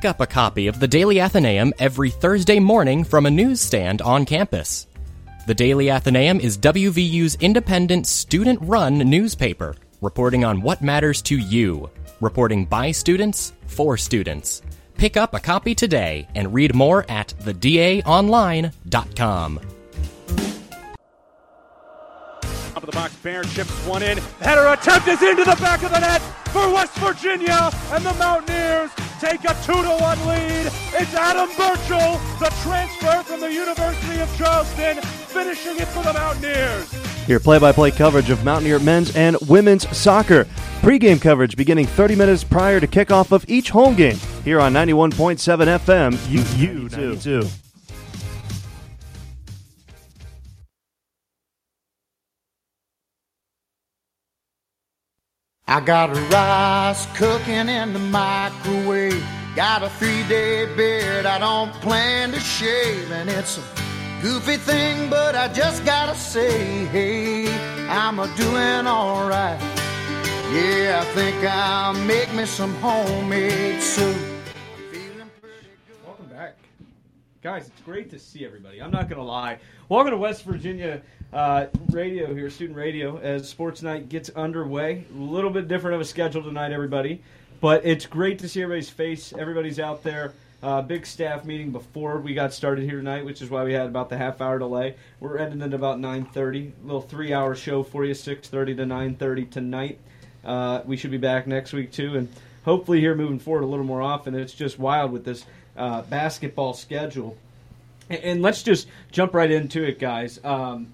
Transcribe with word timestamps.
Pick 0.00 0.08
up 0.08 0.20
a 0.22 0.26
copy 0.26 0.66
of 0.66 0.80
the 0.80 0.88
Daily 0.88 1.20
Athenaeum 1.20 1.74
every 1.78 2.08
Thursday 2.08 2.58
morning 2.58 3.04
from 3.04 3.26
a 3.26 3.30
newsstand 3.30 4.00
on 4.00 4.24
campus. 4.24 4.86
The 5.46 5.52
Daily 5.52 5.90
Athenaeum 5.90 6.40
is 6.40 6.56
WVU's 6.56 7.34
independent, 7.34 8.06
student 8.06 8.58
run 8.62 8.96
newspaper, 8.96 9.76
reporting 10.00 10.42
on 10.42 10.62
what 10.62 10.80
matters 10.80 11.20
to 11.24 11.36
you, 11.36 11.90
reporting 12.22 12.64
by 12.64 12.92
students 12.92 13.52
for 13.66 13.98
students. 13.98 14.62
Pick 14.94 15.18
up 15.18 15.34
a 15.34 15.38
copy 15.38 15.74
today 15.74 16.26
and 16.34 16.54
read 16.54 16.74
more 16.74 17.04
at 17.10 17.34
thedaonline.com. 17.42 19.60
Top 22.40 22.82
of 22.82 22.86
the 22.86 22.92
box, 22.92 23.14
Bear 23.16 23.42
chips 23.42 23.86
one 23.86 24.02
in. 24.02 24.16
Header 24.16 24.68
attempt 24.68 25.08
is 25.08 25.20
into 25.20 25.44
the 25.44 25.58
back 25.60 25.82
of 25.82 25.90
the 25.90 26.00
net 26.00 26.22
for 26.46 26.72
West 26.72 26.94
Virginia, 26.94 27.70
and 27.92 28.02
the 28.02 28.14
Mountaineers 28.14 28.90
take 29.20 29.44
a 29.44 29.54
two 29.62 29.82
to 29.82 29.96
one 30.00 30.18
lead. 30.26 30.66
It's 30.94 31.14
Adam 31.14 31.48
Burchell, 31.56 32.18
the 32.38 32.50
transfer 32.62 33.22
from 33.22 33.40
the 33.40 33.52
University 33.52 34.18
of 34.20 34.34
Charleston, 34.36 34.96
finishing 35.02 35.76
it 35.76 35.88
for 35.88 36.02
the 36.02 36.14
Mountaineers. 36.14 37.28
Your 37.28 37.38
play 37.38 37.58
by 37.58 37.70
play 37.70 37.90
coverage 37.90 38.30
of 38.30 38.42
Mountaineer 38.44 38.78
men's 38.78 39.14
and 39.14 39.36
women's 39.46 39.86
soccer. 39.96 40.48
Pre-game 40.80 41.18
coverage 41.18 41.54
beginning 41.54 41.86
30 41.86 42.16
minutes 42.16 42.44
prior 42.44 42.80
to 42.80 42.86
kickoff 42.86 43.30
of 43.30 43.44
each 43.46 43.68
home 43.68 43.94
game 43.94 44.16
here 44.42 44.58
on 44.58 44.72
91.7 44.72 45.36
FM 45.78 46.14
UU92. 46.14 47.69
I 55.70 55.78
got 55.78 56.10
rice 56.32 57.06
cooking 57.16 57.68
in 57.68 57.92
the 57.92 58.00
microwave. 58.00 59.24
Got 59.54 59.84
a 59.84 59.88
three 59.88 60.24
day 60.24 60.66
beard 60.74 61.26
I 61.26 61.38
don't 61.38 61.72
plan 61.74 62.32
to 62.32 62.40
shave. 62.40 63.12
And 63.12 63.30
it's 63.30 63.56
a 63.56 63.62
goofy 64.20 64.56
thing, 64.56 65.08
but 65.08 65.36
I 65.36 65.46
just 65.52 65.84
gotta 65.84 66.16
say, 66.16 66.86
hey, 66.86 67.46
I'm 67.88 68.18
a 68.18 68.26
doing 68.36 68.88
alright. 68.88 69.60
Yeah, 70.52 71.04
I 71.04 71.14
think 71.14 71.36
I'll 71.44 71.94
make 72.04 72.34
me 72.34 72.46
some 72.46 72.74
homemade 72.80 73.80
soup. 73.80 74.16
Welcome 76.04 76.26
back. 76.26 76.56
Guys, 77.42 77.68
it's 77.68 77.80
great 77.82 78.10
to 78.10 78.18
see 78.18 78.44
everybody. 78.44 78.82
I'm 78.82 78.90
not 78.90 79.08
going 79.08 79.20
to 79.20 79.24
lie. 79.24 79.60
Welcome 79.88 80.10
to 80.10 80.16
West 80.16 80.42
Virginia 80.42 81.00
uh, 81.32 81.66
radio 81.90 82.34
here, 82.34 82.50
student 82.50 82.76
radio, 82.76 83.18
as 83.18 83.48
sports 83.48 83.82
night 83.82 84.08
gets 84.08 84.30
underway. 84.30 85.04
A 85.14 85.18
little 85.18 85.50
bit 85.50 85.68
different 85.68 85.94
of 85.94 86.00
a 86.00 86.04
schedule 86.04 86.42
tonight, 86.42 86.72
everybody. 86.72 87.22
But 87.60 87.84
it's 87.84 88.06
great 88.06 88.38
to 88.40 88.48
see 88.48 88.62
everybody's 88.62 88.90
face. 88.90 89.32
Everybody's 89.32 89.78
out 89.78 90.02
there. 90.02 90.32
Uh, 90.62 90.82
big 90.82 91.06
staff 91.06 91.44
meeting 91.44 91.70
before 91.70 92.18
we 92.20 92.34
got 92.34 92.52
started 92.52 92.84
here 92.84 92.98
tonight, 92.98 93.24
which 93.24 93.40
is 93.40 93.48
why 93.48 93.64
we 93.64 93.72
had 93.72 93.86
about 93.86 94.10
the 94.10 94.16
half 94.18 94.40
hour 94.40 94.58
delay. 94.58 94.94
We're 95.18 95.38
ending 95.38 95.62
at 95.62 95.72
about 95.72 95.98
9:30. 95.98 96.72
A 96.82 96.86
little 96.86 97.00
three-hour 97.00 97.54
show 97.54 97.82
for 97.82 98.04
you, 98.04 98.12
6:30 98.12 98.76
to 98.76 98.84
9:30 98.84 99.50
tonight. 99.50 99.98
Uh, 100.44 100.82
we 100.84 100.96
should 100.96 101.10
be 101.10 101.18
back 101.18 101.46
next 101.46 101.72
week 101.72 101.92
too, 101.92 102.16
and 102.16 102.28
hopefully 102.64 103.00
here 103.00 103.14
moving 103.14 103.38
forward 103.38 103.62
a 103.62 103.66
little 103.66 103.86
more 103.86 104.02
often. 104.02 104.34
It's 104.34 104.52
just 104.52 104.78
wild 104.78 105.12
with 105.12 105.24
this 105.24 105.44
uh, 105.76 106.02
basketball 106.02 106.74
schedule. 106.74 107.36
And, 108.10 108.20
and, 108.22 108.42
let's 108.42 108.62
just 108.62 108.88
jump 109.12 109.34
right 109.34 109.50
into 109.50 109.82
it, 109.82 109.98
guys. 109.98 110.40
Um, 110.44 110.88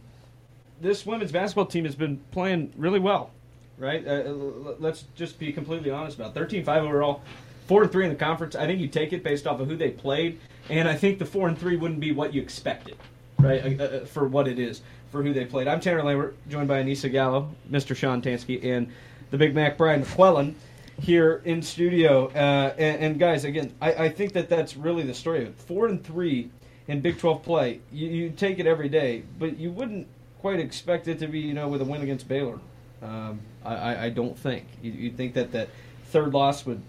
this 0.81 1.07
women's 1.07 1.33
basketball 1.33 1.67
team 1.67 1.85
has 1.85 1.95
been 1.95 2.19
playing 2.31 2.73
really 2.77 3.01
well, 3.01 3.31
right? 3.79 4.07
Uh, 4.07 4.33
let's 4.79 5.05
just 5.15 5.39
be 5.39 5.53
completely 5.53 5.91
honest 5.91 6.19
about 6.19 6.37
it. 6.37 6.49
13-5 6.49 6.69
overall, 6.83 7.23
four 7.67 7.83
and 7.83 7.93
three 7.93 8.05
in 8.05 8.11
the 8.11 8.17
conference. 8.17 8.55
I 8.55 8.67
think 8.67 8.81
you 8.81 8.89
take 8.89 9.13
it 9.13 9.23
based 9.23 9.47
off 9.47 9.61
of 9.61 9.69
who 9.69 9.77
they 9.77 9.91
played, 9.91 10.39
and 10.69 10.89
I 10.89 10.95
think 10.95 11.19
the 11.19 11.27
four 11.27 11.49
and 11.49 11.59
three 11.59 11.77
wouldn't 11.77 12.01
be 12.01 12.13
what 12.13 12.35
you 12.35 12.43
expected, 12.43 12.97
right? 13.39 13.81
Uh, 13.81 13.85
uh, 13.85 14.05
for 14.07 14.27
what 14.27 14.49
it 14.49 14.59
is 14.59 14.83
for 15.11 15.23
who 15.23 15.33
they 15.33 15.45
played. 15.45 15.69
I'm 15.69 15.81
Tanner 15.81 16.03
Lambert, 16.03 16.37
joined 16.49 16.69
by 16.69 16.83
Anissa 16.83 17.11
Gallo, 17.11 17.51
Mr. 17.71 17.97
Sean 17.97 18.21
Tansky, 18.21 18.65
and 18.65 18.93
the 19.31 19.39
Big 19.39 19.55
Mac 19.55 19.77
Brian 19.79 20.01
McClellan 20.01 20.55
here 21.01 21.43
in 21.45 21.63
studio. 21.63 22.29
Uh, 22.29 22.75
and, 22.79 23.03
and, 23.03 23.19
guys, 23.19 23.45
again, 23.45 23.73
I, 23.81 23.93
I, 23.93 24.09
think 24.09 24.33
that 24.33 24.49
that's 24.49 24.77
really 24.77 25.03
the 25.03 25.15
story 25.15 25.43
of 25.43 25.49
it. 25.49 25.59
Four 25.59 25.89
and 25.89 26.03
three 26.03 26.51
in 26.89 27.01
Big 27.01 27.19
12 27.19 27.43
play. 27.43 27.81
You, 27.93 28.09
you, 28.09 28.31
take 28.31 28.59
it 28.59 28.67
every 28.67 28.89
day, 28.89 29.23
but 29.39 29.59
you 29.59 29.71
wouldn't 29.71 30.07
quite 30.41 30.61
expect 30.61 31.09
it 31.09 31.19
to 31.21 31.27
be, 31.27 31.41
you 31.41 31.55
know, 31.55 31.69
with 31.69 31.81
a 31.81 31.85
win 31.85 32.03
against 32.03 32.29
Baylor. 32.29 32.59
Um, 33.03 33.41
I, 33.65 34.07
I, 34.07 34.11
don't 34.11 34.39
think. 34.39 34.65
You, 34.83 35.11
think 35.11 35.35
that 35.35 35.53
that 35.53 35.69
third 36.07 36.33
loss 36.33 36.65
would 36.65 36.81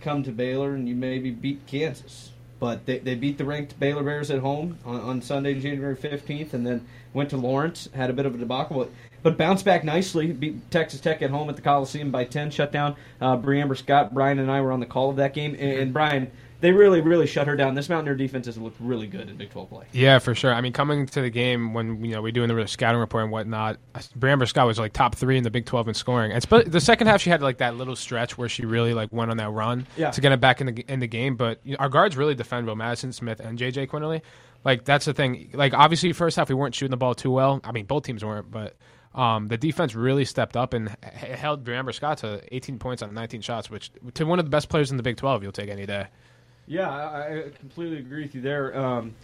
come 0.00 0.22
to 0.22 0.30
Baylor 0.30 0.74
and 0.74 0.88
you 0.88 0.94
maybe 0.94 1.30
beat 1.30 1.66
Kansas. 1.66 2.30
But 2.60 2.86
they, 2.86 2.98
they 2.98 3.14
beat 3.14 3.38
the 3.38 3.44
ranked 3.44 3.78
Baylor 3.78 4.02
Bears 4.02 4.30
at 4.30 4.40
home 4.40 4.78
on, 4.84 5.00
on 5.00 5.22
Sunday, 5.22 5.60
January 5.60 5.96
15th, 5.96 6.52
and 6.52 6.66
then 6.66 6.86
went 7.12 7.30
to 7.30 7.36
Lawrence, 7.36 7.88
had 7.94 8.10
a 8.10 8.12
bit 8.12 8.26
of 8.26 8.34
a 8.34 8.38
debacle. 8.38 8.78
But 8.78 8.90
but 9.22 9.36
bounced 9.36 9.64
back 9.64 9.84
nicely. 9.84 10.32
Beat 10.32 10.70
Texas 10.70 11.00
Tech 11.00 11.22
at 11.22 11.30
home 11.30 11.48
at 11.48 11.56
the 11.56 11.62
Coliseum 11.62 12.10
by 12.10 12.24
10. 12.24 12.50
Shut 12.50 12.70
down 12.70 12.96
uh, 13.20 13.36
Bre'Amber 13.36 13.76
Scott. 13.76 14.14
Brian 14.14 14.38
and 14.38 14.50
I 14.50 14.60
were 14.60 14.72
on 14.72 14.80
the 14.80 14.86
call 14.86 15.10
of 15.10 15.16
that 15.16 15.34
game. 15.34 15.54
And, 15.58 15.72
and 15.72 15.92
Brian, 15.92 16.30
they 16.60 16.72
really, 16.72 17.00
really 17.00 17.26
shut 17.26 17.46
her 17.46 17.56
down. 17.56 17.74
This 17.74 17.88
Mountaineer 17.88 18.16
defense 18.16 18.46
has 18.46 18.58
looked 18.58 18.80
really 18.80 19.06
good 19.06 19.28
in 19.28 19.36
Big 19.36 19.50
12 19.50 19.68
play. 19.68 19.86
Yeah, 19.92 20.18
for 20.18 20.34
sure. 20.34 20.52
I 20.52 20.60
mean, 20.60 20.72
coming 20.72 21.06
to 21.06 21.20
the 21.20 21.30
game 21.30 21.72
when 21.72 22.04
you 22.04 22.12
know 22.12 22.22
we're 22.22 22.32
doing 22.32 22.54
the 22.54 22.66
scouting 22.66 23.00
report 23.00 23.24
and 23.24 23.32
whatnot, 23.32 23.78
Bre'Amber 24.18 24.46
Scott 24.46 24.66
was 24.66 24.78
like 24.78 24.92
top 24.92 25.14
three 25.14 25.38
in 25.38 25.44
the 25.44 25.50
Big 25.50 25.66
12 25.66 25.88
in 25.88 25.94
scoring. 25.94 26.32
And 26.32 26.42
the 26.42 26.80
second 26.80 27.06
half, 27.06 27.20
she 27.20 27.30
had 27.30 27.42
like 27.42 27.58
that 27.58 27.76
little 27.76 27.96
stretch 27.96 28.36
where 28.36 28.48
she 28.48 28.66
really 28.66 28.94
like 28.94 29.12
went 29.12 29.30
on 29.30 29.36
that 29.36 29.50
run 29.50 29.86
yeah. 29.96 30.10
to 30.10 30.20
get 30.20 30.32
it 30.32 30.40
back 30.40 30.60
in 30.60 30.74
the 30.74 30.84
in 30.88 30.98
the 31.00 31.06
game. 31.06 31.36
But 31.36 31.60
you 31.64 31.72
know, 31.72 31.78
our 31.78 31.88
guards 31.88 32.16
really 32.16 32.34
defend 32.34 32.66
well. 32.66 32.76
Madison 32.76 33.12
Smith 33.12 33.40
and 33.40 33.58
JJ 33.58 33.88
Quinerly. 33.88 34.22
Like 34.64 34.84
that's 34.84 35.04
the 35.04 35.14
thing. 35.14 35.50
Like 35.54 35.74
obviously, 35.74 36.12
first 36.12 36.36
half 36.36 36.48
we 36.48 36.54
weren't 36.54 36.74
shooting 36.74 36.90
the 36.90 36.96
ball 36.96 37.14
too 37.14 37.30
well. 37.30 37.60
I 37.62 37.70
mean, 37.70 37.86
both 37.86 38.02
teams 38.02 38.24
weren't, 38.24 38.50
but 38.50 38.76
um, 39.14 39.48
the 39.48 39.56
defense 39.56 39.94
really 39.94 40.24
stepped 40.24 40.56
up 40.56 40.74
and 40.74 40.88
held 41.02 41.64
Bre'Amber 41.64 41.94
Scott 41.94 42.18
to 42.18 42.42
18 42.54 42.78
points 42.78 43.02
on 43.02 43.14
19 43.14 43.40
shots, 43.40 43.70
which 43.70 43.90
to 44.14 44.24
one 44.24 44.38
of 44.38 44.44
the 44.44 44.50
best 44.50 44.68
players 44.68 44.90
in 44.90 44.96
the 44.96 45.02
Big 45.02 45.16
12, 45.16 45.42
you'll 45.42 45.52
take 45.52 45.70
any 45.70 45.86
day. 45.86 46.08
Yeah, 46.68 46.90
I, 46.90 47.38
I 47.38 47.50
completely 47.58 47.98
agree 47.98 48.22
with 48.22 48.34
you 48.34 48.40
there. 48.40 48.78
Um, 48.78 49.14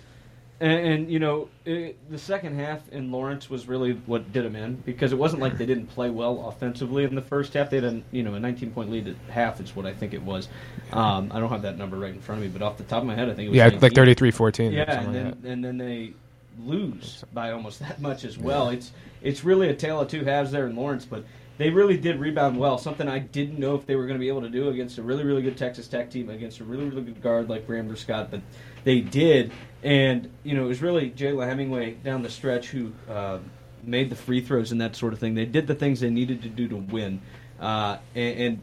and, 0.60 0.86
and, 0.86 1.10
you 1.10 1.18
know, 1.18 1.48
it, 1.64 1.98
the 2.10 2.18
second 2.18 2.58
half 2.58 2.88
in 2.90 3.10
Lawrence 3.10 3.50
was 3.50 3.66
really 3.66 3.92
what 4.06 4.32
did 4.32 4.44
them 4.44 4.54
in 4.54 4.76
because 4.76 5.12
it 5.12 5.18
wasn't 5.18 5.42
like 5.42 5.58
they 5.58 5.66
didn't 5.66 5.88
play 5.88 6.10
well 6.10 6.48
offensively 6.48 7.04
in 7.04 7.14
the 7.14 7.22
first 7.22 7.54
half. 7.54 7.70
They 7.70 7.76
had 7.80 7.84
a 7.84 8.02
you 8.12 8.22
know 8.22 8.34
a 8.34 8.40
19 8.40 8.70
point 8.70 8.90
lead 8.90 9.08
at 9.08 9.16
half 9.28 9.60
is 9.60 9.74
what 9.74 9.84
I 9.84 9.92
think 9.92 10.14
it 10.14 10.22
was. 10.22 10.48
Um, 10.92 11.32
I 11.34 11.40
don't 11.40 11.50
have 11.50 11.62
that 11.62 11.76
number 11.76 11.98
right 11.98 12.14
in 12.14 12.20
front 12.20 12.40
of 12.40 12.46
me, 12.46 12.56
but 12.56 12.64
off 12.64 12.78
the 12.78 12.84
top 12.84 13.02
of 13.02 13.06
my 13.06 13.16
head, 13.16 13.28
I 13.28 13.34
think 13.34 13.46
it 13.46 13.50
was 13.50 13.56
yeah, 13.56 13.68
19. 13.68 13.80
like 13.80 13.92
33-14. 13.92 14.72
Yeah, 14.72 15.00
and 15.00 15.14
then, 15.14 15.24
like 15.26 15.34
and 15.44 15.64
then 15.64 15.76
they 15.76 16.12
lose 16.60 17.24
by 17.34 17.50
almost 17.50 17.80
that 17.80 18.00
much 18.00 18.24
as 18.24 18.38
well. 18.38 18.68
It's 18.68 18.92
it's 19.22 19.42
really 19.42 19.70
a 19.70 19.74
tale 19.74 20.00
of 20.00 20.08
two 20.08 20.24
halves 20.24 20.52
there 20.52 20.68
in 20.68 20.76
Lawrence, 20.76 21.04
but 21.04 21.24
they 21.56 21.70
really 21.70 21.96
did 21.96 22.18
rebound 22.18 22.58
well. 22.58 22.78
Something 22.78 23.08
I 23.08 23.20
didn't 23.20 23.58
know 23.58 23.74
if 23.74 23.86
they 23.86 23.96
were 23.96 24.06
going 24.06 24.16
to 24.16 24.20
be 24.20 24.28
able 24.28 24.42
to 24.42 24.48
do 24.48 24.68
against 24.68 24.98
a 24.98 25.02
really 25.02 25.24
really 25.24 25.42
good 25.42 25.56
Texas 25.56 25.88
Tech 25.88 26.10
team, 26.10 26.30
against 26.30 26.60
a 26.60 26.64
really 26.64 26.88
really 26.88 27.02
good 27.02 27.22
guard 27.22 27.48
like 27.48 27.66
Bre'Amber 27.66 27.96
Scott, 27.96 28.30
but 28.30 28.40
they 28.84 29.00
did. 29.00 29.52
And 29.82 30.30
you 30.42 30.54
know 30.54 30.64
it 30.64 30.68
was 30.68 30.82
really 30.82 31.10
Jayla 31.10 31.46
Hemingway 31.46 31.94
down 31.94 32.22
the 32.22 32.30
stretch 32.30 32.68
who 32.68 32.92
uh, 33.08 33.38
made 33.82 34.10
the 34.10 34.16
free 34.16 34.40
throws 34.40 34.72
and 34.72 34.80
that 34.80 34.96
sort 34.96 35.12
of 35.12 35.18
thing. 35.18 35.34
They 35.34 35.46
did 35.46 35.66
the 35.66 35.74
things 35.74 36.00
they 36.00 36.10
needed 36.10 36.42
to 36.42 36.48
do 36.48 36.68
to 36.68 36.76
win, 36.76 37.20
uh, 37.60 37.98
and, 38.14 38.38
and 38.38 38.60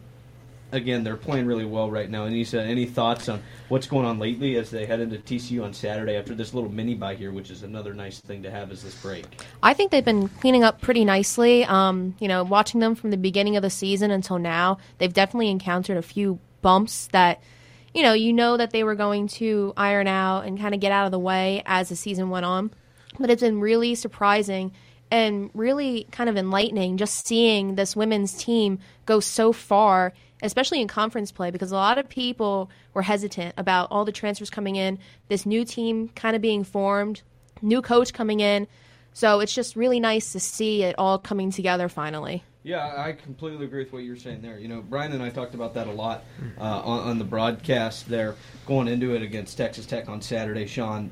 again, 0.71 1.03
they're 1.03 1.17
playing 1.17 1.45
really 1.45 1.65
well 1.65 1.89
right 1.89 2.09
now. 2.09 2.25
And 2.25 2.47
said, 2.47 2.67
any 2.67 2.85
thoughts 2.85 3.29
on 3.29 3.41
what's 3.69 3.87
going 3.87 4.05
on 4.05 4.19
lately 4.19 4.55
as 4.55 4.69
they 4.71 4.85
head 4.85 4.99
into 4.99 5.17
TCU 5.17 5.63
on 5.63 5.73
Saturday 5.73 6.15
after 6.15 6.33
this 6.33 6.53
little 6.53 6.71
mini 6.71 6.95
bye 6.95 7.15
here, 7.15 7.31
which 7.31 7.51
is 7.51 7.63
another 7.63 7.93
nice 7.93 8.19
thing 8.19 8.43
to 8.43 8.51
have 8.51 8.71
as 8.71 8.83
this 8.83 8.95
break? 8.95 9.25
I 9.61 9.73
think 9.73 9.91
they've 9.91 10.05
been 10.05 10.29
cleaning 10.29 10.63
up 10.63 10.81
pretty 10.81 11.05
nicely. 11.05 11.65
Um, 11.65 12.15
you 12.19 12.27
know, 12.27 12.43
watching 12.43 12.79
them 12.79 12.95
from 12.95 13.11
the 13.11 13.17
beginning 13.17 13.55
of 13.55 13.61
the 13.61 13.69
season 13.69 14.11
until 14.11 14.39
now, 14.39 14.77
they've 14.97 15.13
definitely 15.13 15.49
encountered 15.49 15.97
a 15.97 16.03
few 16.03 16.39
bumps 16.61 17.07
that. 17.07 17.41
You 17.93 18.03
know, 18.03 18.13
you 18.13 18.31
know 18.31 18.55
that 18.55 18.71
they 18.71 18.85
were 18.85 18.95
going 18.95 19.27
to 19.27 19.73
iron 19.75 20.07
out 20.07 20.45
and 20.45 20.57
kind 20.57 20.73
of 20.73 20.79
get 20.79 20.93
out 20.93 21.07
of 21.07 21.11
the 21.11 21.19
way 21.19 21.61
as 21.65 21.89
the 21.89 21.97
season 21.97 22.29
went 22.29 22.45
on. 22.45 22.71
But 23.19 23.29
it's 23.29 23.41
been 23.41 23.59
really 23.59 23.95
surprising 23.95 24.71
and 25.11 25.49
really 25.53 26.07
kind 26.09 26.29
of 26.29 26.37
enlightening 26.37 26.97
just 26.97 27.27
seeing 27.27 27.75
this 27.75 27.95
women's 27.95 28.33
team 28.33 28.79
go 29.05 29.19
so 29.19 29.51
far 29.51 30.13
especially 30.41 30.81
in 30.81 30.87
conference 30.87 31.31
play, 31.31 31.51
because 31.51 31.71
a 31.71 31.75
lot 31.75 31.97
of 31.97 32.09
people 32.09 32.69
were 32.93 33.01
hesitant 33.01 33.53
about 33.57 33.87
all 33.91 34.05
the 34.05 34.11
transfers 34.11 34.49
coming 34.49 34.75
in, 34.75 34.99
this 35.27 35.45
new 35.45 35.65
team 35.65 36.09
kind 36.09 36.35
of 36.35 36.41
being 36.41 36.63
formed, 36.63 37.21
new 37.61 37.81
coach 37.81 38.13
coming 38.13 38.39
in. 38.39 38.67
So 39.13 39.39
it's 39.39 39.53
just 39.53 39.75
really 39.75 39.99
nice 39.99 40.31
to 40.31 40.39
see 40.39 40.83
it 40.83 40.95
all 40.97 41.17
coming 41.17 41.51
together 41.51 41.89
finally. 41.89 42.43
Yeah, 42.63 42.93
I 42.95 43.13
completely 43.13 43.65
agree 43.65 43.83
with 43.83 43.91
what 43.93 44.03
you're 44.03 44.15
saying 44.15 44.41
there. 44.41 44.59
You 44.59 44.67
know, 44.67 44.81
Brian 44.81 45.11
and 45.13 45.23
I 45.23 45.29
talked 45.29 45.55
about 45.55 45.73
that 45.73 45.87
a 45.87 45.91
lot 45.91 46.23
uh, 46.59 46.63
on, 46.63 47.09
on, 47.09 47.17
the 47.17 47.25
broadcast 47.25 48.07
there, 48.07 48.35
going 48.67 48.87
into 48.87 49.15
it 49.15 49.23
against 49.23 49.57
Texas 49.57 49.87
Tech 49.87 50.07
on 50.07 50.21
Saturday. 50.21 50.67
Sean, 50.67 51.11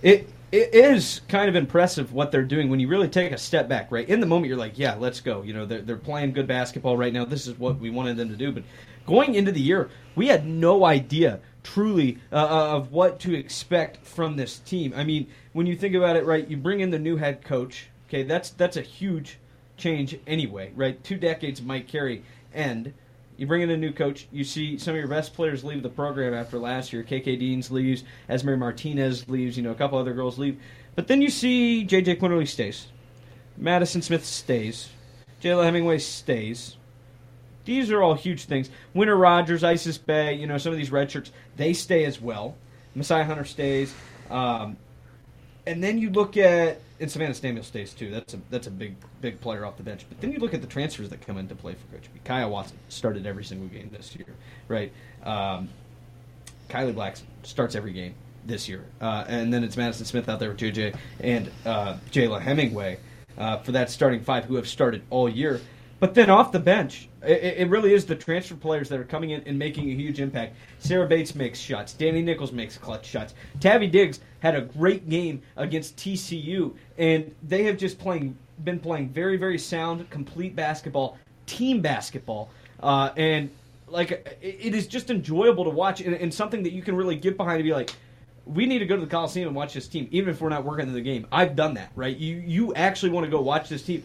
it 0.00 0.30
it 0.54 0.72
is 0.72 1.20
kind 1.26 1.48
of 1.48 1.56
impressive 1.56 2.12
what 2.12 2.30
they're 2.30 2.44
doing 2.44 2.70
when 2.70 2.78
you 2.78 2.86
really 2.86 3.08
take 3.08 3.32
a 3.32 3.38
step 3.38 3.68
back, 3.68 3.90
right? 3.90 4.08
In 4.08 4.20
the 4.20 4.26
moment, 4.26 4.48
you're 4.48 4.56
like, 4.56 4.78
yeah, 4.78 4.94
let's 4.94 5.20
go. 5.20 5.42
You 5.42 5.52
know, 5.52 5.66
they're, 5.66 5.82
they're 5.82 5.96
playing 5.96 6.32
good 6.32 6.46
basketball 6.46 6.96
right 6.96 7.12
now. 7.12 7.24
This 7.24 7.48
is 7.48 7.58
what 7.58 7.80
we 7.80 7.90
wanted 7.90 8.16
them 8.16 8.28
to 8.28 8.36
do. 8.36 8.52
But 8.52 8.62
going 9.04 9.34
into 9.34 9.50
the 9.50 9.60
year, 9.60 9.90
we 10.14 10.28
had 10.28 10.46
no 10.46 10.84
idea 10.84 11.40
truly 11.64 12.18
uh, 12.30 12.36
uh, 12.36 12.76
of 12.76 12.92
what 12.92 13.18
to 13.20 13.34
expect 13.34 14.06
from 14.06 14.36
this 14.36 14.60
team. 14.60 14.92
I 14.94 15.02
mean, 15.02 15.26
when 15.54 15.66
you 15.66 15.74
think 15.74 15.96
about 15.96 16.14
it, 16.14 16.24
right? 16.24 16.46
You 16.46 16.56
bring 16.56 16.78
in 16.78 16.90
the 16.90 17.00
new 17.00 17.16
head 17.16 17.42
coach. 17.42 17.88
Okay, 18.08 18.22
that's 18.22 18.50
that's 18.50 18.76
a 18.76 18.82
huge 18.82 19.38
change 19.76 20.16
anyway, 20.24 20.70
right? 20.76 21.02
Two 21.02 21.16
decades 21.16 21.58
of 21.58 21.66
Mike 21.66 21.88
Carey 21.88 22.22
end. 22.54 22.94
You 23.36 23.46
bring 23.46 23.62
in 23.62 23.70
a 23.70 23.76
new 23.76 23.92
coach. 23.92 24.28
You 24.30 24.44
see 24.44 24.78
some 24.78 24.94
of 24.94 24.98
your 24.98 25.08
best 25.08 25.34
players 25.34 25.64
leave 25.64 25.82
the 25.82 25.88
program 25.88 26.34
after 26.34 26.58
last 26.58 26.92
year. 26.92 27.02
KK 27.02 27.38
Deans 27.38 27.70
leaves. 27.70 28.04
Esmery 28.28 28.58
Martinez 28.58 29.28
leaves. 29.28 29.56
You 29.56 29.62
know, 29.62 29.72
a 29.72 29.74
couple 29.74 29.98
other 29.98 30.14
girls 30.14 30.38
leave. 30.38 30.60
But 30.94 31.08
then 31.08 31.20
you 31.20 31.30
see 31.30 31.84
JJ 31.84 32.20
Quinerly 32.20 32.46
stays. 32.46 32.86
Madison 33.56 34.02
Smith 34.02 34.24
stays. 34.24 34.90
Jayla 35.42 35.64
Hemingway 35.64 35.98
stays. 35.98 36.76
These 37.64 37.90
are 37.90 38.02
all 38.02 38.14
huge 38.14 38.44
things. 38.44 38.70
Winter 38.92 39.16
Rogers, 39.16 39.64
Isis 39.64 39.98
Beh, 39.98 40.38
you 40.38 40.46
know, 40.46 40.58
some 40.58 40.72
of 40.72 40.78
these 40.78 40.92
red 40.92 41.10
shirts, 41.10 41.32
they 41.56 41.72
stay 41.72 42.04
as 42.04 42.20
well. 42.20 42.56
Messiah 42.94 43.24
Hunter 43.24 43.44
stays. 43.44 43.94
Um, 44.30 44.76
and 45.66 45.82
then 45.82 45.98
you 45.98 46.10
look 46.10 46.36
at 46.36 46.80
and 47.00 47.10
Savannah 47.10 47.34
Samuel 47.34 47.64
stays 47.64 47.92
too. 47.92 48.10
That's 48.10 48.34
a 48.34 48.40
that's 48.50 48.66
a 48.66 48.70
big 48.70 48.96
big 49.20 49.40
player 49.40 49.64
off 49.64 49.76
the 49.76 49.82
bench. 49.82 50.04
But 50.08 50.20
then 50.20 50.32
you 50.32 50.38
look 50.38 50.54
at 50.54 50.60
the 50.60 50.66
transfers 50.66 51.08
that 51.10 51.26
come 51.26 51.38
into 51.38 51.54
play 51.54 51.74
for 51.74 51.96
Coach 51.96 52.08
P. 52.12 52.20
Kyah 52.24 52.48
Watson 52.48 52.78
started 52.88 53.26
every 53.26 53.44
single 53.44 53.68
game 53.68 53.90
this 53.92 54.14
year, 54.16 54.26
right? 54.68 54.92
Um, 55.24 55.68
Kylie 56.68 56.94
Black 56.94 57.16
starts 57.42 57.74
every 57.74 57.92
game 57.92 58.14
this 58.46 58.68
year, 58.68 58.84
uh, 59.00 59.24
and 59.26 59.52
then 59.52 59.64
it's 59.64 59.76
Madison 59.76 60.06
Smith 60.06 60.28
out 60.28 60.38
there 60.38 60.50
with 60.50 60.58
JJ 60.58 60.96
and 61.20 61.50
uh, 61.66 61.96
Jayla 62.10 62.40
Hemingway 62.40 62.98
uh, 63.38 63.58
for 63.58 63.72
that 63.72 63.90
starting 63.90 64.22
five 64.22 64.44
who 64.44 64.56
have 64.56 64.68
started 64.68 65.02
all 65.10 65.28
year. 65.28 65.60
But 66.00 66.14
then 66.14 66.28
off 66.28 66.52
the 66.52 66.58
bench, 66.60 67.08
it, 67.22 67.58
it, 67.58 67.70
really 67.70 67.94
is 67.94 68.04
the 68.04 68.16
transfer 68.16 68.56
players 68.56 68.88
that 68.88 68.98
are 68.98 69.04
coming 69.04 69.30
in 69.30 69.42
and 69.46 69.58
making 69.58 69.90
a 69.90 69.94
huge 69.94 70.20
impact. 70.20 70.56
Sarah 70.78 71.06
Bates 71.06 71.34
makes 71.34 71.58
shots. 71.58 71.92
Danny 71.92 72.20
Nichols 72.20 72.52
makes 72.52 72.76
clutch 72.76 73.06
shots. 73.06 73.34
Tavy 73.60 73.86
Diggs 73.86 74.20
had 74.40 74.54
a 74.54 74.62
great 74.62 75.08
game 75.08 75.40
against 75.56 75.96
TCU, 75.96 76.74
and 76.98 77.34
they 77.42 77.64
have 77.64 77.76
just 77.76 77.98
playing 77.98 78.36
been 78.62 78.78
playing 78.78 79.08
very 79.08 79.36
very 79.36 79.58
sound, 79.58 80.08
complete 80.10 80.54
basketball, 80.54 81.18
team 81.46 81.80
basketball, 81.80 82.50
uh, 82.82 83.10
and 83.16 83.50
like 83.88 84.10
it, 84.10 84.38
it 84.42 84.74
is 84.74 84.86
just 84.86 85.10
enjoyable 85.10 85.64
to 85.64 85.70
watch 85.70 86.00
and, 86.00 86.14
and 86.14 86.32
something 86.32 86.62
that 86.62 86.72
you 86.72 86.82
can 86.82 86.94
really 86.96 87.16
get 87.16 87.36
behind 87.36 87.56
and 87.56 87.64
be 87.64 87.72
like 87.72 87.90
we 88.46 88.66
need 88.66 88.80
to 88.80 88.86
go 88.86 88.94
to 88.94 89.00
the 89.00 89.10
Coliseum 89.10 89.48
and 89.48 89.56
watch 89.56 89.72
this 89.72 89.88
team, 89.88 90.06
even 90.10 90.28
if 90.28 90.40
we're 90.40 90.50
not 90.50 90.64
working 90.64 90.86
in 90.86 90.92
the 90.92 91.00
game. 91.00 91.26
I've 91.32 91.56
done 91.56 91.74
that, 91.74 91.90
right? 91.96 92.16
You 92.16 92.36
you 92.36 92.74
actually 92.74 93.10
want 93.10 93.24
to 93.24 93.30
go 93.30 93.40
watch 93.40 93.68
this 93.68 93.82
team 93.82 94.02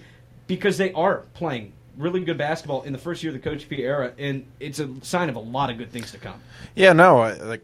because 0.47 0.77
they 0.77 0.93
are 0.93 1.25
playing 1.33 1.73
really 1.99 2.23
good 2.23 2.37
basketball 2.37 2.81
in 2.83 2.93
the 2.93 2.97
first 2.97 3.21
year 3.21 3.35
of 3.35 3.41
the 3.41 3.47
Coach 3.47 3.69
P 3.69 3.83
era, 3.83 4.13
and 4.17 4.45
it's 4.59 4.79
a 4.79 4.89
sign 5.03 5.29
of 5.29 5.35
a 5.35 5.39
lot 5.39 5.69
of 5.69 5.77
good 5.77 5.91
things 5.91 6.11
to 6.13 6.17
come. 6.17 6.41
Yeah, 6.73 6.93
no, 6.93 7.19
I, 7.19 7.33
like 7.33 7.61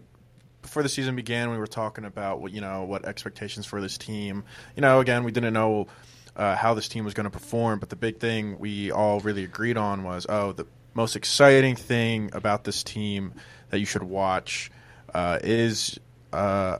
before 0.62 0.84
the 0.84 0.90
season 0.90 1.16
began, 1.16 1.50
we 1.50 1.58
were 1.58 1.68
talking 1.68 2.06
about 2.06 2.42
what 2.42 2.52
you 2.52 2.62
know 2.62 2.84
what 2.84 3.06
expectations 3.06 3.66
for 3.66 3.82
this 3.82 3.98
team. 3.98 4.44
You 4.76 4.82
know, 4.82 5.00
again, 5.00 5.24
we 5.24 5.32
didn't 5.32 5.54
know 5.54 5.88
uh, 6.36 6.56
how 6.56 6.74
this 6.74 6.88
team 6.88 7.06
was 7.06 7.14
going 7.14 7.24
to 7.24 7.32
perform, 7.32 7.80
but 7.80 7.90
the 7.90 7.96
big 7.96 8.20
thing 8.20 8.60
we 8.60 8.92
all 8.92 9.22
really 9.22 9.46
agreed 9.46 9.78
on 9.78 10.04
was, 10.04 10.26
oh, 10.28 10.52
the 10.52 10.68
most 10.94 11.16
exciting 11.16 11.76
thing 11.76 12.30
about 12.34 12.64
this 12.66 12.84
team 12.84 13.34
that 13.70 13.80
you 13.80 13.86
should 13.86 14.04
watch 14.04 14.70
uh, 15.14 15.40
is 15.44 16.00
uh, 16.34 16.80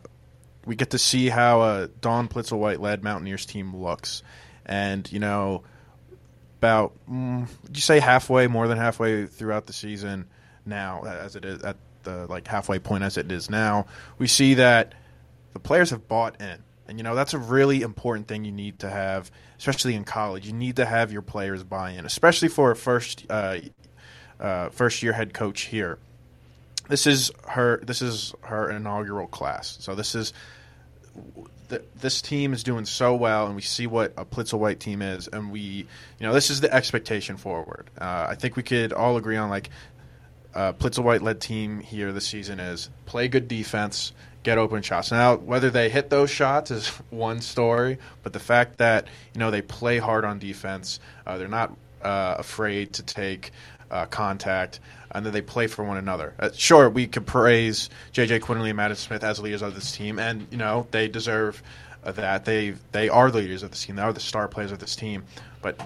we 0.66 0.76
get 0.76 0.90
to 0.92 0.98
see 0.98 1.30
how 1.30 1.62
a 1.62 1.88
Dawn 1.88 2.28
Plitzuweit 2.28 2.80
led 2.80 3.04
Mountaineers 3.04 3.46
team 3.46 3.76
looks, 3.76 4.24
and 4.66 5.10
you 5.12 5.20
know 5.20 5.64
about 6.60 6.94
mm, 7.10 7.48
you 7.74 7.82
say 7.82 8.00
halfway, 8.00 8.48
more 8.48 8.68
than 8.68 8.78
halfway 8.78 9.26
throughout 9.26 9.66
the 9.66 9.74
season 9.74 10.26
now, 10.66 11.04
as 11.04 11.36
it 11.36 11.46
is 11.46 11.62
at 11.64 11.78
the 12.04 12.28
like 12.28 12.48
halfway 12.48 12.80
point 12.80 13.04
as 13.04 13.18
it 13.18 13.32
is 13.32 13.50
now, 13.50 13.88
we 14.18 14.28
see 14.28 14.56
that 14.56 14.94
the 15.54 15.60
players 15.60 15.90
have 15.90 16.08
bought 16.08 16.40
in. 16.42 16.64
And 16.88 17.00
you 17.00 17.04
know 17.04 17.16
that's 17.16 17.34
a 17.34 17.40
really 17.40 17.82
important 17.82 18.28
thing 18.28 18.46
you 18.46 18.52
need 18.52 18.80
to 18.80 18.90
have, 18.90 19.32
especially 19.58 19.96
in 19.96 20.04
college. 20.04 20.46
You 20.46 20.54
need 20.54 20.76
to 20.76 20.86
have 20.86 21.12
your 21.12 21.24
players 21.24 21.64
buy 21.64 21.92
in, 21.92 22.06
especially 22.06 22.48
for 22.48 22.72
a 22.72 22.76
first 22.76 23.26
uh, 23.30 23.58
uh, 24.40 24.70
first 24.70 25.02
year 25.02 25.14
head 25.14 25.34
coach 25.34 25.62
here. 25.62 25.98
This 26.88 27.08
is 27.08 27.32
her. 27.48 27.80
This 27.84 28.04
is 28.04 28.36
her 28.42 28.70
inaugural 28.70 29.26
class. 29.26 29.78
So 29.82 29.96
this 29.96 30.14
is 30.14 30.34
this 31.68 32.22
team 32.22 32.54
is 32.54 32.64
doing 32.64 32.86
so 32.86 33.16
well, 33.16 33.48
and 33.48 33.56
we 33.56 33.62
see 33.62 33.88
what 33.88 34.14
a 34.18 34.26
Plitzuweit 34.26 34.80
team 34.80 35.02
is, 35.02 35.28
and 35.28 35.52
we, 35.52 35.60
you 35.60 35.86
know, 36.22 36.34
this 36.34 36.50
is 36.50 36.62
the 36.62 36.74
expectation 36.74 37.38
forward. 37.38 37.90
Uh, 38.00 38.28
I 38.30 38.36
think 38.36 38.56
we 38.56 38.64
could 38.64 38.94
all 38.94 39.18
agree 39.18 39.38
on 39.38 39.50
like 39.50 39.70
uh, 40.54 40.74
White 40.74 41.22
led 41.22 41.42
team 41.42 41.82
here 41.82 42.12
this 42.12 42.26
season 42.28 42.60
is 42.60 42.90
play 43.06 43.28
good 43.28 43.48
defense, 43.48 44.14
get 44.44 44.58
open 44.58 44.82
shots. 44.82 45.12
Now, 45.12 45.36
whether 45.36 45.70
they 45.70 45.90
hit 45.90 46.10
those 46.10 46.30
shots 46.30 46.72
is 46.72 46.88
one 47.10 47.42
story, 47.42 47.98
but 48.24 48.34
the 48.34 48.40
fact 48.40 48.78
that 48.78 49.08
you 49.34 49.40
know 49.40 49.52
they 49.52 49.62
play 49.62 49.98
hard 49.98 50.26
on 50.26 50.40
defense, 50.40 51.00
uh, 51.28 51.38
they're 51.38 51.48
not 51.48 51.76
uh, 52.02 52.36
afraid 52.38 52.94
to 52.94 53.04
take 53.04 53.52
uh, 53.92 54.06
contact, 54.06 54.80
and 55.12 55.26
then 55.26 55.34
they 55.34 55.42
play 55.42 55.68
for 55.68 55.84
one 55.84 55.98
another. 55.98 56.34
Uh, 56.40 56.50
sure, 56.54 56.90
we 56.90 57.08
could 57.08 57.26
praise 57.26 57.90
J.J. 58.12 58.40
Quinerly 58.40 58.70
and 58.70 58.78
Madison 58.78 59.08
Smith 59.08 59.24
as 59.24 59.40
leaders 59.40 59.62
of 59.62 59.76
this 59.76 59.92
team, 59.96 60.20
and 60.20 60.48
you 60.52 60.58
know 60.58 60.88
they 60.92 61.08
deserve 61.08 61.62
uh, 62.04 62.12
that. 62.14 62.46
They 62.46 62.76
they 62.92 63.10
are 63.10 63.32
the 63.32 63.40
leaders 63.40 63.64
of 63.64 63.72
this 63.72 63.86
team. 63.86 63.96
They 63.96 64.02
are 64.02 64.14
the 64.14 64.20
star 64.20 64.48
players 64.48 64.72
of 64.72 64.80
this 64.80 64.96
team. 64.96 65.24
But 65.62 65.80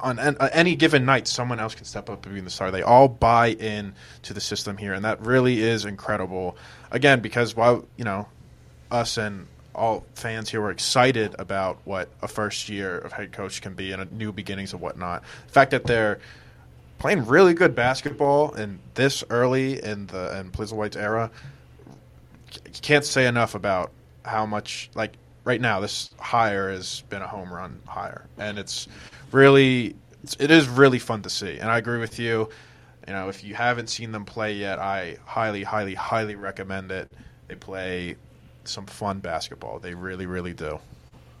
on 0.00 0.18
an, 0.18 0.36
uh, 0.40 0.48
any 0.52 0.76
given 0.76 1.04
night, 1.04 1.28
someone 1.28 1.60
else 1.60 1.74
can 1.74 1.84
step 1.84 2.08
up 2.08 2.24
and 2.26 2.34
be 2.34 2.40
the 2.40 2.50
star. 2.50 2.70
They 2.70 2.82
all 2.82 3.08
buy 3.08 3.48
in 3.48 3.94
to 4.22 4.34
the 4.34 4.40
system 4.40 4.76
here, 4.76 4.94
and 4.94 5.04
that 5.04 5.20
really 5.20 5.60
is 5.60 5.84
incredible. 5.84 6.56
Again, 6.90 7.20
because 7.20 7.54
while 7.54 7.86
you 7.96 8.04
know 8.04 8.28
us 8.90 9.18
and 9.18 9.46
all 9.74 10.04
fans 10.14 10.50
here 10.50 10.60
were 10.60 10.70
excited 10.70 11.36
about 11.38 11.78
what 11.84 12.08
a 12.20 12.28
first 12.28 12.68
year 12.68 12.98
of 12.98 13.12
head 13.12 13.32
coach 13.32 13.62
can 13.62 13.74
be 13.74 13.92
and 13.92 14.10
new 14.12 14.32
beginnings 14.32 14.72
and 14.72 14.82
whatnot. 14.82 15.22
The 15.46 15.52
fact 15.52 15.70
that 15.70 15.84
they're 15.84 16.18
playing 16.98 17.24
really 17.26 17.54
good 17.54 17.74
basketball 17.74 18.52
and 18.54 18.78
this 18.94 19.24
early 19.30 19.82
in 19.82 20.06
the 20.08 20.38
in 20.38 20.50
Plitzuweit's 20.50 20.96
era, 20.96 21.30
you 22.52 22.80
can't 22.82 23.04
say 23.04 23.26
enough 23.26 23.54
about 23.54 23.92
how 24.24 24.44
much 24.44 24.90
like 24.94 25.12
right 25.44 25.60
now 25.60 25.80
this 25.80 26.10
hire 26.18 26.70
has 26.70 27.02
been 27.08 27.22
a 27.22 27.26
home 27.26 27.52
run 27.52 27.80
hire, 27.86 28.26
and 28.38 28.58
it's 28.58 28.88
really 29.32 29.94
it's, 30.22 30.36
it 30.38 30.50
is 30.50 30.68
really 30.68 30.98
fun 30.98 31.22
to 31.22 31.30
see. 31.30 31.58
And 31.58 31.70
I 31.70 31.78
agree 31.78 31.98
with 31.98 32.18
you. 32.18 32.48
You 33.06 33.14
know, 33.14 33.28
if 33.28 33.42
you 33.42 33.54
haven't 33.54 33.88
seen 33.88 34.12
them 34.12 34.26
play 34.26 34.52
yet, 34.52 34.78
I 34.78 35.16
highly, 35.24 35.62
highly, 35.62 35.94
highly 35.94 36.34
recommend 36.34 36.90
it. 36.92 37.10
They 37.46 37.54
play 37.54 38.16
some 38.64 38.84
fun 38.84 39.20
basketball. 39.20 39.78
They 39.78 39.94
really, 39.94 40.26
really 40.26 40.52
do. 40.52 40.78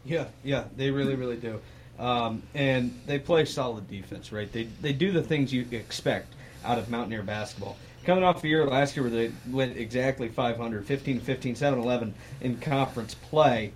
Yeah, 0.04 0.24
yeah, 0.42 0.64
they 0.76 0.90
really, 0.90 1.14
really 1.14 1.36
do. 1.36 1.60
Um, 1.98 2.42
and 2.54 2.98
they 3.06 3.18
play 3.18 3.44
solid 3.44 3.88
defense, 3.88 4.30
right? 4.30 4.50
They 4.52 4.64
they 4.80 4.92
do 4.92 5.10
the 5.10 5.22
things 5.22 5.52
you 5.52 5.66
expect 5.72 6.34
out 6.64 6.78
of 6.78 6.88
Mountaineer 6.88 7.22
basketball. 7.22 7.76
Coming 8.04 8.24
off 8.24 8.42
a 8.44 8.48
year 8.48 8.64
last 8.66 8.96
year 8.96 9.02
where 9.02 9.10
they 9.10 9.32
went 9.50 9.76
exactly 9.76 10.28
500, 10.28 10.86
15, 10.86 11.20
15, 11.20 11.54
7, 11.56 11.78
11 11.78 12.14
in 12.40 12.56
conference 12.58 13.14
play, 13.14 13.72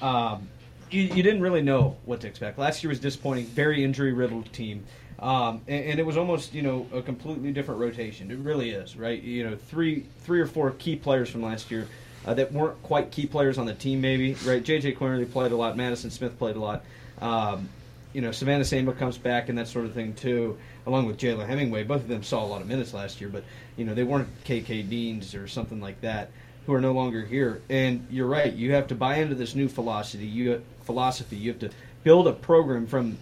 um, 0.00 0.48
you, 0.90 1.02
you, 1.02 1.22
didn't 1.22 1.40
really 1.40 1.62
know 1.62 1.96
what 2.04 2.20
to 2.20 2.28
expect. 2.28 2.58
Last 2.58 2.84
year 2.84 2.90
was 2.90 3.00
disappointing, 3.00 3.46
very 3.46 3.82
injury 3.82 4.12
riddled 4.12 4.52
team. 4.52 4.84
Um, 5.18 5.62
and, 5.66 5.84
and, 5.84 6.00
it 6.00 6.04
was 6.04 6.16
almost 6.16 6.52
you 6.52 6.62
know 6.62 6.86
a 6.92 7.00
completely 7.00 7.52
different 7.52 7.80
rotation. 7.80 8.30
It 8.30 8.38
really 8.38 8.70
is, 8.70 8.96
right? 8.96 9.22
You 9.22 9.48
know, 9.48 9.56
three 9.56 10.06
three 10.20 10.40
or 10.40 10.46
four 10.46 10.72
key 10.72 10.96
players 10.96 11.30
from 11.30 11.42
last 11.42 11.70
year 11.70 11.88
uh, 12.26 12.34
that 12.34 12.52
weren't 12.52 12.82
quite 12.82 13.10
key 13.10 13.26
players 13.26 13.56
on 13.56 13.66
the 13.66 13.74
team, 13.74 14.00
maybe 14.00 14.34
right? 14.44 14.62
JJ 14.62 14.98
Quinerly 14.98 15.30
played 15.30 15.52
a 15.52 15.56
lot. 15.56 15.76
Madison 15.76 16.10
Smith 16.10 16.38
played 16.38 16.56
a 16.56 16.60
lot. 16.60 16.84
Um, 17.22 17.68
you 18.12 18.20
know, 18.20 18.30
Savannah 18.30 18.64
Samuel 18.64 18.94
comes 18.94 19.16
back 19.16 19.48
and 19.48 19.56
that 19.56 19.68
sort 19.68 19.86
of 19.86 19.94
thing 19.94 20.12
too, 20.14 20.58
along 20.86 21.06
with 21.06 21.18
Jayla 21.18 21.46
Hemingway. 21.46 21.84
Both 21.84 22.02
of 22.02 22.08
them 22.08 22.22
saw 22.22 22.44
a 22.44 22.46
lot 22.46 22.60
of 22.60 22.66
minutes 22.66 22.92
last 22.92 23.20
year, 23.20 23.30
but 23.30 23.44
you 23.76 23.84
know 23.84 23.94
they 23.94 24.02
weren't 24.02 24.28
KK 24.44 24.88
Deans 24.88 25.34
or 25.34 25.48
something 25.48 25.80
like 25.80 26.00
that, 26.02 26.30
who 26.66 26.74
are 26.74 26.80
no 26.80 26.92
longer 26.92 27.24
here. 27.24 27.62
And 27.70 28.06
you're 28.10 28.26
right, 28.26 28.52
you 28.52 28.72
have 28.72 28.88
to 28.88 28.94
buy 28.94 29.16
into 29.16 29.34
this 29.34 29.54
new 29.54 29.68
philosophy. 29.68 30.26
You 30.26 30.62
philosophy. 30.82 31.36
You 31.36 31.52
have 31.52 31.60
to 31.60 31.70
build 32.04 32.28
a 32.28 32.32
program 32.32 32.86
from 32.86 33.16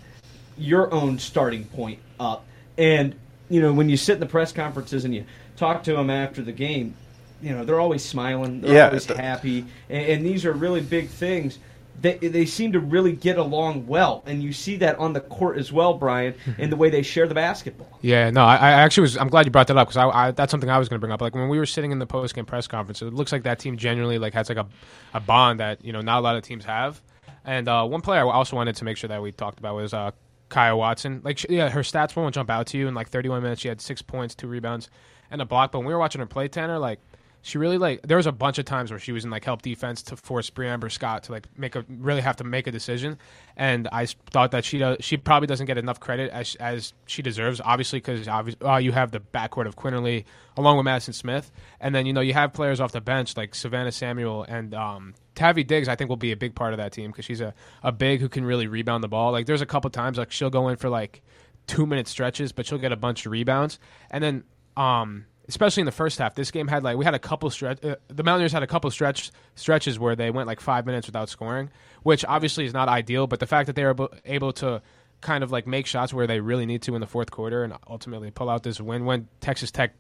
your 0.59 0.93
own 0.93 1.19
starting 1.19 1.65
point 1.65 2.01
up. 2.19 2.45
And 2.77 3.15
you 3.49 3.61
know, 3.61 3.73
when 3.73 3.89
you 3.89 3.97
sit 3.97 4.15
in 4.15 4.21
the 4.21 4.27
press 4.27 4.53
conferences 4.53 5.05
and 5.05 5.15
you 5.15 5.25
talk 5.57 5.85
to 5.85 5.93
them 5.93 6.11
after 6.11 6.43
the 6.43 6.53
game, 6.53 6.95
you 7.41 7.51
know 7.51 7.65
they're 7.65 7.81
always 7.81 8.05
smiling, 8.05 8.61
they're 8.61 8.75
yeah, 8.75 8.87
always 8.87 9.05
happy, 9.05 9.67
and, 9.89 10.07
and 10.07 10.27
these 10.27 10.45
are 10.45 10.53
really 10.53 10.81
big 10.81 11.09
things 11.09 11.61
they, 12.01 12.17
they 12.17 12.47
seem 12.47 12.73
to 12.73 12.81
really 12.81 13.13
get 13.13 13.39
along 13.39 13.87
well, 13.87 14.23
and 14.27 14.43
you 14.43 14.53
see 14.53 14.77
that 14.77 14.99
on 14.99 15.13
the 15.13 15.21
court 15.21 15.59
as 15.59 15.73
well, 15.73 15.95
Brian, 15.95 16.35
in 16.59 16.71
the 16.71 16.77
way 16.77 16.91
they 16.91 17.03
share 17.03 17.27
the 17.27 17.35
basketball. 17.35 17.89
Yeah, 18.03 18.31
no, 18.31 18.43
I, 18.43 18.57
I 18.57 18.71
actually 18.71 19.03
was. 19.03 19.19
I'm 19.19 19.29
glad 19.29 19.45
you 19.45 19.53
brought 19.53 19.67
that 19.67 19.77
up 19.77 19.89
because 19.89 19.99
I, 19.99 20.09
I, 20.09 20.31
that's 20.31 20.51
something 20.51 20.71
I 20.71 20.79
was 20.79 20.89
going 20.89 20.97
to 20.97 21.01
bring 21.01 21.13
up. 21.13 21.21
Like 21.21 21.35
when 21.35 21.51
we 21.51 21.59
were 21.59 21.67
sitting 21.67 21.93
in 21.93 21.99
the 21.99 22.07
post 22.07 22.35
game 22.35 22.47
press 22.47 22.67
conference, 22.67 23.03
it 23.03 23.13
looks 23.13 23.31
like 23.31 23.43
that 23.43 23.59
team 23.59 23.77
genuinely 23.77 24.19
like 24.19 24.33
has 24.33 24.49
like 24.49 24.57
a, 24.57 24.67
a 25.13 25.21
bond 25.21 25.61
that 25.61 25.85
you 25.85 25.93
know 25.93 26.01
not 26.01 26.21
a 26.21 26.23
lot 26.23 26.35
of 26.35 26.43
teams 26.43 26.65
have. 26.65 27.03
And 27.45 27.69
uh, 27.69 27.87
one 27.87 28.01
player 28.01 28.21
I 28.21 28.33
also 28.33 28.57
wanted 28.57 28.77
to 28.77 28.85
make 28.85 28.97
sure 28.97 29.09
that 29.09 29.21
we 29.21 29.33
talked 29.33 29.59
about 29.59 29.75
was 29.75 29.93
uh, 29.93 30.13
Kyah 30.51 30.77
Watson. 30.77 31.21
Like, 31.25 31.39
she, 31.39 31.47
yeah, 31.51 31.69
her 31.69 31.81
stats 31.81 32.15
won't 32.15 32.35
jump 32.35 32.51
out 32.51 32.67
to 32.69 32.79
you. 32.79 32.89
In 32.89 32.95
like 32.95 33.09
31 33.09 33.43
minutes, 33.43 33.61
she 33.61 33.69
had 33.69 33.81
six 33.81 34.03
points, 34.03 34.35
two 34.35 34.49
rebounds, 34.49 34.91
and 35.31 35.41
a 35.41 35.45
block. 35.45 35.73
But 35.73 35.79
when 35.79 35.87
we 35.87 35.93
were 35.93 35.99
watching 35.99 36.21
her 36.21 36.27
play, 36.27 36.49
Tanner, 36.49 36.79
like 36.79 37.01
she 37.43 37.59
really 37.59 37.79
like 37.79 38.03
there 38.03 38.19
was 38.19 38.27
a 38.27 38.33
bunch 38.33 38.59
of 38.59 38.67
times 38.67 38.91
where 38.91 39.01
she 39.01 39.13
was 39.13 39.25
in 39.25 39.31
like 39.31 39.45
help 39.45 39.63
defense 39.63 40.03
to 40.03 40.17
force 40.17 40.51
Bre'Amber 40.51 40.91
Scott 40.91 41.25
to 41.25 41.33
like 41.33 41.47
make 41.57 41.75
a 41.75 41.85
really 41.89 42.21
have 42.21 42.37
to 42.37 42.45
make 42.45 42.67
a 42.67 42.71
decision, 42.71 43.19
and 43.57 43.89
I 43.93 44.07
thought 44.07 44.51
that 44.51 44.65
she 44.65 44.79
does, 44.79 44.99
she 45.01 45.17
probably 45.17 45.47
doesn't 45.47 45.67
get 45.67 45.79
enough 45.79 46.01
credit 46.01 46.31
as 46.33 46.55
as 46.57 46.93
she 47.07 47.23
deserves. 47.23 47.61
Obviously, 47.65 47.99
because 47.99 48.29
obviously 48.29 48.67
uh, 48.67 48.77
you 48.77 48.93
have 48.93 49.11
the 49.11 49.21
backcourt 49.21 49.67
of 49.67 49.77
Quinerly 49.77 50.25
along 50.57 50.77
with 50.77 50.85
Madison 50.85 51.15
Smith, 51.15 51.51
and 51.81 51.95
then 51.95 52.05
you 52.05 52.13
know 52.13 52.21
you 52.21 52.35
have 52.35 52.53
players 52.53 52.81
off 52.81 52.93
the 52.93 53.01
bench 53.01 53.37
like 53.37 53.55
Savannah 53.55 53.93
Samuel 53.93 54.45
and 54.45 54.75
um, 54.75 55.15
Tavy 55.35 55.65
Diggs. 55.65 55.89
I 55.89 55.97
think 55.97 56.11
will 56.11 56.17
be 56.17 56.33
a 56.33 56.37
big 56.37 56.55
part 56.55 56.75
of 56.75 56.79
that 56.79 56.93
team 56.93 57.11
because 57.11 57.25
she's 57.25 57.41
a 57.41 57.55
a 57.83 57.93
big 57.93 58.21
who 58.21 58.29
can 58.29 58.45
really 58.45 58.67
rebound 58.67 59.03
the 59.03 59.09
ball. 59.09 59.33
Like 59.33 59.47
there's 59.47 59.63
a 59.63 59.67
couple 59.67 59.89
times 59.91 60.19
like 60.19 60.31
she'll 60.31 60.51
go 60.51 60.69
in 60.69 60.77
for 60.77 60.91
like 60.91 61.23
two 61.67 61.87
minute 61.87 62.07
stretches, 62.07 62.53
but 62.53 62.67
she'll 62.67 62.79
get 62.79 62.93
a 62.93 62.97
bunch 62.97 63.25
of 63.25 63.33
rebounds, 63.33 63.79
and 64.11 64.23
then 64.23 64.45
um 64.77 65.25
especially 65.51 65.81
in 65.81 65.87
the 65.87 65.93
first 65.93 66.19
half. 66.19 66.37
This 66.37 66.51
game 66.51 66.69
had 66.69 66.85
like 66.85 66.97
we 66.97 67.05
had 67.05 67.15
a 67.15 67.19
couple 67.19 67.51
stretch. 67.51 67.85
Uh, 67.85 67.97
the 68.09 68.23
Mountaineers 68.23 68.53
had 68.53 68.63
a 68.63 68.67
couple 68.67 68.91
stretch 68.91 69.33
stretches 69.57 69.99
where 69.99 70.15
they 70.15 70.31
went 70.31 70.47
like 70.47 70.61
five 70.61 70.87
minutes 70.87 71.07
without 71.07 71.29
scoring, 71.29 71.71
which 72.05 72.25
obviously 72.25 72.65
is 72.65 72.73
not 72.73 72.89
ideal. 72.89 73.27
But 73.27 73.41
the 73.41 73.47
fact 73.47 73.67
that 73.67 73.75
they 73.75 73.85
were 73.85 74.09
able, 74.25 74.53
to 74.53 74.81
kind 75.21 75.43
of 75.43 75.51
like 75.51 75.67
make 75.67 75.87
shots 75.87 76.15
where 76.15 76.27
they 76.27 76.41
really 76.41 76.67
need 76.67 76.83
to 76.83 76.95
in 76.95 77.01
the 77.01 77.07
fourth 77.07 77.31
quarter 77.31 77.65
and 77.65 77.75
ultimately 77.89 78.31
pull 78.31 78.49
out 78.49 78.63
this 78.63 78.81
win 78.81 79.05
when 79.05 79.29
Texas 79.41 79.71
Tech 79.71 79.93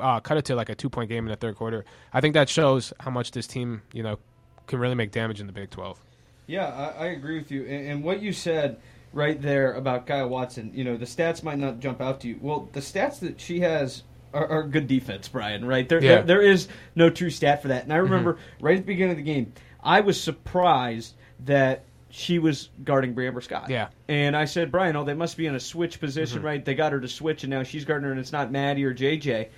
uh, 0.00 0.20
cut 0.20 0.36
it 0.36 0.44
to 0.46 0.56
like 0.56 0.68
a 0.68 0.74
two 0.74 0.90
point 0.90 1.08
game 1.08 1.24
in 1.24 1.30
the 1.30 1.36
third 1.36 1.54
quarter. 1.54 1.84
I 2.12 2.20
think 2.20 2.34
that 2.34 2.48
shows 2.48 2.92
how 2.98 3.12
much 3.12 3.30
this 3.30 3.46
team 3.46 3.82
you 3.92 4.02
know 4.02 4.18
can 4.66 4.80
really 4.80 4.96
make 4.96 5.12
damage 5.12 5.40
in 5.40 5.46
the 5.46 5.52
Big 5.52 5.70
Twelve. 5.70 6.00
Yeah, 6.48 6.66
I, 6.66 7.04
I 7.04 7.06
agree 7.06 7.38
with 7.38 7.52
you. 7.52 7.62
And, 7.62 7.86
and 7.86 8.04
what 8.04 8.20
you 8.20 8.32
said 8.32 8.80
right 9.12 9.40
there 9.40 9.74
about 9.74 10.06
Kyah 10.06 10.28
Watson, 10.28 10.72
you 10.74 10.82
know, 10.82 10.96
the 10.96 11.06
stats 11.06 11.44
might 11.44 11.58
not 11.58 11.78
jump 11.78 12.00
out 12.00 12.20
to 12.20 12.28
you. 12.28 12.38
Well, 12.40 12.68
the 12.72 12.80
stats 12.80 13.20
that 13.20 13.40
she 13.40 13.60
has 13.60 14.02
are, 14.32 14.46
are 14.46 14.62
good 14.64 14.86
defense, 14.86 15.28
Brian. 15.28 15.64
Right 15.64 15.88
there, 15.88 16.02
Yeah. 16.02 16.16
there, 16.16 16.22
there 16.22 16.42
is 16.42 16.68
no 16.94 17.10
true 17.10 17.30
stat 17.30 17.62
for 17.62 17.68
that. 17.68 17.84
And 17.84 17.92
I 17.92 17.96
mm-hmm. 17.96 18.04
remember 18.04 18.38
right 18.60 18.76
at 18.76 18.82
the 18.82 18.86
beginning 18.86 19.12
of 19.12 19.16
the 19.16 19.22
game, 19.22 19.52
I 19.82 20.00
was 20.00 20.20
surprised 20.20 21.14
that 21.46 21.84
she 22.10 22.38
was 22.38 22.70
guarding 22.84 23.14
Bre'Amber 23.14 23.42
Scott. 23.42 23.70
Yeah. 23.70 23.88
And 24.08 24.36
I 24.36 24.44
said, 24.44 24.72
Brian, 24.72 24.96
oh, 24.96 25.04
they 25.04 25.14
must 25.14 25.36
be 25.36 25.46
in 25.46 25.54
a 25.54 25.60
switch 25.60 26.00
position, 26.00 26.38
mm-hmm. 26.38 26.46
right? 26.46 26.64
They 26.64 26.74
got 26.74 26.92
her 26.92 27.00
to 27.00 27.08
switch, 27.08 27.44
and 27.44 27.50
now 27.50 27.62
she's 27.62 27.84
guarding 27.84 28.04
her, 28.04 28.10
and 28.10 28.20
it's 28.20 28.32
not 28.32 28.50
Maddie 28.50 28.84
or 28.84 28.94
JJ. 28.94 29.48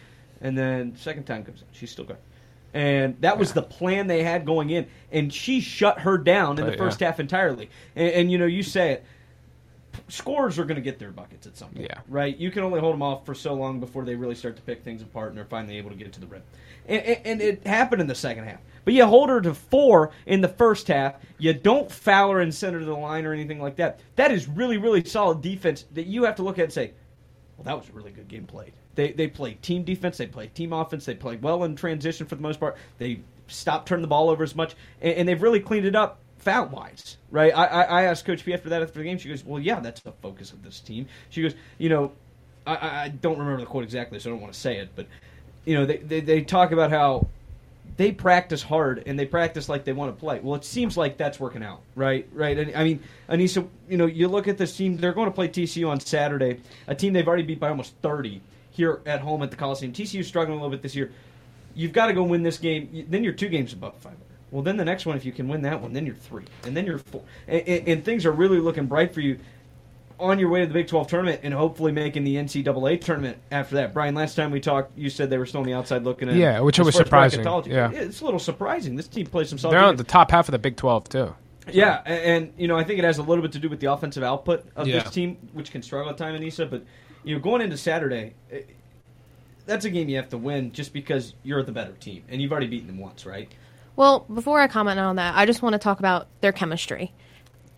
And 0.43 0.57
then 0.57 0.95
second 0.97 1.25
time 1.25 1.45
comes 1.45 1.63
out, 1.63 1.69
she's 1.73 1.91
still 1.91 2.05
guarding. 2.05 2.25
And 2.75 3.21
that 3.21 3.39
was 3.39 3.53
the 3.53 3.63
plan 3.63 4.07
they 4.07 4.23
had 4.23 4.47
going 4.47 4.71
in, 4.71 4.87
and 5.11 5.33
she 5.33 5.61
shut 5.61 6.01
her 6.01 6.17
down 6.17 6.59
in 6.59 6.67
the 6.67 6.77
first 6.77 7.01
yeah. 7.01 7.09
half 7.09 7.21
entirely. 7.21 7.69
And, 7.95 8.09
and 8.13 8.33
you 8.33 8.39
know, 8.39 8.47
you 8.47 8.63
say 8.63 8.93
it, 8.93 9.05
scorers 10.09 10.59
are 10.59 10.65
going 10.65 10.77
to 10.77 10.83
get 10.83 10.99
their 10.99 11.11
buckets 11.11 11.47
at 11.47 11.57
some 11.57 11.71
point, 11.71 11.89
Yeah. 11.91 12.01
right? 12.09 12.37
You 12.37 12.51
can 12.51 12.63
only 12.63 12.81
hold 12.81 12.95
them 12.95 13.03
off 13.03 13.25
for 13.27 13.35
so 13.35 13.55
long 13.55 13.81
before 13.81 14.05
they 14.05 14.15
really 14.15 14.35
start 14.35 14.57
to 14.57 14.63
pick 14.63 14.83
things 14.83 15.03
apart, 15.03 15.29
and 15.29 15.39
they're 15.39 15.45
finally 15.45 15.79
able 15.79 15.91
to 15.91 15.97
get 15.97 16.07
it 16.07 16.13
to 16.15 16.21
the 16.21 16.27
rim. 16.27 16.43
And, 16.89 17.03
and, 17.03 17.21
and 17.27 17.43
it 17.43 17.67
happened 17.67 18.01
in 18.01 18.09
the 18.09 18.15
second 18.15 18.45
half. 18.45 18.61
But 18.85 18.95
you 18.95 19.07
hold 19.07 19.29
her 19.29 19.41
to 19.41 19.55
four 19.55 20.11
in 20.27 20.41
the 20.41 20.49
first 20.49 20.89
half. 20.89 21.15
You 21.39 21.53
don't 21.53 21.91
foul 21.91 22.33
her 22.33 22.41
and 22.41 22.53
send 22.53 22.75
her 22.75 22.81
to 22.81 22.87
the 22.87 22.95
line 22.97 23.25
or 23.25 23.33
anything 23.33 23.61
like 23.61 23.77
that. 23.77 24.01
That 24.17 24.33
is 24.33 24.49
really, 24.49 24.77
really 24.77 25.05
solid 25.05 25.41
defense 25.41 25.85
that 25.93 26.07
you 26.07 26.25
have 26.25 26.35
to 26.37 26.43
look 26.43 26.59
at 26.59 26.65
and 26.65 26.73
say, 26.73 26.93
well, 27.57 27.65
that 27.65 27.79
was 27.79 27.89
a 27.89 27.93
really 27.93 28.11
good 28.11 28.27
game 28.29 28.45
played. 28.45 28.73
They 28.95 29.13
they 29.13 29.29
played 29.29 29.63
team 29.63 29.85
defense, 29.85 30.19
they 30.19 30.27
played 30.27 30.55
team 30.55 30.73
offense, 30.73 31.05
they 31.07 31.15
played 31.15 31.43
well 31.43 31.65
in 31.65 31.77
transition 31.77 32.27
for 32.27 32.35
the 32.35 32.43
most 32.43 32.59
part. 32.61 32.77
They 32.99 33.21
stopped 33.47 33.89
turning 33.89 34.03
the 34.03 34.09
ball 34.09 34.29
over 34.29 34.43
as 34.43 34.55
much, 34.55 34.75
and, 35.01 35.15
and 35.15 35.29
they've 35.29 35.41
really 35.41 35.61
cleaned 35.61 35.87
it 35.87 35.95
up 35.95 36.19
foul 36.43 36.67
wise, 36.67 37.17
right? 37.31 37.53
I, 37.57 37.65
I, 37.67 37.83
I 37.83 38.03
asked 38.05 38.25
Coach 38.25 38.45
P 38.45 38.53
after 38.53 38.69
that 38.71 38.83
after 38.83 38.99
the 38.99 39.05
game. 39.05 39.19
She 39.19 39.29
goes, 39.29 39.45
"Well, 39.45 39.61
yeah, 39.61 39.81
that's 39.81 40.01
the 40.01 40.13
focus 40.13 40.53
of 40.53 40.63
this 40.63 40.81
team." 40.81 41.07
She 41.31 41.43
goes, 41.43 41.55
"You 41.79 41.89
know, 41.89 42.13
I- 42.67 43.05
I, 43.05 43.09
don't 43.09 43.39
remember 43.39 43.61
the 43.61 43.67
quote 43.67 43.85
exactly, 43.85 44.19
so 44.19 44.31
I 44.31 44.33
don't 44.33 44.43
want 44.43 44.53
to 44.53 44.61
say 44.61 44.79
it, 44.79 44.91
but 44.95 45.07
you 45.65 45.75
know, 45.75 45.87
they, 45.87 45.99
they 45.99 46.21
they 46.21 46.41
talk 46.43 46.73
about 46.73 46.91
how 46.91 47.27
they 47.97 48.11
practice 48.13 48.63
hard 48.63 49.03
and 49.07 49.19
they 49.19 49.27
practice 49.27 49.69
like 49.69 49.85
they 49.85 49.93
want 49.93 50.15
to 50.15 50.19
play. 50.21 50.41
Well, 50.41 50.55
it 50.55 50.65
seems 50.65 50.97
like 50.97 51.17
that's 51.17 51.39
working 51.39 51.63
out, 51.63 51.83
right? 51.95 52.27
Right. 52.33 52.59
And, 52.59 52.75
I 52.75 52.85
mean, 52.85 53.03
Anissa, 53.29 53.69
you 53.89 53.97
know, 53.97 54.07
you 54.07 54.29
look 54.29 54.49
at 54.49 54.59
this 54.59 54.77
team; 54.77 54.97
they're 54.97 55.13
going 55.13 55.29
to 55.29 55.35
play 55.35 55.49
TCU 55.49 55.89
on 55.89 56.01
Saturday, 56.01 56.61
a 56.87 56.95
team 56.95 57.13
they've 57.13 57.27
already 57.27 57.43
beat 57.45 57.61
by 57.61 57.69
almost 57.69 57.95
thirty 58.03 58.41
here 58.71 59.01
at 59.07 59.21
home 59.21 59.43
at 59.43 59.51
the 59.51 59.57
Coliseum. 59.57 59.93
TCU's 59.93 60.27
struggling 60.27 60.59
a 60.59 60.63
little 60.63 60.71
bit 60.71 60.83
this 60.83 60.97
year. 60.97 61.13
You've 61.75 61.93
got 61.93 62.07
to 62.07 62.13
go 62.13 62.23
win 62.23 62.43
this 62.43 62.59
game. 62.59 63.07
Then 63.09 63.23
you're 63.25 63.33
two 63.33 63.49
games 63.49 63.73
above 63.73 63.95
500. 63.99 64.19
Well, 64.53 64.63
then 64.63 64.77
the 64.77 64.85
next 64.85 65.07
one, 65.07 65.17
if 65.17 65.25
you 65.25 65.33
can 65.33 65.49
win 65.49 65.63
that 65.63 65.81
one, 65.81 65.93
then 65.95 66.07
you're 66.07 66.15
three, 66.15 66.45
and 66.65 66.77
then 66.77 66.87
you're 66.87 66.99
four, 66.99 67.23
and, 67.49 67.67
and, 67.67 67.89
and 67.89 68.05
things 68.05 68.25
are 68.27 68.33
really 68.33 68.61
looking 68.61 68.87
bright 68.87 69.13
for 69.13 69.21
you 69.21 69.39
on 70.21 70.39
your 70.39 70.51
way 70.51 70.61
to 70.61 70.67
the 70.67 70.73
Big 70.73 70.87
12 70.87 71.09
tournament 71.09 71.41
and 71.43 71.53
hopefully 71.53 71.91
making 71.91 72.23
the 72.23 72.37
NCAA 72.37 73.01
tournament 73.01 73.39
after 73.51 73.75
that. 73.77 73.93
Brian, 73.93 74.15
last 74.15 74.37
time 74.37 74.53
we 74.53 74.61
talked, 74.61 74.97
you 74.97 75.11
said 75.11 75.31
they 75.31 75.39
were 75.39 75.47
still 75.47 75.61
on 75.61 75.67
the 75.67 75.73
outside 75.73 76.05
looking 76.05 76.29
at 76.29 76.37
Yeah, 76.37 76.61
which 76.61 76.79
was 76.79 76.95
surprising. 76.95 77.45
Yeah. 77.67 77.91
it's 77.91 78.21
a 78.21 78.25
little 78.25 78.39
surprising. 78.39 78.95
This 78.95 79.09
team 79.09 79.27
plays 79.27 79.49
some 79.49 79.59
solid. 79.59 79.75
They're 79.75 79.83
on 79.83 79.97
the 79.97 80.05
top 80.05 80.31
half 80.31 80.47
of 80.49 80.53
the 80.53 80.61
Big 80.61 80.77
Twelve 80.77 81.09
too. 81.09 81.35
Yeah, 81.71 82.03
and, 82.05 82.53
you 82.57 82.69
know 82.69 82.77
I 82.77 82.85
think 82.85 82.99
it 82.99 83.05
has 83.05 83.19
a 83.19 83.23
little 83.23 83.43
bit 83.43 83.53
to 83.53 83.59
do 83.59 83.69
with 83.69 83.81
the 83.81 83.91
offensive 83.93 84.23
output 84.23 84.65
of 84.77 84.87
Yeah. 84.87 85.03
this 85.03 85.13
team, 85.13 85.39
which 85.55 85.71
can 85.71 85.83
struggle 85.83 86.11
at 86.11 86.19
time 86.19 86.35
in 86.35 86.43
Issa. 86.43 86.67
But 86.67 86.85
you 87.25 87.35
know, 87.35 87.41
going 87.41 87.63
into 87.63 87.77
Saturday, 87.77 88.35
eh, 88.51 88.63
that's 89.67 89.85
a 89.85 89.91
game 89.91 90.09
you 90.09 90.17
have 90.17 90.29
to 90.31 90.39
win 90.39 90.73
just 90.73 90.93
because 90.93 91.35
you're 91.43 91.63
the 91.63 91.73
better 91.73 91.93
team, 91.93 92.23
and 92.29 92.41
you've 92.41 92.53
already 92.53 92.67
beaten 92.67 92.87
them 92.87 92.99
once, 92.99 93.27
right? 93.27 93.51
Well, 93.97 94.21
before 94.33 94.61
I 94.61 94.69
comment 94.69 94.99
on 94.99 95.17
that, 95.17 95.37
I 95.37 95.47
just 95.47 95.63
want 95.63 95.75
to 95.75 95.79
talk 95.79 95.99
about 95.99 96.29
their 96.41 96.53
chemistry. 96.53 97.13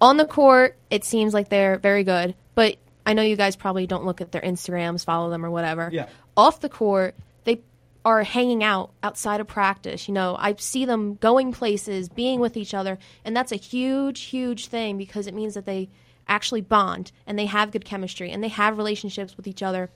On 0.01 0.17
the 0.17 0.27
court, 0.27 0.77
it 0.91 1.05
seems 1.05 1.35
like 1.35 1.49
they're 1.49 1.79
very 1.79 2.05
good, 2.05 2.35
but 2.55 2.77
I 3.07 3.15
know 3.15 3.23
you 3.23 3.37
guys 3.37 3.57
probably 3.57 3.87
don't 3.87 4.05
look 4.05 4.21
at 4.21 4.33
their 4.33 4.43
Instagrams, 4.43 5.05
follow 5.05 5.31
them, 5.31 5.45
or 5.45 5.51
whatever. 5.51 5.91
Yeah. 5.93 6.09
Off 6.37 6.61
the 6.61 6.69
court, 6.69 7.15
they 7.45 7.61
are 8.05 8.23
hanging 8.23 8.63
out 8.63 8.91
outside 9.03 9.41
of 9.41 9.47
practice. 9.47 10.09
You 10.09 10.15
know, 10.15 10.37
I 10.39 10.55
see 10.59 10.85
them 10.85 11.17
going 11.17 11.53
places, 11.53 12.09
being 12.09 12.41
with 12.41 12.57
each 12.57 12.75
other, 12.75 12.99
and 13.25 13.37
that's 13.37 13.53
a 13.53 13.57
huge, 13.57 14.23
huge 14.23 14.67
thing 14.67 14.99
because 14.99 15.27
it 15.27 15.35
means 15.35 15.55
that 15.55 15.67
they 15.67 15.89
actually 16.29 16.63
bond 16.63 17.13
and 17.27 17.39
they 17.39 17.47
have 17.47 17.71
good 17.71 17.85
chemistry 17.85 18.31
and 18.31 18.43
they 18.43 18.49
have 18.49 18.79
relationships 18.79 19.37
with 19.37 19.47
each 19.47 19.63
other. 19.63 19.91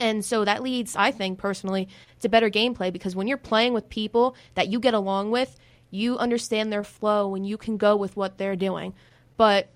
And 0.00 0.24
so 0.24 0.44
that 0.44 0.62
leads, 0.62 0.96
I 0.96 1.10
think 1.10 1.38
personally, 1.38 1.88
to 2.20 2.28
better 2.28 2.48
gameplay 2.50 2.92
because 2.92 3.14
when 3.14 3.28
you're 3.28 3.36
playing 3.36 3.74
with 3.74 3.88
people 3.90 4.34
that 4.54 4.68
you 4.68 4.80
get 4.80 4.94
along 4.94 5.30
with, 5.30 5.58
you 5.90 6.16
understand 6.18 6.72
their 6.72 6.82
flow 6.82 7.34
and 7.34 7.46
you 7.46 7.58
can 7.58 7.76
go 7.76 7.96
with 7.96 8.16
what 8.16 8.38
they're 8.38 8.56
doing. 8.56 8.94
But, 9.36 9.68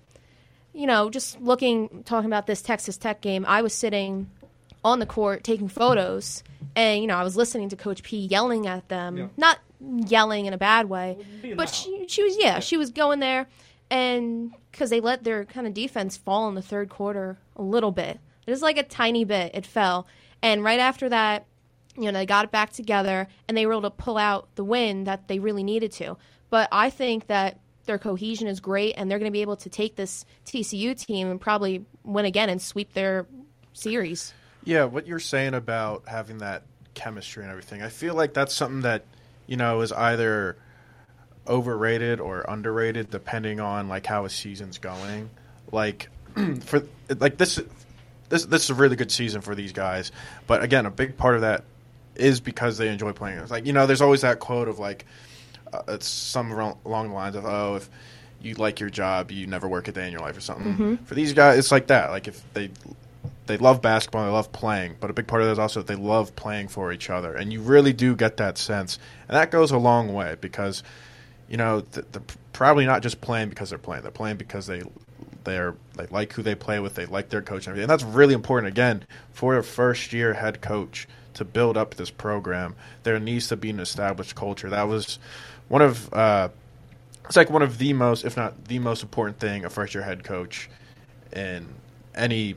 you 0.73 0.87
know, 0.87 1.09
just 1.09 1.39
looking, 1.39 2.03
talking 2.03 2.27
about 2.27 2.47
this 2.47 2.61
Texas 2.61 2.97
Tech 2.97 3.21
game, 3.21 3.45
I 3.47 3.61
was 3.61 3.73
sitting 3.73 4.29
on 4.83 4.99
the 4.99 5.05
court 5.05 5.43
taking 5.43 5.67
photos 5.67 6.43
and, 6.75 7.01
you 7.01 7.07
know, 7.07 7.15
I 7.15 7.23
was 7.23 7.37
listening 7.37 7.69
to 7.69 7.75
Coach 7.75 8.01
P 8.03 8.17
yelling 8.25 8.67
at 8.67 8.87
them. 8.89 9.17
Yeah. 9.17 9.27
Not 9.37 9.59
yelling 9.79 10.47
in 10.47 10.53
a 10.53 10.57
bad 10.57 10.89
way, 10.89 11.17
but 11.41 11.57
loud. 11.57 11.69
she, 11.69 12.05
she 12.07 12.23
was, 12.23 12.37
yeah, 12.39 12.59
she 12.59 12.77
was 12.77 12.91
going 12.91 13.19
there 13.19 13.47
and 13.91 14.53
because 14.71 14.89
they 14.89 14.99
let 14.99 15.23
their 15.23 15.45
kind 15.45 15.67
of 15.67 15.73
defense 15.73 16.17
fall 16.17 16.49
in 16.49 16.55
the 16.55 16.61
third 16.61 16.89
quarter 16.89 17.37
a 17.55 17.61
little 17.61 17.91
bit. 17.91 18.19
Just 18.47 18.61
like 18.61 18.77
a 18.77 18.83
tiny 18.83 19.23
bit, 19.25 19.51
it 19.53 19.65
fell. 19.65 20.07
And 20.41 20.63
right 20.63 20.79
after 20.79 21.09
that, 21.09 21.45
you 21.97 22.03
know, 22.03 22.11
they 22.11 22.25
got 22.25 22.45
it 22.45 22.51
back 22.51 22.73
together 22.73 23.27
and 23.47 23.57
they 23.57 23.65
were 23.65 23.73
able 23.73 23.83
to 23.83 23.89
pull 23.89 24.17
out 24.17 24.47
the 24.55 24.63
win 24.63 25.05
that 25.05 25.27
they 25.27 25.39
really 25.39 25.63
needed 25.63 25.91
to. 25.93 26.17
But 26.49 26.69
I 26.71 26.89
think 26.89 27.27
that 27.27 27.59
their 27.85 27.97
cohesion 27.97 28.47
is 28.47 28.59
great 28.59 28.95
and 28.97 29.09
they're 29.09 29.19
going 29.19 29.29
to 29.29 29.33
be 29.33 29.41
able 29.41 29.57
to 29.57 29.69
take 29.69 29.95
this 29.95 30.25
TCU 30.45 30.99
team 30.99 31.29
and 31.29 31.39
probably 31.39 31.85
win 32.03 32.25
again 32.25 32.49
and 32.49 32.61
sweep 32.61 32.93
their 32.93 33.25
series. 33.73 34.33
Yeah, 34.63 34.85
what 34.85 35.07
you're 35.07 35.19
saying 35.19 35.53
about 35.53 36.03
having 36.07 36.39
that 36.39 36.63
chemistry 36.93 37.43
and 37.43 37.51
everything, 37.51 37.81
I 37.81 37.89
feel 37.89 38.15
like 38.15 38.33
that's 38.33 38.53
something 38.53 38.81
that 38.81 39.03
you 39.47 39.57
know 39.57 39.81
is 39.81 39.91
either 39.91 40.57
overrated 41.47 42.19
or 42.19 42.41
underrated 42.47 43.11
depending 43.11 43.59
on 43.59 43.87
like 43.87 44.05
how 44.05 44.25
a 44.25 44.29
season's 44.29 44.79
going. 44.79 45.29
Like 45.71 46.09
for 46.61 46.83
like 47.19 47.37
this 47.37 47.59
this 48.29 48.45
this 48.45 48.63
is 48.65 48.69
a 48.71 48.75
really 48.75 48.95
good 48.95 49.11
season 49.11 49.41
for 49.41 49.55
these 49.55 49.71
guys, 49.73 50.11
but 50.47 50.63
again, 50.63 50.85
a 50.85 50.91
big 50.91 51.17
part 51.17 51.35
of 51.35 51.41
that 51.41 51.63
is 52.15 52.39
because 52.39 52.77
they 52.77 52.87
enjoy 52.87 53.11
playing. 53.11 53.39
It's 53.39 53.51
like 53.51 53.65
you 53.65 53.73
know, 53.73 53.87
there's 53.87 54.01
always 54.01 54.21
that 54.21 54.39
quote 54.39 54.67
of 54.67 54.79
like 54.79 55.05
uh, 55.73 55.81
it's 55.89 56.07
some 56.07 56.51
along 56.51 57.09
the 57.09 57.15
lines 57.15 57.35
of 57.35 57.45
oh 57.45 57.75
if 57.75 57.89
you 58.41 58.53
like 58.55 58.79
your 58.79 58.89
job 58.89 59.31
you 59.31 59.47
never 59.47 59.67
work 59.67 59.87
a 59.87 59.91
day 59.91 60.05
in 60.05 60.11
your 60.11 60.21
life 60.21 60.37
or 60.37 60.41
something. 60.41 60.97
For 61.05 61.15
these 61.15 61.33
guys, 61.33 61.57
it's 61.57 61.71
like 61.71 61.87
that. 61.87 62.11
Like 62.11 62.27
if 62.27 62.41
they 62.53 62.69
they 63.47 63.57
love 63.57 63.81
basketball, 63.81 64.25
they 64.25 64.31
love 64.31 64.51
playing, 64.51 64.95
but 64.99 65.09
a 65.09 65.13
big 65.13 65.27
part 65.27 65.41
of 65.41 65.47
that 65.47 65.53
is 65.53 65.59
also 65.59 65.81
that 65.81 65.87
they 65.87 65.95
love 66.01 66.35
playing 66.35 66.67
for 66.67 66.91
each 66.91 67.09
other, 67.09 67.35
and 67.35 67.53
you 67.53 67.61
really 67.61 67.93
do 67.93 68.15
get 68.15 68.37
that 68.37 68.57
sense, 68.57 68.97
and 69.27 69.35
that 69.37 69.51
goes 69.51 69.71
a 69.71 69.77
long 69.77 70.13
way 70.13 70.35
because 70.41 70.81
you 71.47 71.57
know 71.57 71.81
th- 71.81 72.05
they're 72.11 72.23
probably 72.53 72.85
not 72.85 73.03
just 73.03 73.21
playing 73.21 73.49
because 73.49 73.69
they're 73.69 73.77
playing; 73.79 74.01
they're 74.01 74.11
playing 74.11 74.37
because 74.37 74.65
they 74.67 74.81
they're 75.45 75.75
they 75.95 76.07
like 76.07 76.33
who 76.33 76.43
they 76.43 76.55
play 76.55 76.79
with, 76.79 76.95
they 76.95 77.05
like 77.05 77.29
their 77.29 77.41
coach 77.41 77.67
and 77.67 77.69
everything, 77.69 77.83
and 77.83 77.89
that's 77.89 78.03
really 78.03 78.33
important 78.33 78.71
again 78.71 79.05
for 79.31 79.57
a 79.57 79.63
first 79.63 80.13
year 80.13 80.33
head 80.33 80.61
coach 80.61 81.07
to 81.35 81.45
build 81.45 81.77
up 81.77 81.95
this 81.95 82.09
program. 82.09 82.75
There 83.03 83.19
needs 83.19 83.47
to 83.49 83.57
be 83.57 83.69
an 83.69 83.79
established 83.79 84.35
culture. 84.35 84.69
That 84.69 84.87
was 84.87 85.19
one 85.67 85.81
of 85.81 86.13
uh, 86.13 86.49
it's 87.25 87.35
like 87.35 87.49
one 87.49 87.61
of 87.61 87.77
the 87.77 87.93
most, 87.93 88.25
if 88.25 88.37
not 88.37 88.65
the 88.65 88.79
most 88.79 89.03
important 89.03 89.39
thing, 89.39 89.65
a 89.65 89.69
first 89.69 89.93
year 89.93 90.03
head 90.03 90.23
coach 90.23 90.69
in 91.33 91.67
any 92.13 92.55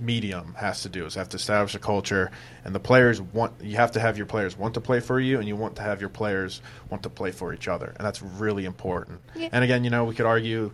medium 0.00 0.54
has 0.54 0.82
to 0.82 0.88
do 0.88 1.04
is 1.04 1.14
have 1.14 1.28
to 1.30 1.36
establish 1.36 1.74
a 1.74 1.78
culture, 1.78 2.30
and 2.64 2.74
the 2.74 2.80
players 2.80 3.20
want. 3.20 3.52
You 3.62 3.76
have 3.76 3.92
to 3.92 4.00
have 4.00 4.16
your 4.16 4.26
players 4.26 4.56
want 4.56 4.74
to 4.74 4.80
play 4.80 5.00
for 5.00 5.20
you, 5.20 5.38
and 5.38 5.48
you 5.48 5.56
want 5.56 5.76
to 5.76 5.82
have 5.82 6.00
your 6.00 6.10
players 6.10 6.62
want 6.88 7.02
to 7.02 7.10
play 7.10 7.30
for 7.30 7.52
each 7.52 7.68
other, 7.68 7.92
and 7.96 8.06
that's 8.06 8.22
really 8.22 8.64
important. 8.64 9.20
Yeah. 9.34 9.48
And 9.52 9.64
again, 9.64 9.84
you 9.84 9.90
know, 9.90 10.04
we 10.04 10.14
could 10.14 10.26
argue 10.26 10.70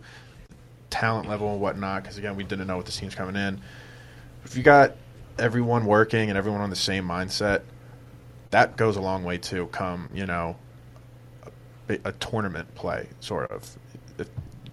talent 0.89 1.27
level 1.29 1.51
and 1.51 1.61
whatnot 1.61 2.03
because 2.03 2.17
again, 2.17 2.35
we 2.35 2.43
didn't 2.43 2.67
know 2.67 2.77
what 2.77 2.85
the 2.85 2.91
team's 2.91 3.15
coming 3.15 3.35
in. 3.35 3.61
If 4.45 4.55
you 4.55 4.63
got 4.63 4.95
everyone 5.37 5.85
working 5.85 6.29
and 6.29 6.37
everyone 6.37 6.61
on 6.61 6.69
the 6.69 6.75
same 6.75 7.05
mindset, 7.07 7.61
that 8.51 8.77
goes 8.77 8.95
a 8.95 9.01
long 9.01 9.23
way 9.23 9.37
to 9.39 9.67
Come, 9.67 10.09
you 10.13 10.25
know, 10.25 10.55
a, 11.89 11.99
a 12.05 12.11
tournament 12.13 12.73
play, 12.75 13.07
sort 13.19 13.51
of. 13.51 13.77
If 14.17 14.27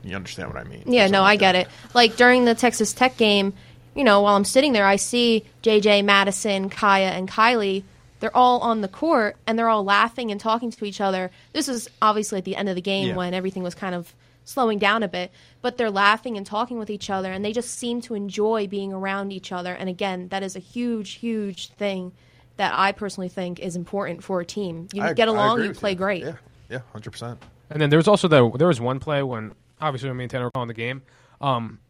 you 0.04 0.14
understand 0.16 0.52
what 0.52 0.59
I 0.59 0.64
mean? 0.64 0.85
Yeah, 0.87 1.06
no, 1.09 1.23
I 1.23 1.37
get 1.37 1.52
that. 1.52 1.66
it. 1.66 1.68
Like 1.94 2.16
during 2.16 2.44
the 2.44 2.54
Texas 2.54 2.92
Tech 2.92 3.16
game, 3.16 3.52
you 3.94 4.04
know, 4.04 4.23
while 4.23 4.37
I'm 4.37 4.44
sitting 4.44 4.73
there, 4.73 4.87
I 4.87 4.97
see 4.97 5.44
JJ, 5.62 6.04
Madison, 6.04 6.71
Kyah, 6.71 7.11
and 7.12 7.28
Kylie. 7.28 7.85
They're 8.21 8.37
all 8.37 8.61
on 8.61 8.80
the 8.80 8.88
court 8.88 9.37
and 9.47 9.59
they're 9.59 9.68
all 9.68 9.85
laughing 9.85 10.30
and 10.30 10.40
talking 10.40 10.71
to 10.71 10.85
each 10.85 11.00
other. 11.00 11.30
This 11.52 11.68
is 11.68 11.88
obviously 12.00 12.38
at 12.38 12.44
the 12.44 12.56
end 12.56 12.68
of 12.68 12.75
the 12.75 12.80
game 12.80 13.09
Yeah. 13.09 13.16
when 13.16 13.35
everything 13.35 13.62
was 13.62 13.75
kind 13.75 13.94
of 13.94 14.14
slowing 14.45 14.79
down 14.79 15.03
a 15.03 15.09
bit, 15.09 15.33
but 15.63 15.77
they're 15.77 15.91
laughing 15.91 16.37
and 16.37 16.45
talking 16.47 16.79
with 16.79 16.91
each 16.91 17.11
other 17.11 17.33
and 17.33 17.45
they 17.45 17.53
just 17.53 17.71
seem 17.79 18.01
to 18.03 18.15
enjoy 18.15 18.67
being 18.67 18.93
around 18.93 19.33
each 19.33 19.53
other. 19.53 19.75
And 19.75 19.89
again, 19.89 20.29
that 20.29 20.43
is 20.43 20.57
a 20.57 20.61
huge, 20.61 21.13
huge 21.13 21.69
thing 21.71 22.13
that 22.57 22.73
I 22.75 22.93
personally 22.93 23.29
think 23.29 23.59
is 23.59 23.75
important 23.77 24.23
for 24.23 24.41
a 24.41 24.45
team. 24.45 24.89
You 24.93 25.03
I- 25.03 25.13
get 25.13 25.29
along, 25.29 25.65
you 25.65 25.73
play 25.73 25.91
you. 25.91 25.97
great. 25.97 26.23
Yeah, 26.23 26.37
yeah, 26.69 26.81
hundred 26.93 27.11
percent. 27.11 27.43
And 27.71 27.81
then 27.81 27.91
there 27.91 27.99
was 27.99 28.07
also 28.09 28.29
the 28.29 28.51
there 28.57 28.69
was 28.69 28.81
one 28.81 29.01
play 29.01 29.23
when 29.23 29.53
obviously 29.81 30.09
when 30.09 30.17
me 30.19 30.25
and 30.25 30.31
Tanner 30.31 30.45
were 30.45 30.51
calling 30.51 30.69
the 30.69 30.75
game. 30.75 31.03
Um, 31.41 31.81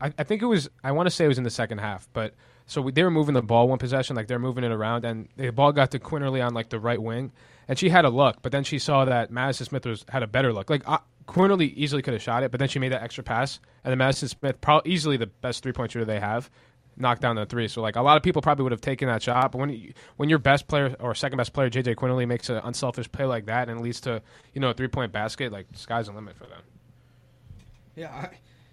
I, 0.00 0.12
I 0.18 0.24
think 0.24 0.42
it 0.42 0.46
was 0.46 0.68
I 0.84 0.92
want 0.92 1.06
to 1.06 1.10
say 1.10 1.24
it 1.24 1.28
was 1.28 1.38
in 1.38 1.44
the 1.44 1.50
second 1.50 1.78
half, 1.78 2.08
but 2.12 2.34
so 2.66 2.82
we, 2.82 2.92
they 2.92 3.02
were 3.02 3.10
moving 3.10 3.34
the 3.34 3.42
ball 3.42 3.68
one 3.68 3.78
possession, 3.78 4.14
like 4.14 4.28
they're 4.28 4.38
moving 4.38 4.62
it 4.62 4.70
around, 4.72 5.04
and 5.04 5.28
the 5.36 5.50
ball 5.50 5.72
got 5.72 5.90
to 5.92 5.98
Quinerly 5.98 6.44
on 6.44 6.54
like 6.54 6.68
the 6.68 6.78
right 6.78 7.00
wing, 7.00 7.32
and 7.66 7.78
she 7.78 7.88
had 7.88 8.04
a 8.04 8.10
look, 8.10 8.42
but 8.42 8.52
then 8.52 8.62
she 8.64 8.78
saw 8.78 9.04
that 9.06 9.30
Madison 9.30 9.66
Smith 9.66 9.86
was 9.86 10.04
had 10.08 10.22
a 10.22 10.26
better 10.26 10.52
look. 10.52 10.68
Like 10.70 10.82
Quinerly 11.30 11.72
easily 11.74 12.02
could 12.02 12.14
have 12.14 12.22
shot 12.22 12.42
it, 12.42 12.50
but 12.50 12.58
then 12.58 12.68
she 12.68 12.78
made 12.78 12.92
that 12.92 13.02
extra 13.02 13.22
pass, 13.22 13.60
and 13.84 13.90
then 13.90 13.98
Madison 13.98 14.28
Smith, 14.28 14.60
pro- 14.60 14.82
easily 14.84 15.16
the 15.16 15.26
best 15.26 15.62
three 15.62 15.72
point 15.72 15.92
shooter 15.92 16.04
they 16.04 16.20
have, 16.20 16.50
knocked 16.96 17.22
down 17.22 17.36
the 17.36 17.46
three. 17.46 17.68
So 17.68 17.80
like 17.80 17.96
a 17.96 18.02
lot 18.02 18.16
of 18.16 18.22
people 18.22 18.42
probably 18.42 18.64
would 18.64 18.72
have 18.72 18.80
taken 18.80 19.08
that 19.08 19.22
shot, 19.22 19.52
but 19.52 19.58
when 19.58 19.70
you, 19.70 19.92
when 20.16 20.28
your 20.28 20.38
best 20.38 20.66
player 20.66 20.94
or 20.98 21.14
second 21.14 21.36
best 21.38 21.52
player 21.52 21.70
JJ 21.70 21.94
Quinerly 21.94 22.26
makes 22.26 22.48
an 22.48 22.56
unselfish 22.64 23.10
play 23.10 23.24
like 23.24 23.46
that 23.46 23.68
and 23.68 23.80
leads 23.80 24.00
to 24.02 24.22
you 24.54 24.60
know 24.60 24.70
a 24.70 24.74
three 24.74 24.88
point 24.88 25.12
basket, 25.12 25.52
like 25.52 25.66
sky's 25.74 26.06
the 26.06 26.12
limit 26.12 26.36
for 26.36 26.44
them. 26.44 26.62
Yeah, 27.94 28.10
I, 28.10 28.30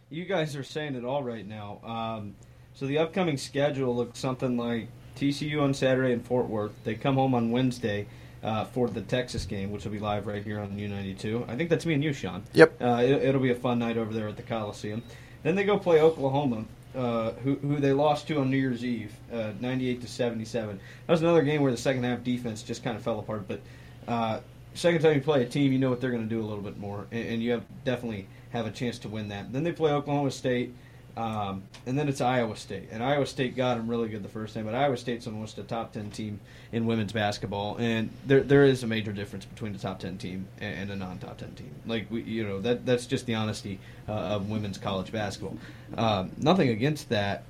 you 0.09 0.25
guys 0.25 0.55
are 0.55 0.63
saying 0.63 0.95
it 0.95 1.05
all 1.05 1.23
right 1.23 1.45
now. 1.45 1.79
Um, 1.83 2.35
so 2.73 2.85
the 2.85 2.99
upcoming 2.99 3.37
schedule 3.37 3.95
looks 3.95 4.19
something 4.19 4.57
like 4.57 4.89
TCU 5.15 5.61
on 5.61 5.73
Saturday 5.73 6.13
in 6.13 6.21
Fort 6.21 6.47
Worth. 6.47 6.73
They 6.83 6.95
come 6.95 7.15
home 7.15 7.33
on 7.33 7.51
Wednesday 7.51 8.07
uh, 8.43 8.65
for 8.65 8.87
the 8.87 9.01
Texas 9.01 9.45
game, 9.45 9.71
which 9.71 9.83
will 9.83 9.91
be 9.91 9.99
live 9.99 10.27
right 10.27 10.43
here 10.43 10.59
on 10.59 10.71
U92. 10.71 11.49
I 11.49 11.55
think 11.55 11.69
that's 11.69 11.85
me 11.85 11.93
and 11.93 12.03
you, 12.03 12.13
Sean. 12.13 12.43
Yep. 12.53 12.81
Uh, 12.81 13.01
it, 13.03 13.23
it'll 13.23 13.41
be 13.41 13.51
a 13.51 13.55
fun 13.55 13.79
night 13.79 13.97
over 13.97 14.13
there 14.13 14.27
at 14.27 14.37
the 14.37 14.43
Coliseum. 14.43 15.03
Then 15.43 15.55
they 15.55 15.63
go 15.63 15.77
play 15.77 16.01
Oklahoma, 16.01 16.65
uh, 16.95 17.31
who, 17.43 17.55
who 17.55 17.79
they 17.79 17.93
lost 17.93 18.27
to 18.27 18.39
on 18.39 18.49
New 18.49 18.57
Year's 18.57 18.83
Eve, 18.83 19.15
uh, 19.31 19.51
98 19.59 20.01
to 20.01 20.07
77. 20.07 20.79
That 21.05 21.11
was 21.11 21.21
another 21.21 21.41
game 21.41 21.61
where 21.61 21.71
the 21.71 21.77
second 21.77 22.03
half 22.03 22.23
defense 22.23 22.63
just 22.63 22.83
kind 22.83 22.97
of 22.97 23.03
fell 23.03 23.19
apart. 23.19 23.47
But 23.47 23.61
uh, 24.07 24.39
second 24.73 25.01
time 25.01 25.15
you 25.15 25.21
play 25.21 25.43
a 25.43 25.45
team, 25.45 25.71
you 25.71 25.79
know 25.79 25.89
what 25.89 26.01
they're 26.01 26.11
going 26.11 26.27
to 26.27 26.29
do 26.29 26.41
a 26.41 26.45
little 26.45 26.63
bit 26.63 26.77
more, 26.77 27.07
and, 27.11 27.27
and 27.27 27.43
you 27.43 27.51
have 27.51 27.63
definitely 27.83 28.27
have 28.51 28.65
a 28.65 28.71
chance 28.71 28.97
to 28.99 29.09
win 29.09 29.29
that. 29.29 29.51
Then 29.51 29.63
they 29.63 29.71
play 29.71 29.91
Oklahoma 29.91 30.31
State. 30.31 30.73
Um, 31.17 31.63
and 31.87 31.97
then 31.97 32.07
it's 32.07 32.21
Iowa 32.21 32.55
State, 32.55 32.89
and 32.91 33.01
Iowa 33.01 33.25
State 33.25 33.55
got 33.55 33.77
them 33.77 33.87
really 33.87 34.07
good 34.07 34.21
the 34.21 34.29
first 34.29 34.53
time. 34.53 34.65
But 34.65 34.75
Iowa 34.75 34.95
State's 34.97 35.25
almost 35.25 35.57
a 35.57 35.63
top 35.63 35.91
ten 35.91 36.11
team 36.11 36.39
in 36.71 36.85
women's 36.85 37.11
basketball, 37.11 37.75
and 37.79 38.11
there 38.27 38.41
there 38.41 38.65
is 38.65 38.83
a 38.83 38.87
major 38.87 39.11
difference 39.11 39.43
between 39.43 39.73
a 39.73 39.79
top 39.79 39.97
ten 39.99 40.19
team 40.19 40.47
and, 40.61 40.91
a 40.91 40.95
non-top 40.95 41.39
ten 41.39 41.55
team. 41.55 41.71
Like 41.87 42.05
we, 42.11 42.21
you 42.21 42.43
know, 42.43 42.61
that 42.61 42.85
that's 42.85 43.07
just 43.07 43.25
the 43.25 43.33
honesty 43.33 43.79
uh, 44.07 44.11
of 44.11 44.47
women's 44.47 44.77
college 44.77 45.11
basketball. 45.11 45.57
Um, 45.97 46.31
nothing 46.37 46.69
against 46.69 47.09
that. 47.09 47.45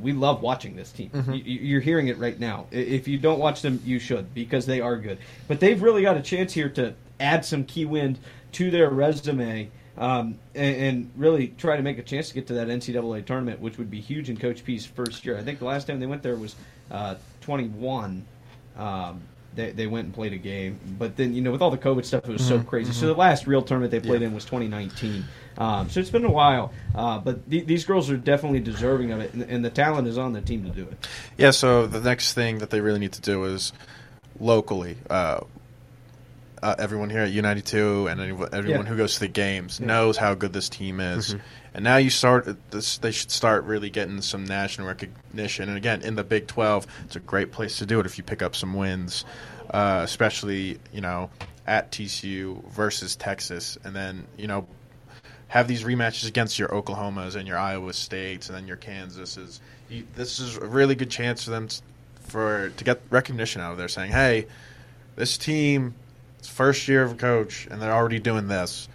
We 0.00 0.12
love 0.12 0.40
watching 0.40 0.76
this 0.76 0.92
team. 0.92 1.10
Mm-hmm. 1.10 1.32
You, 1.32 1.42
you're 1.42 1.80
hearing 1.80 2.06
it 2.06 2.18
right 2.18 2.38
now. 2.38 2.66
If 2.70 3.08
you 3.08 3.18
don't 3.18 3.40
watch 3.40 3.62
them, 3.62 3.80
you 3.84 3.98
should 3.98 4.32
because 4.32 4.66
they 4.66 4.80
are 4.80 4.96
good. 4.96 5.18
But 5.48 5.58
they've 5.58 5.82
really 5.82 6.02
got 6.02 6.16
a 6.16 6.22
chance 6.22 6.52
here 6.52 6.68
to 6.70 6.94
add 7.18 7.44
some 7.44 7.64
key 7.64 7.84
wind 7.84 8.20
to 8.52 8.70
their 8.70 8.90
resume 8.90 9.70
um, 10.00 10.38
and, 10.54 10.76
and 10.76 11.10
really 11.16 11.48
try 11.58 11.76
to 11.76 11.82
make 11.82 11.98
a 11.98 12.02
chance 12.02 12.28
to 12.28 12.34
get 12.34 12.46
to 12.48 12.54
that 12.54 12.68
NCAA 12.68 13.26
tournament, 13.26 13.60
which 13.60 13.76
would 13.76 13.90
be 13.90 14.00
huge 14.00 14.30
in 14.30 14.36
Coach 14.38 14.64
P's 14.64 14.86
first 14.86 15.24
year. 15.26 15.36
I 15.36 15.42
think 15.42 15.58
the 15.58 15.66
last 15.66 15.86
time 15.86 16.00
they 16.00 16.06
went 16.06 16.22
there 16.22 16.36
was 16.36 16.56
uh, 16.90 17.16
21. 17.42 18.24
Um, 18.76 19.20
they, 19.54 19.72
they 19.72 19.86
went 19.86 20.06
and 20.06 20.14
played 20.14 20.32
a 20.32 20.38
game, 20.38 20.78
but 20.98 21.16
then 21.16 21.34
you 21.34 21.42
know 21.42 21.50
with 21.50 21.60
all 21.60 21.70
the 21.70 21.78
COVID 21.78 22.04
stuff, 22.04 22.24
it 22.24 22.32
was 22.32 22.46
so 22.46 22.60
crazy. 22.60 22.92
So 22.92 23.06
the 23.06 23.14
last 23.14 23.46
real 23.46 23.62
tournament 23.62 23.90
they 23.90 24.00
played 24.00 24.22
in 24.22 24.32
was 24.32 24.44
2019. 24.44 25.24
Um, 25.58 25.90
so 25.90 25.98
it's 26.00 26.08
been 26.08 26.24
a 26.24 26.30
while, 26.30 26.72
uh, 26.94 27.18
but 27.18 27.50
th- 27.50 27.66
these 27.66 27.84
girls 27.84 28.08
are 28.10 28.16
definitely 28.16 28.60
deserving 28.60 29.10
of 29.10 29.20
it, 29.20 29.34
and, 29.34 29.42
and 29.42 29.64
the 29.64 29.68
talent 29.68 30.06
is 30.06 30.16
on 30.16 30.32
the 30.32 30.40
team 30.40 30.62
to 30.64 30.70
do 30.70 30.82
it. 30.82 31.06
Yeah, 31.36 31.50
so 31.50 31.86
the 31.86 32.00
next 32.00 32.32
thing 32.34 32.58
that 32.58 32.70
they 32.70 32.80
really 32.80 33.00
need 33.00 33.12
to 33.12 33.20
do 33.20 33.44
is 33.44 33.72
locally. 34.38 34.96
Uh, 35.10 35.40
uh, 36.62 36.74
everyone 36.78 37.08
here 37.10 37.20
at 37.20 37.30
U92 37.32 38.10
and 38.10 38.20
anyone, 38.20 38.48
everyone 38.52 38.84
Yeah. 38.84 38.90
who 38.90 38.96
goes 38.96 39.14
to 39.14 39.20
the 39.20 39.28
games 39.28 39.80
knows 39.80 40.16
how 40.16 40.34
good 40.34 40.52
this 40.52 40.68
team 40.68 41.00
is. 41.00 41.34
And 41.72 41.84
now 41.84 41.96
you 41.96 42.10
start 42.10 42.54
this. 42.70 42.98
They 42.98 43.12
should 43.12 43.30
start 43.30 43.64
really 43.64 43.90
getting 43.90 44.20
some 44.22 44.44
national 44.44 44.88
recognition. 44.88 45.68
And 45.68 45.78
again, 45.78 46.02
in 46.02 46.16
the 46.16 46.24
Big 46.24 46.46
12, 46.48 46.86
it's 47.04 47.16
a 47.16 47.20
great 47.20 47.52
place 47.52 47.78
to 47.78 47.86
do 47.86 48.00
it 48.00 48.06
if 48.06 48.18
you 48.18 48.24
pick 48.24 48.42
up 48.42 48.54
some 48.56 48.74
wins, 48.74 49.24
uh, 49.70 50.00
especially 50.04 50.78
you 50.92 51.00
know 51.00 51.30
at 51.66 51.92
TCU 51.92 52.62
versus 52.70 53.14
Texas, 53.16 53.78
and 53.84 53.94
then 53.94 54.26
you 54.36 54.48
know 54.48 54.66
have 55.48 55.66
these 55.68 55.82
rematches 55.84 56.28
against 56.28 56.58
your 56.58 56.68
Oklahomas 56.68 57.36
and 57.36 57.46
your 57.48 57.58
Iowa 57.58 57.92
States 57.92 58.48
and 58.48 58.56
then 58.56 58.66
your 58.66 58.76
Kansases. 58.76 59.60
You, 59.88 60.04
this 60.14 60.38
is 60.40 60.56
a 60.56 60.66
really 60.66 60.94
good 60.94 61.10
chance 61.10 61.44
for 61.44 61.50
them 61.50 61.68
t- 61.68 61.80
for 62.28 62.70
to 62.76 62.84
get 62.84 63.00
recognition 63.10 63.60
out 63.60 63.72
of 63.72 63.78
there, 63.78 63.88
saying, 63.88 64.10
"Hey, 64.12 64.46
this 65.16 65.38
team, 65.38 65.94
it's 66.40 66.48
first 66.48 66.88
year 66.88 67.02
of 67.02 67.12
a 67.12 67.14
coach, 67.14 67.68
and 67.70 67.80
they're 67.80 67.92
already 67.92 68.18
doing 68.18 68.48
this. 68.48 68.88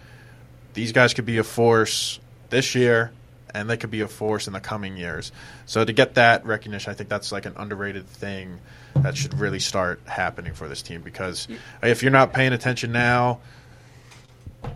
These 0.74 0.92
guys 0.92 1.14
could 1.14 1.24
be 1.26 1.38
a 1.38 1.44
force 1.44 2.18
this 2.50 2.74
year, 2.74 3.12
and 3.54 3.70
they 3.70 3.76
could 3.76 3.90
be 3.90 4.00
a 4.00 4.08
force 4.08 4.46
in 4.48 4.52
the 4.52 4.60
coming 4.60 4.96
years." 4.96 5.30
So 5.64 5.84
to 5.84 5.92
get 5.92 6.14
that 6.14 6.44
recognition, 6.44 6.90
I 6.90 6.94
think 6.94 7.08
that's 7.08 7.30
like 7.32 7.46
an 7.46 7.54
underrated 7.56 8.06
thing 8.08 8.58
that 8.96 9.16
should 9.16 9.38
really 9.38 9.60
start 9.60 10.00
happening 10.06 10.54
for 10.54 10.68
this 10.68 10.82
team 10.82 11.02
because 11.02 11.46
if 11.82 12.02
you're 12.02 12.12
not 12.12 12.32
paying 12.32 12.52
attention 12.52 12.92
now. 12.92 13.38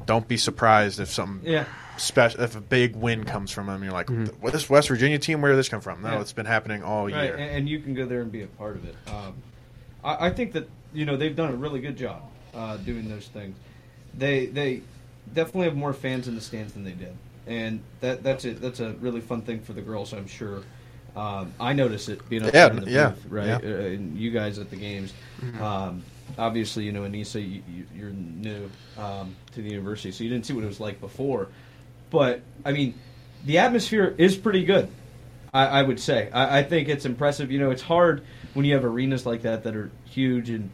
Don't 0.06 0.28
be 0.28 0.37
surprised 0.37 1.00
if 1.00 1.09
something 1.11 1.50
Yeah. 1.50 1.64
special 1.96 2.40
if 2.42 2.54
a 2.54 2.61
big 2.61 2.94
win 2.94 3.24
comes 3.24 3.50
from 3.50 3.66
them. 3.66 3.83
You're 3.83 3.92
like, 3.92 4.09
what 4.40 4.52
this 4.52 4.70
West 4.70 4.87
Virginia 4.88 5.18
team? 5.18 5.40
Where 5.40 5.50
did 5.50 5.59
this 5.59 5.68
come 5.68 5.80
from? 5.80 6.02
No, 6.02 6.12
Yeah. 6.12 6.20
it's 6.20 6.33
been 6.33 6.46
happening 6.46 6.85
all 6.85 7.06
Right, 7.09 7.24
year. 7.24 7.35
and, 7.35 7.50
and 7.56 7.68
you 7.68 7.80
can 7.80 7.94
go 7.94 8.06
there 8.06 8.20
and 8.20 8.30
be 8.30 8.42
a 8.42 8.46
part 8.46 8.76
of 8.76 8.85
it. 8.85 8.94
Um, 9.09 9.35
I, 10.04 10.26
I 10.26 10.30
think 10.30 10.52
that 10.52 10.68
you 10.92 11.06
know 11.06 11.16
they've 11.16 11.35
done 11.35 11.50
a 11.52 11.56
really 11.56 11.80
good 11.80 11.96
job 11.96 12.22
uh, 12.54 12.76
doing 12.78 13.08
those 13.08 13.28
things. 13.28 13.56
They 14.16 14.46
they 14.46 14.82
definitely 15.34 15.66
have 15.66 15.76
more 15.76 15.92
fans 15.92 16.28
in 16.28 16.34
the 16.34 16.40
stands 16.40 16.72
than 16.72 16.84
they 16.84 16.92
did, 16.92 17.16
and 17.46 17.80
that 18.00 18.22
that's 18.22 18.44
a 18.44 18.52
that's 18.54 18.80
a 18.80 18.92
really 18.94 19.20
fun 19.20 19.42
thing 19.42 19.60
for 19.60 19.72
the 19.72 19.82
girls. 19.82 20.12
I'm 20.12 20.26
sure. 20.26 20.62
Um, 21.16 21.52
I 21.58 21.72
notice 21.72 22.08
it 22.08 22.28
being 22.28 22.44
up 22.44 22.54
Yeah, 22.54 22.68
there 22.68 22.70
in 22.70 22.80
the 22.80 22.86
yeah, 22.86 23.08
booth, 23.10 23.26
right? 23.28 23.46
yeah. 23.46 23.56
Uh, 23.56 23.66
and 23.82 24.16
you 24.16 24.30
guys 24.30 24.58
at 24.58 24.70
the 24.70 24.76
games. 24.76 25.12
Um, 25.60 26.04
obviously, 26.38 26.84
you 26.84 26.92
know, 26.92 27.02
Anissa, 27.02 27.40
you, 27.40 27.62
you, 27.68 27.86
you're 27.94 28.10
new 28.10 28.70
um, 28.96 29.34
to 29.52 29.62
the 29.62 29.70
university, 29.70 30.12
so 30.12 30.22
you 30.22 30.30
didn't 30.30 30.46
see 30.46 30.52
what 30.52 30.62
it 30.62 30.68
was 30.68 30.78
like 30.80 31.00
before. 31.00 31.48
But 32.10 32.42
I 32.64 32.72
mean, 32.72 32.94
the 33.44 33.58
atmosphere 33.58 34.14
is 34.18 34.36
pretty 34.36 34.64
good. 34.64 34.88
I, 35.52 35.66
I 35.66 35.82
would 35.82 35.98
say. 35.98 36.30
I, 36.30 36.58
I 36.60 36.62
think 36.62 36.88
it's 36.88 37.04
impressive. 37.04 37.50
You 37.50 37.58
know, 37.58 37.70
it's 37.72 37.82
hard 37.82 38.22
when 38.54 38.64
you 38.64 38.74
have 38.74 38.84
arenas 38.84 39.26
like 39.26 39.42
that 39.42 39.64
that 39.64 39.74
are 39.76 39.90
huge 40.04 40.50
and. 40.50 40.70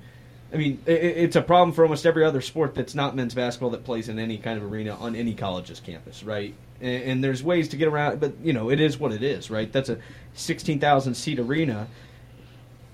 I 0.53 0.57
mean, 0.59 0.81
i 0.87 0.91
it's 0.91 1.37
a 1.37 1.43
problem 1.43 1.73
for 1.75 1.83
almost 1.83 2.07
every 2.07 2.25
other 2.25 2.41
sport 2.41 2.75
that's 2.75 2.95
not 2.95 3.17
men's 3.17 3.35
basketball 3.35 3.71
that 3.71 3.85
plays 3.85 4.09
in 4.09 4.19
any 4.19 4.39
kind 4.39 4.57
of 4.63 4.71
arena 4.73 4.95
on 4.95 5.17
any 5.17 5.35
college's 5.35 5.81
campus, 5.81 6.23
right? 6.23 6.55
And, 6.81 7.03
and 7.05 7.25
there's 7.25 7.43
ways 7.43 7.69
to 7.71 7.77
get 7.77 7.89
around, 7.89 8.21
but 8.21 8.33
you 8.43 8.53
know, 8.53 8.71
it 8.71 8.81
is 8.81 8.99
what 8.99 9.13
it 9.13 9.23
is, 9.23 9.51
right? 9.51 9.71
That's 9.73 9.89
a 9.89 9.99
sixteen 10.35 10.79
thousand 10.79 11.15
seat 11.15 11.39
arena. 11.41 11.89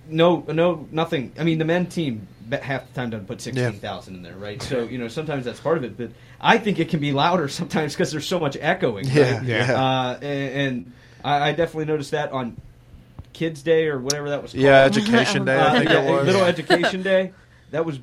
No, 0.09 0.45
no, 0.49 0.89
nothing. 0.91 1.33
I 1.39 1.45
mean, 1.45 1.59
the 1.59 1.65
men 1.65 1.87
team 1.87 2.27
bet 2.47 2.63
half 2.63 2.89
the 2.89 2.95
time 2.95 3.11
doesn't 3.11 3.27
put 3.27 3.41
sixteen 3.41 3.73
thousand 3.75 4.17
in 4.17 4.23
there, 4.23 4.37
right? 4.37 4.61
So 4.63 4.85
you 4.85 4.99
know, 4.99 5.09
sometimes 5.09 5.45
that's 5.45 5.61
part 5.61 5.77
of 5.79 5.85
it, 5.85 5.97
but 5.97 6.11
I 6.41 6.59
think 6.59 6.79
it 6.81 6.89
can 6.89 7.01
be 7.01 7.13
louder 7.13 7.49
sometimes 7.61 7.93
because 7.95 8.11
there's 8.11 8.27
so 8.27 8.41
much 8.41 8.57
echoing. 8.61 9.05
Yeah, 9.07 9.37
right? 9.39 9.45
yeah. 9.47 9.73
Uh, 9.85 10.19
and, 10.23 10.25
and 10.75 10.93
I, 11.23 11.51
I 11.51 11.53
definitely 11.53 11.85
noticed 11.85 12.11
that 12.13 12.33
on 12.33 12.57
Kids 13.33 13.63
Day 13.63 13.87
or 13.89 13.99
whatever 14.01 14.31
that 14.31 14.43
was. 14.43 14.53
called. 14.53 14.65
yeah, 14.65 14.83
Education 14.85 15.45
Day. 15.47 15.57
I 15.57 15.67
Uh, 15.67 15.73
think 15.79 15.91
yeah, 15.91 16.01
it 16.03 16.11
was. 16.17 16.27
Little 16.27 16.45
Education 16.45 17.03
Day. 17.03 17.33
That 17.73 17.85
was, 17.85 17.99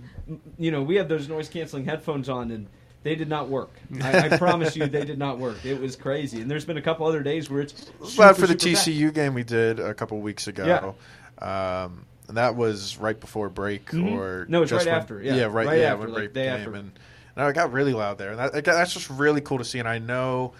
you 0.57 0.71
know, 0.71 0.83
we 0.83 0.95
had 0.95 1.07
those 1.09 1.27
noise 1.29 1.47
canceling 1.49 1.85
headphones 1.85 2.27
on, 2.27 2.51
and 2.51 2.67
they 3.03 3.15
did 3.15 3.29
not 3.29 3.47
work. 3.49 3.71
I, 4.01 4.27
I 4.31 4.37
promise 4.37 4.75
you, 4.75 4.85
they 4.87 5.05
did 5.05 5.17
not 5.17 5.39
work. 5.39 5.63
It 5.65 5.79
was 5.79 5.95
crazy. 5.95 6.41
And 6.41 6.51
there's 6.51 6.65
been 6.65 6.77
a 6.77 6.81
couple 6.81 7.05
other 7.07 7.23
days 7.23 7.49
where 7.49 7.61
it's 7.61 7.89
super, 8.03 8.33
for 8.33 8.47
the. 8.47 8.55
TCU 8.55 9.13
game 9.13 9.33
we 9.33 9.43
did 9.43 9.79
a 9.79 9.93
couple 9.93 10.19
weeks 10.19 10.47
ago, 10.47 10.95
um, 11.39 12.05
and 12.27 12.37
that 12.37 12.55
was 12.55 12.97
right 12.97 13.19
before 13.19 13.49
break 13.49 13.85
Mhm. 13.91 14.11
or 14.17 14.45
No, 14.49 14.61
it's 14.63 14.69
just 14.71 14.85
right 14.85 14.91
when- 14.91 15.01
after, 15.01 15.21
yeah. 15.23 15.43
right, 15.45 15.67
Right 15.67 15.79
yeah, 15.79 15.93
after, 15.93 15.97
when 15.99 16.07
like, 16.09 16.15
break 16.17 16.33
day 16.33 16.45
came, 16.49 16.59
after. 16.59 16.75
and 16.75 16.91
no, 17.37 17.47
it 17.47 17.53
got 17.53 17.71
really 17.71 17.93
loud 17.93 18.17
there, 18.17 18.31
and 18.31 18.39
that, 18.39 18.51
got- 18.51 18.65
that's 18.73 18.93
just 18.93 19.09
really 19.09 19.41
cool 19.41 19.59
to 19.59 19.65
see. 19.65 19.79
And 19.79 19.87
I 19.87 19.99
know 19.99 20.53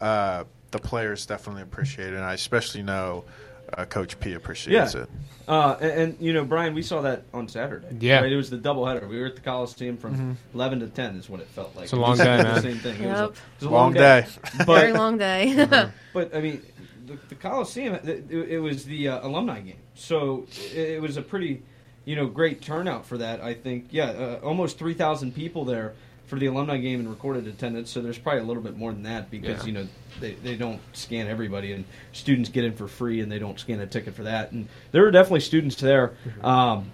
uh, 0.00 0.44
the 0.72 0.78
players 0.78 1.24
definitely 1.26 1.62
appreciate 1.62 2.08
it, 2.08 2.16
and 2.16 2.24
I 2.24 2.32
especially 2.34 2.82
know 2.82 3.24
uh, 3.72 3.84
Coach 3.86 4.18
P 4.20 4.34
appreciates 4.34 4.94
Yeah. 4.94 5.02
it. 5.02 5.08
Uh, 5.46 5.76
and, 5.80 5.90
and, 5.92 6.16
you 6.20 6.32
know, 6.32 6.44
Brian, 6.44 6.72
we 6.74 6.82
saw 6.82 7.02
that 7.02 7.24
on 7.34 7.48
Saturday. 7.48 7.88
Yeah. 8.00 8.20
right? 8.20 8.32
it 8.32 8.36
was 8.36 8.48
the 8.50 8.56
doubleheader. 8.58 9.06
We 9.08 9.20
were 9.20 9.26
at 9.26 9.34
the 9.34 9.42
Coliseum 9.42 9.96
from 9.98 10.14
Mm-hmm. 10.14 10.32
11 10.54 10.80
to 10.80 10.88
10 10.88 11.16
is 11.16 11.28
what 11.28 11.40
it 11.40 11.48
felt 11.48 11.74
like. 11.76 11.84
It's 11.84 11.92
a 11.92 11.96
long 11.96 12.16
day, 12.16 12.24
said 12.24 12.38
the 12.40 12.44
man. 12.44 12.62
Same 12.62 12.76
thing. 12.78 13.02
It 13.02 13.08
was 13.10 13.18
a, 13.20 13.22
Yep. 13.24 13.30
it 13.30 13.36
was 13.60 13.66
a 13.66 13.70
Long 13.70 13.92
day. 13.92 14.26
But, 14.58 14.66
Very 14.80 14.92
long 14.92 15.18
day. 15.18 15.66
But 16.14 16.34
I 16.34 16.40
mean, 16.40 16.62
the, 17.06 17.18
the 17.28 17.34
Coliseum, 17.34 17.94
it, 17.96 18.30
it 18.30 18.58
was 18.60 18.84
the 18.84 19.08
uh, 19.08 19.26
alumni 19.26 19.60
game, 19.60 19.76
so 19.94 20.46
it, 20.72 20.78
it 20.78 21.02
was 21.02 21.16
a 21.18 21.22
pretty, 21.22 21.62
you 22.06 22.16
know, 22.16 22.26
great 22.26 22.62
turnout 22.62 23.04
for 23.04 23.18
that. 23.18 23.40
I 23.42 23.52
think, 23.52 23.88
yeah, 23.90 24.06
uh, 24.10 24.40
almost 24.42 24.78
three 24.78 24.94
thousand 24.94 25.34
people 25.34 25.64
there 25.66 25.92
for 26.26 26.38
the 26.38 26.46
alumni 26.46 26.78
game 26.78 27.00
and 27.00 27.08
recorded 27.08 27.46
attendance. 27.46 27.90
So 27.90 28.00
there's 28.00 28.18
probably 28.18 28.40
a 28.40 28.44
little 28.44 28.62
bit 28.62 28.76
more 28.76 28.92
than 28.92 29.02
that 29.04 29.30
because 29.30 29.60
Yeah. 29.60 29.66
you 29.66 29.72
know 29.72 29.88
they, 30.20 30.32
they 30.34 30.56
don't 30.56 30.80
scan 30.92 31.26
everybody, 31.28 31.72
and 31.72 31.84
students 32.12 32.48
get 32.48 32.64
in 32.64 32.74
for 32.74 32.88
free, 32.88 33.20
and 33.20 33.30
they 33.30 33.38
don't 33.38 33.58
scan 33.58 33.80
a 33.80 33.86
ticket 33.86 34.14
for 34.14 34.22
that. 34.24 34.52
And 34.52 34.68
there 34.92 35.06
are 35.06 35.10
definitely 35.10 35.40
students 35.40 35.76
there. 35.76 36.14
Um, 36.42 36.90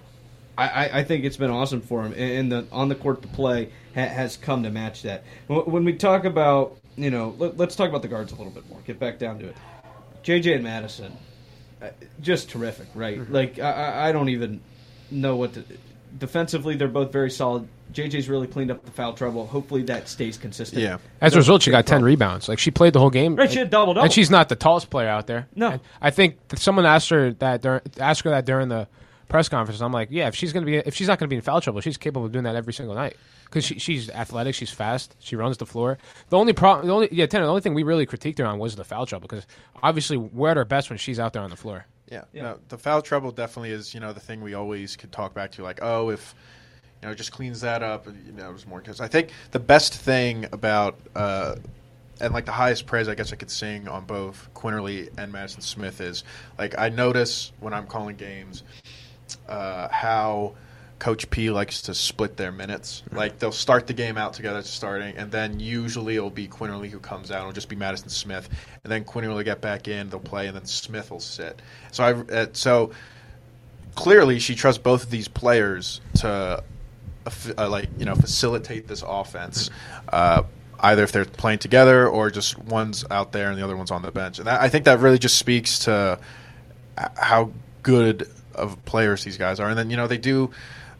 I, 0.58 0.98
I, 1.00 1.04
think 1.04 1.24
it's 1.24 1.38
been 1.38 1.50
awesome 1.50 1.80
for 1.80 2.04
him, 2.04 2.12
and 2.14 2.52
the 2.52 2.66
on 2.70 2.88
the 2.90 2.94
court 2.94 3.22
to 3.22 3.28
play 3.28 3.70
ha, 3.94 4.02
has 4.02 4.36
come 4.36 4.62
to 4.64 4.70
match 4.70 5.02
that. 5.02 5.24
When 5.46 5.84
we 5.84 5.94
talk 5.94 6.24
about, 6.26 6.76
you 6.96 7.10
know, 7.10 7.34
let, 7.38 7.58
us 7.58 7.76
talk 7.76 7.88
about 7.88 8.02
the 8.02 8.08
guards 8.08 8.32
a 8.32 8.34
little 8.34 8.52
bit 8.52 8.68
more. 8.68 8.78
Get 8.86 8.98
back 8.98 9.18
down 9.18 9.38
to 9.38 9.46
it. 9.48 9.56
JJ 10.22 10.56
and 10.56 10.64
Madison, 10.64 11.16
uh, 11.80 11.88
just 12.20 12.50
terrific, 12.50 12.88
right? 12.94 13.30
Like 13.30 13.58
I, 13.58 13.70
I- 13.70 14.08
I 14.08 14.12
don't 14.12 14.28
even 14.28 14.60
know 15.10 15.36
what 15.36 15.54
to. 15.54 15.64
Defensively, 16.18 16.76
they're 16.76 16.88
both 16.88 17.12
very 17.12 17.30
solid. 17.30 17.68
JJ's 17.92 18.28
really 18.28 18.46
cleaned 18.46 18.70
up 18.70 18.84
the 18.84 18.90
foul 18.90 19.14
trouble. 19.14 19.46
Hopefully, 19.46 19.82
that 19.84 20.08
stays 20.08 20.36
consistent. 20.36 20.82
Yeah. 20.82 20.98
As 21.20 21.34
a 21.34 21.38
result, 21.38 21.62
she 21.62 21.70
got 21.70 21.86
ten 21.86 21.96
problem. 21.96 22.04
rebounds. 22.04 22.48
Like 22.48 22.58
she 22.58 22.70
played 22.70 22.92
the 22.92 23.00
whole 23.00 23.10
game. 23.10 23.36
Right, 23.36 23.50
she 23.50 23.58
had 23.58 23.70
double-double. 23.70 24.04
and 24.04 24.12
she's 24.12 24.30
not 24.30 24.48
the 24.48 24.56
tallest 24.56 24.90
player 24.90 25.08
out 25.08 25.26
there. 25.26 25.48
No. 25.54 25.70
And 25.70 25.80
I 26.00 26.10
think 26.10 26.36
that 26.48 26.58
someone 26.58 26.86
asked 26.86 27.10
her 27.10 27.32
that 27.34 27.62
during, 27.62 27.80
asked 27.98 28.22
her 28.22 28.30
that 28.30 28.44
during 28.44 28.68
the 28.68 28.86
press 29.28 29.48
conference. 29.48 29.80
I'm 29.80 29.92
like, 29.92 30.08
yeah, 30.10 30.28
if 30.28 30.34
she's 30.34 30.52
gonna 30.52 30.66
be 30.66 30.76
if 30.76 30.94
she's 30.94 31.08
not 31.08 31.18
gonna 31.18 31.28
be 31.28 31.36
in 31.36 31.42
foul 31.42 31.60
trouble, 31.60 31.80
she's 31.80 31.96
capable 31.96 32.26
of 32.26 32.32
doing 32.32 32.44
that 32.44 32.56
every 32.56 32.72
single 32.74 32.94
night 32.94 33.16
because 33.44 33.64
she, 33.64 33.78
she's 33.78 34.10
athletic, 34.10 34.54
she's 34.54 34.70
fast, 34.70 35.16
she 35.18 35.36
runs 35.36 35.56
the 35.56 35.66
floor. 35.66 35.98
The 36.28 36.36
only 36.36 36.52
problem, 36.52 36.86
the 36.86 36.92
only 36.92 37.08
yeah, 37.10 37.26
Tanner, 37.26 37.44
the 37.44 37.50
only 37.50 37.62
thing 37.62 37.74
we 37.74 37.82
really 37.82 38.06
critiqued 38.06 38.38
her 38.38 38.46
on 38.46 38.58
was 38.58 38.76
the 38.76 38.84
foul 38.84 39.06
trouble 39.06 39.26
because 39.28 39.46
obviously 39.82 40.16
we're 40.16 40.50
at 40.50 40.58
our 40.58 40.64
best 40.64 40.90
when 40.90 40.98
she's 40.98 41.18
out 41.18 41.32
there 41.32 41.42
on 41.42 41.50
the 41.50 41.56
floor. 41.56 41.86
Yeah, 42.10 42.24
Yeah. 42.32 42.42
No, 42.42 42.58
the 42.68 42.78
foul 42.78 43.02
trouble 43.02 43.30
definitely 43.30 43.70
is 43.70 43.94
you 43.94 44.00
know 44.00 44.12
the 44.12 44.20
thing 44.20 44.40
we 44.40 44.54
always 44.54 44.96
could 44.96 45.12
talk 45.12 45.32
back 45.34 45.52
to, 45.52 45.62
like 45.62 45.78
oh 45.82 46.10
if 46.10 46.34
you 47.02 47.08
know 47.08 47.14
just 47.14 47.32
cleans 47.32 47.60
that 47.60 47.82
up, 47.82 48.06
you 48.06 48.32
know, 48.32 48.50
it 48.50 48.52
was 48.52 48.66
more 48.66 48.80
because 48.80 49.00
I 49.00 49.08
think 49.08 49.30
the 49.52 49.60
best 49.60 49.94
thing 49.94 50.46
about 50.52 50.98
uh, 51.14 51.56
and 52.20 52.34
like 52.34 52.44
the 52.46 52.52
highest 52.52 52.86
praise 52.86 53.08
I 53.08 53.14
guess 53.14 53.32
I 53.32 53.36
could 53.36 53.50
sing 53.50 53.88
on 53.88 54.04
both 54.04 54.48
Quinerly 54.54 55.08
and 55.16 55.32
Madison 55.32 55.62
Smith 55.62 56.00
is 56.00 56.24
like 56.58 56.78
I 56.78 56.88
notice 56.88 57.52
when 57.60 57.72
I'm 57.72 57.86
calling 57.86 58.16
games 58.16 58.64
uh, 59.48 59.88
how. 59.88 60.54
Coach 61.00 61.30
P 61.30 61.50
likes 61.50 61.82
to 61.82 61.94
split 61.94 62.36
their 62.36 62.52
minutes. 62.52 63.02
Like 63.10 63.38
they'll 63.38 63.50
start 63.50 63.86
the 63.86 63.94
game 63.94 64.18
out 64.18 64.34
together, 64.34 64.62
starting, 64.62 65.16
and 65.16 65.32
then 65.32 65.58
usually 65.58 66.14
it'll 66.14 66.30
be 66.30 66.46
Quinerly 66.46 66.90
who 66.90 67.00
comes 67.00 67.30
out. 67.30 67.40
It'll 67.40 67.52
just 67.52 67.70
be 67.70 67.74
Madison 67.74 68.10
Smith, 68.10 68.48
and 68.84 68.92
then 68.92 69.04
Quinerly 69.04 69.34
will 69.34 69.42
get 69.42 69.62
back 69.62 69.88
in. 69.88 70.10
They'll 70.10 70.20
play, 70.20 70.46
and 70.46 70.54
then 70.54 70.66
Smith 70.66 71.10
will 71.10 71.18
sit. 71.18 71.60
So 71.90 72.04
I 72.04 72.12
uh, 72.12 72.46
so 72.52 72.92
clearly 73.94 74.38
she 74.38 74.54
trusts 74.54 74.80
both 74.80 75.02
of 75.02 75.10
these 75.10 75.26
players 75.26 76.02
to 76.16 76.62
uh, 77.58 77.68
like 77.68 77.88
you 77.98 78.04
know 78.04 78.14
facilitate 78.14 78.86
this 78.86 79.02
offense. 79.04 79.70
Uh, 80.06 80.42
either 80.80 81.02
if 81.02 81.12
they're 81.12 81.24
playing 81.24 81.60
together 81.60 82.06
or 82.08 82.30
just 82.30 82.58
one's 82.58 83.04
out 83.10 83.32
there 83.32 83.50
and 83.50 83.58
the 83.58 83.64
other 83.64 83.76
one's 83.76 83.90
on 83.90 84.02
the 84.02 84.12
bench, 84.12 84.38
and 84.38 84.46
that, 84.46 84.60
I 84.60 84.68
think 84.68 84.84
that 84.84 85.00
really 85.00 85.18
just 85.18 85.38
speaks 85.38 85.80
to 85.80 86.18
how 87.16 87.52
good 87.82 88.28
of 88.54 88.84
players 88.84 89.24
these 89.24 89.38
guys 89.38 89.60
are. 89.60 89.70
And 89.70 89.78
then 89.78 89.88
you 89.88 89.96
know 89.96 90.06
they 90.06 90.18
do. 90.18 90.50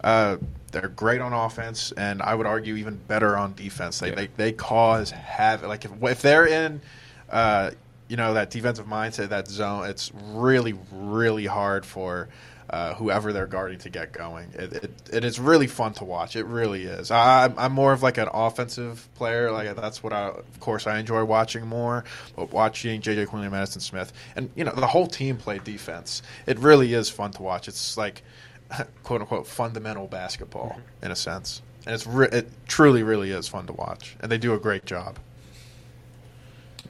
Uh, 0.03 0.37
they're 0.73 0.89
great 0.89 1.21
on 1.21 1.33
offense, 1.33 1.93
and 1.93 2.23
I 2.23 2.35
would 2.35 2.47
argue 2.47 2.77
even 2.77 2.97
better 2.97 3.37
on 3.37 3.55
defense. 3.55 3.99
They 3.99 4.11
they, 4.13 4.29
they 4.37 4.53
cause 4.53 5.11
havoc. 5.11 5.69
Like 5.69 5.85
if, 5.85 5.91
if 6.03 6.23
they're 6.23 6.47
in, 6.47 6.81
uh, 7.29 7.73
you 8.09 8.17
know, 8.17 8.35
that 8.35 8.51
defensive 8.51 8.87
mindset, 8.87 9.31
that 9.31 9.49
zone, 9.49 9.89
it's 9.91 10.13
really 10.15 10.75
really 10.93 11.47
hard 11.47 11.85
for 11.85 12.29
uh, 12.71 12.95
whoever 12.95 13.33
they're 13.33 13.49
guarding 13.49 13.79
to 13.81 13.91
get 13.91 14.13
going. 14.13 14.49
It, 14.55 14.73
it 14.85 14.91
it 15.13 15.25
is 15.25 15.41
really 15.41 15.67
fun 15.67 15.93
to 15.95 16.05
watch. 16.05 16.37
It 16.37 16.47
really 16.47 16.85
is. 16.85 17.11
I, 17.11 17.41
I'm- 17.43 17.55
I'm 17.59 17.73
more 17.73 17.93
of 17.93 18.05
like 18.05 18.17
an 18.17 18.29
offensive 18.33 19.09
player. 19.17 19.51
Like 19.51 19.75
that's 19.75 20.05
what 20.05 20.13
I, 20.13 20.29
of 20.29 20.61
course, 20.61 20.87
I 20.87 20.99
enjoy 21.01 21.25
watching 21.25 21.67
more. 21.67 22.05
But 22.37 22.53
watching 22.53 23.03
JJ 23.03 23.27
Quinerly 23.27 23.43
and 23.43 23.51
Madison 23.51 23.81
Smith, 23.81 24.13
and 24.37 24.51
you 24.55 24.63
know, 24.63 24.73
the 24.73 24.87
whole 24.87 25.09
team 25.09 25.37
play 25.37 25.59
defense. 25.59 26.23
It 26.47 26.61
really 26.61 26.95
is 26.95 27.11
fun 27.11 27.33
to 27.33 27.43
watch. 27.43 27.67
It's 27.67 27.97
like 27.97 28.23
quote 29.03 29.21
unquote 29.21 29.47
fundamental 29.47 30.07
basketball 30.07 30.81
in 31.03 31.11
a 31.11 31.17
sense, 31.17 31.63
and 31.87 31.95
it's 31.95 32.07
re- 32.07 32.29
it 32.33 32.49
truly 32.69 33.03
really 33.03 33.31
is 33.31 33.49
fun 33.49 33.67
to 33.67 33.73
watch, 33.73 34.17
and 34.21 34.31
they 34.31 34.39
do 34.39 34.55
a 34.55 34.59
great 34.59 34.85
job. 34.87 35.19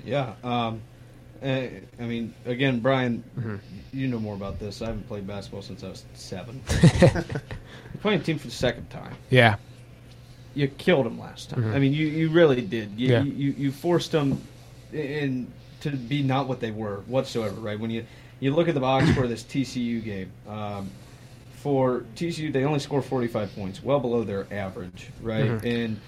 Yeah. 0.05 0.33
Um, 0.43 0.81
eh, 1.43 1.69
I 1.99 2.03
mean, 2.05 2.35
again, 2.47 2.81
Brian, 2.81 3.23
Mm-hmm. 3.38 3.57
you 3.93 4.09
know 4.09 4.19
more 4.19 4.35
about 4.35 4.59
this. 4.59 4.83
I 4.83 4.87
haven't 4.87 5.07
played 5.09 5.27
basketball 5.27 5.62
since 5.62 5.85
I 5.85 5.88
was 5.88 6.05
seven. 6.14 6.61
Playing 8.01 8.21
a 8.21 8.23
team 8.25 8.38
for 8.38 8.47
the 8.47 8.53
second 8.53 8.88
time. 8.88 9.14
Yeah, 9.29 9.57
You 10.55 10.69
killed 10.69 11.05
them 11.07 11.19
last 11.19 11.51
time. 11.51 11.75
I 11.75 11.79
mean, 11.79 11.93
you, 11.93 12.07
you 12.07 12.31
really 12.31 12.62
did. 12.62 12.93
You, 12.99 13.09
Yeah. 13.09 13.23
you, 13.23 13.51
you 13.59 13.71
forced 13.73 14.12
them 14.12 14.40
in 14.93 15.53
to 15.83 15.90
be 15.90 16.23
not 16.23 16.49
what 16.49 16.61
they 16.61 16.71
were 16.71 17.01
whatsoever. 17.07 17.55
Right 17.61 17.79
when 17.79 17.90
you 17.90 18.05
you 18.40 18.55
look 18.55 18.69
at 18.69 18.75
the 18.75 18.81
box 18.81 19.11
for 19.12 19.27
this 19.27 19.43
TCU 19.43 20.03
game. 20.03 20.33
Um, 20.49 20.90
for 21.62 22.05
TCU, 22.16 22.53
they 22.53 22.64
only 22.64 22.79
score 22.81 23.03
45 23.03 23.55
points, 23.55 23.83
well 23.83 24.01
below 24.01 24.25
their 24.25 24.46
average, 24.53 25.09
right? 25.23 25.62
And 25.64 26.01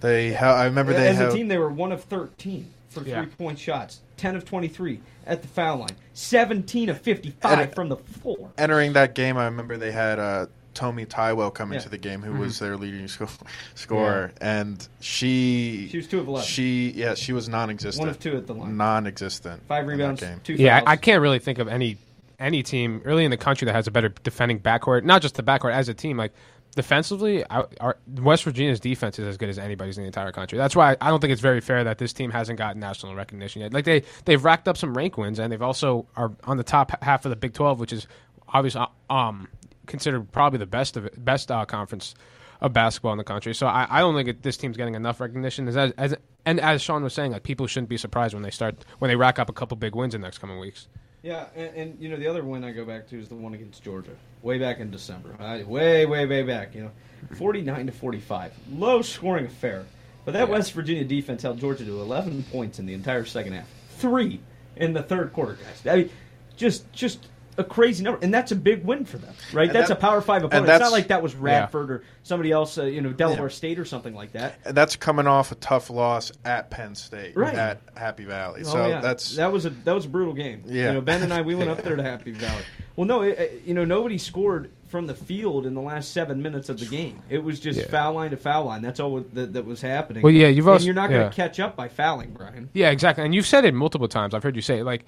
They, 0.00 0.32
ha- 0.34 0.54
I 0.54 0.64
remember 0.64 0.92
they 0.92 1.08
as 1.08 1.16
have, 1.16 1.32
a 1.32 1.36
team, 1.36 1.48
they 1.48 1.58
were 1.58 1.70
one 1.70 1.92
of 1.92 2.02
13 2.04 2.68
for 2.90 3.02
Yeah. 3.02 3.22
three 3.22 3.30
point 3.32 3.58
shots, 3.58 4.00
10 4.16 4.34
of 4.36 4.44
23 4.44 5.00
at 5.26 5.42
the 5.42 5.48
foul 5.48 5.78
line, 5.78 5.88
17 6.14 6.88
of 6.88 7.00
55 7.00 7.58
And- 7.58 7.74
from 7.74 7.88
the 7.88 7.96
floor. 7.96 8.50
entering 8.58 8.92
that 8.94 9.14
game. 9.14 9.36
I 9.36 9.44
remember 9.44 9.76
they 9.76 9.92
had 9.92 10.18
uh, 10.18 10.46
Tomi 10.74 11.06
Taiwo 11.06 11.54
come 11.54 11.70
Yeah. 11.72 11.76
into 11.78 11.88
the 11.88 11.98
game, 11.98 12.20
who 12.20 12.32
was 12.40 12.58
their 12.58 12.76
leading 12.76 13.06
sco- 13.08 13.28
scorer, 13.74 14.32
and 14.40 14.86
she 15.00 15.88
She 15.90 15.96
was 15.98 16.06
two 16.08 16.18
of 16.20 16.26
11. 16.28 16.46
She 16.46 16.90
yeah, 16.96 17.14
she 17.14 17.32
was 17.32 17.48
non-existent. 17.48 18.00
One 18.00 18.08
of 18.10 18.18
two 18.18 18.36
at 18.36 18.46
the 18.46 18.54
line. 18.54 18.76
Non-existent. 18.76 19.62
Five 19.68 19.86
rebounds, 19.86 20.20
game. 20.20 20.40
two 20.44 20.54
yeah. 20.54 20.78
fouls. 20.80 20.88
I, 20.88 20.92
I 20.92 20.96
can't 20.96 21.22
really 21.22 21.38
think 21.38 21.58
of 21.58 21.68
any 21.68 21.96
any 22.38 22.62
team 22.62 23.02
really 23.04 23.24
in 23.24 23.30
the 23.30 23.36
country 23.36 23.66
that 23.66 23.74
has 23.74 23.86
a 23.86 23.90
better 23.90 24.08
defending 24.08 24.60
backcourt. 24.60 25.04
Not 25.04 25.22
just 25.22 25.34
the 25.34 25.42
backcourt 25.42 25.72
as 25.72 25.88
a 25.88 25.94
team, 25.94 26.16
like. 26.16 26.32
Defensively, 26.74 27.42
our, 27.46 27.96
West 28.06 28.44
Virginia's 28.44 28.80
defense 28.80 29.18
is 29.18 29.26
as 29.26 29.38
good 29.38 29.48
as 29.48 29.58
anybody's 29.58 29.96
in 29.96 30.02
the 30.02 30.08
entire 30.08 30.30
country. 30.30 30.58
That's 30.58 30.76
why 30.76 30.94
I 31.00 31.08
don't 31.08 31.20
think 31.20 31.32
it's 31.32 31.40
very 31.40 31.62
fair 31.62 31.84
that 31.84 31.96
this 31.96 32.12
team 32.12 32.30
hasn't 32.30 32.58
gotten 32.58 32.80
national 32.80 33.14
recognition 33.14 33.62
yet. 33.62 33.72
Like 33.72 33.86
they 33.86 34.02
they've 34.26 34.44
racked 34.44 34.68
up 34.68 34.76
some 34.76 34.94
rank 34.94 35.16
wins, 35.16 35.38
and 35.38 35.50
they've 35.50 35.62
also 35.62 36.06
are 36.16 36.32
on 36.44 36.58
the 36.58 36.64
top 36.64 37.02
half 37.02 37.24
of 37.24 37.30
the 37.30 37.36
Big 37.36 37.54
Twelve, 37.54 37.80
which 37.80 37.94
is 37.94 38.06
obviously 38.48 38.84
um 39.08 39.48
considered 39.86 40.30
probably 40.32 40.58
the 40.58 40.66
best 40.66 40.98
of 40.98 41.06
it, 41.06 41.24
best 41.24 41.50
uh, 41.50 41.64
conference 41.64 42.14
of 42.60 42.74
basketball 42.74 43.12
in 43.12 43.18
the 43.18 43.24
country. 43.24 43.54
So 43.54 43.66
I, 43.66 43.86
I 43.88 44.00
don't 44.00 44.14
think 44.14 44.28
it, 44.28 44.42
this 44.42 44.58
team's 44.58 44.76
getting 44.76 44.96
enough 44.96 45.18
recognition. 45.18 45.68
As, 45.68 45.76
as 45.76 46.14
and 46.44 46.60
as 46.60 46.82
Sean 46.82 47.02
was 47.02 47.14
saying, 47.14 47.32
like 47.32 47.42
people 47.42 47.66
shouldn't 47.66 47.88
be 47.88 47.96
surprised 47.96 48.34
when 48.34 48.42
they 48.42 48.50
start 48.50 48.84
when 48.98 49.08
they 49.08 49.16
rack 49.16 49.38
up 49.38 49.48
a 49.48 49.54
couple 49.54 49.78
big 49.78 49.94
wins 49.94 50.14
in 50.14 50.20
the 50.20 50.26
next 50.26 50.38
coming 50.38 50.58
weeks. 50.58 50.88
Yeah, 51.26 51.46
and, 51.56 51.74
and 51.74 52.00
you 52.00 52.08
know 52.08 52.16
the 52.16 52.28
other 52.28 52.44
win 52.44 52.62
I 52.62 52.70
go 52.70 52.84
back 52.84 53.08
to 53.08 53.18
is 53.18 53.28
the 53.28 53.34
one 53.34 53.52
against 53.52 53.82
Georgia, 53.82 54.12
way 54.42 54.58
back 54.60 54.78
in 54.78 54.92
December. 54.92 55.34
Way, 55.66 56.06
way, 56.06 56.24
way 56.24 56.42
back. 56.44 56.72
You 56.72 56.84
know, 56.84 56.90
forty-nine 57.36 57.86
to 57.86 57.92
forty-five, 57.92 58.52
low 58.70 59.02
scoring 59.02 59.46
affair. 59.46 59.86
But 60.24 60.34
that 60.34 60.48
West 60.48 60.72
Virginia 60.72 61.02
defense 61.02 61.42
held 61.42 61.58
Georgia 61.58 61.84
to 61.84 62.00
eleven 62.00 62.44
points 62.44 62.78
in 62.78 62.86
the 62.86 62.94
entire 62.94 63.24
second 63.24 63.54
half, 63.54 63.66
three 63.98 64.40
in 64.76 64.92
the 64.92 65.02
third 65.02 65.32
quarter, 65.32 65.54
guys. 65.54 65.92
I 65.92 65.96
mean, 65.96 66.10
just, 66.56 66.92
just 66.92 67.26
a 67.58 67.64
crazy 67.64 68.04
number, 68.04 68.18
and 68.22 68.32
that's 68.32 68.52
a 68.52 68.56
big 68.56 68.84
win 68.84 69.04
for 69.04 69.18
them, 69.18 69.34
right? 69.52 69.68
And 69.68 69.74
that's 69.76 69.88
that- 69.88 69.98
a 69.98 70.00
Power 70.00 70.20
Five 70.20 70.44
opponent. 70.44 70.68
It's 70.68 70.80
not 70.80 70.92
like 70.92 71.08
that 71.08 71.22
was 71.22 71.32
Yeah. 71.34 71.40
Radford 71.42 71.90
or 71.90 72.02
somebody 72.22 72.52
else, 72.52 72.76
uh, 72.78 72.84
you 72.84 73.00
know, 73.00 73.12
Delaware 73.12 73.44
Yeah. 73.48 73.54
State 73.54 73.78
or 73.78 73.84
something 73.84 74.14
like 74.14 74.32
that. 74.32 74.56
And 74.64 74.76
that's 74.76 74.96
coming 74.96 75.26
off 75.26 75.52
a 75.52 75.54
tough 75.56 75.88
loss 75.90 76.32
at 76.44 76.70
Penn 76.70 76.94
State, 76.94 77.36
Right. 77.36 77.54
at 77.54 77.80
Happy 77.96 78.24
Valley. 78.24 78.62
Oh, 78.66 78.70
so 78.72 78.86
yeah. 78.86 79.00
that's 79.00 79.36
that 79.36 79.52
was 79.52 79.64
a 79.66 79.70
that 79.70 79.94
was 79.94 80.04
a 80.04 80.08
brutal 80.08 80.34
game. 80.34 80.62
Yeah. 80.66 80.88
You 80.88 80.92
know, 80.94 81.00
Ben 81.00 81.22
and 81.22 81.32
I 81.32 81.42
we 81.42 81.54
went 81.54 81.70
up 81.70 81.78
there 81.82 81.96
to 81.96 82.02
Happy 82.02 82.32
Valley. 82.32 82.62
Well, 82.96 83.06
no, 83.06 83.22
it, 83.22 83.38
it- 83.38 83.62
you 83.64 83.74
know 83.74 83.84
nobody 83.84 84.18
scored 84.18 84.70
from 84.88 85.06
the 85.08 85.14
field 85.14 85.66
in 85.66 85.74
the 85.74 85.80
last 85.80 86.12
seven 86.12 86.40
minutes 86.40 86.68
of 86.68 86.78
the 86.78 86.86
game. 86.86 87.20
It 87.28 87.42
was 87.42 87.58
just 87.58 87.78
Yeah. 87.80 87.86
foul 87.88 88.12
line 88.14 88.30
to 88.30 88.36
foul 88.36 88.66
line. 88.66 88.82
That's 88.82 89.00
all 89.00 89.24
that, 89.34 89.52
that 89.54 89.64
was 89.66 89.80
happening. 89.82 90.22
Well, 90.22 90.32
yeah, 90.32 90.46
you've 90.46 90.66
and 90.66 90.74
also- 90.74 90.84
you're 90.84 90.94
not 90.94 91.08
going 91.10 91.22
to 91.22 91.26
yeah. 91.26 91.30
catch 91.32 91.58
up 91.58 91.74
by 91.74 91.88
fouling, 91.88 92.30
Brian. 92.36 92.68
Yeah, 92.72 92.90
exactly. 92.90 93.24
And 93.24 93.34
you've 93.34 93.46
said 93.48 93.64
it 93.64 93.74
multiple 93.74 94.06
times. 94.06 94.32
I've 94.32 94.44
heard 94.44 94.54
you 94.54 94.62
say 94.62 94.78
it. 94.78 94.84
Like, 94.84 95.04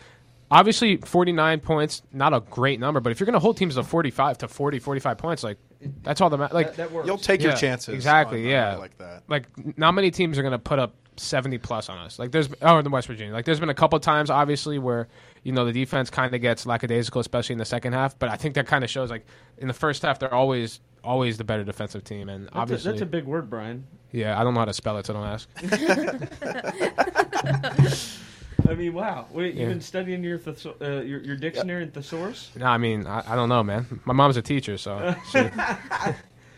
obviously, 0.50 0.98
49 0.98 1.60
points, 1.60 2.02
not 2.12 2.34
a 2.34 2.40
great 2.40 2.80
number, 2.80 3.00
but 3.00 3.10
if 3.10 3.20
you're 3.20 3.26
going 3.26 3.34
to 3.34 3.40
hold 3.40 3.56
teams 3.56 3.74
to 3.74 3.82
45 3.82 4.38
to 4.38 4.48
40, 4.48 4.78
45 4.78 5.18
points, 5.18 5.42
like, 5.42 5.58
that's 6.02 6.20
all 6.20 6.30
the 6.30 6.38
matters. 6.38 6.54
Like, 6.54 6.66
that, 6.68 6.76
that 6.76 6.92
works. 6.92 7.06
You'll 7.06 7.18
take 7.18 7.42
your 7.42 7.54
chances. 7.54 7.94
exactly, 7.94 8.48
yeah. 8.48 8.76
like 8.76 8.96
that. 8.98 9.24
like 9.28 9.46
not 9.78 9.92
many 9.92 10.10
teams 10.10 10.38
are 10.38 10.42
going 10.42 10.52
to 10.52 10.58
put 10.58 10.78
up 10.78 10.94
70 11.20 11.58
plus 11.58 11.88
on 11.88 11.98
us. 11.98 12.18
Like 12.18 12.30
there's 12.30 12.48
oh 12.62 12.78
in 12.78 12.84
the 12.84 12.90
West 12.90 13.06
Virginia. 13.06 13.32
Like 13.32 13.44
there's 13.44 13.60
been 13.60 13.68
a 13.68 13.74
couple 13.74 13.98
times 14.00 14.30
obviously 14.30 14.78
where 14.78 15.08
you 15.42 15.52
know 15.52 15.64
the 15.64 15.72
defense 15.72 16.10
kind 16.10 16.34
of 16.34 16.40
gets 16.40 16.66
lackadaisical 16.66 17.20
especially 17.20 17.54
in 17.54 17.58
the 17.58 17.64
second 17.64 17.92
half, 17.92 18.18
but 18.18 18.28
I 18.28 18.36
think 18.36 18.54
that 18.54 18.66
kind 18.66 18.84
of 18.84 18.90
shows 18.90 19.10
like 19.10 19.26
in 19.58 19.68
the 19.68 19.74
first 19.74 20.02
half 20.02 20.18
they're 20.18 20.32
always 20.32 20.80
always 21.04 21.38
the 21.38 21.44
better 21.44 21.64
defensive 21.64 22.04
team 22.04 22.28
and 22.28 22.46
That's, 22.46 22.54
a, 22.54 22.58
obviously 22.58 22.92
that's 22.92 23.02
a 23.02 23.06
big 23.06 23.24
word, 23.24 23.48
Brian. 23.48 23.86
yeah, 24.12 24.38
I 24.38 24.44
don't 24.44 24.54
know 24.54 24.60
how 24.60 24.66
to 24.66 24.72
spell 24.72 24.98
it 24.98 25.06
so 25.06 25.14
don't 25.14 25.24
ask. 25.24 25.48
I 28.68 28.74
mean, 28.74 28.92
wow. 28.94 29.26
Wait, 29.30 29.54
Yeah. 29.54 29.60
you've 29.62 29.70
been 29.70 29.80
studying 29.80 30.22
your 30.22 30.38
thes- 30.38 30.66
uh, 30.66 31.02
your, 31.02 31.20
your 31.20 31.36
dictionary 31.36 31.82
and 31.84 31.92
thesaurus? 31.94 32.50
no, 32.56 32.66
I 32.66 32.78
mean, 32.78 33.06
I, 33.06 33.32
I 33.32 33.34
don't 33.36 33.48
know, 33.48 33.62
man. 33.62 34.00
My 34.04 34.12
mom's 34.12 34.36
a 34.36 34.42
teacher, 34.42 34.76
so 34.78 35.14
she, 35.32 35.38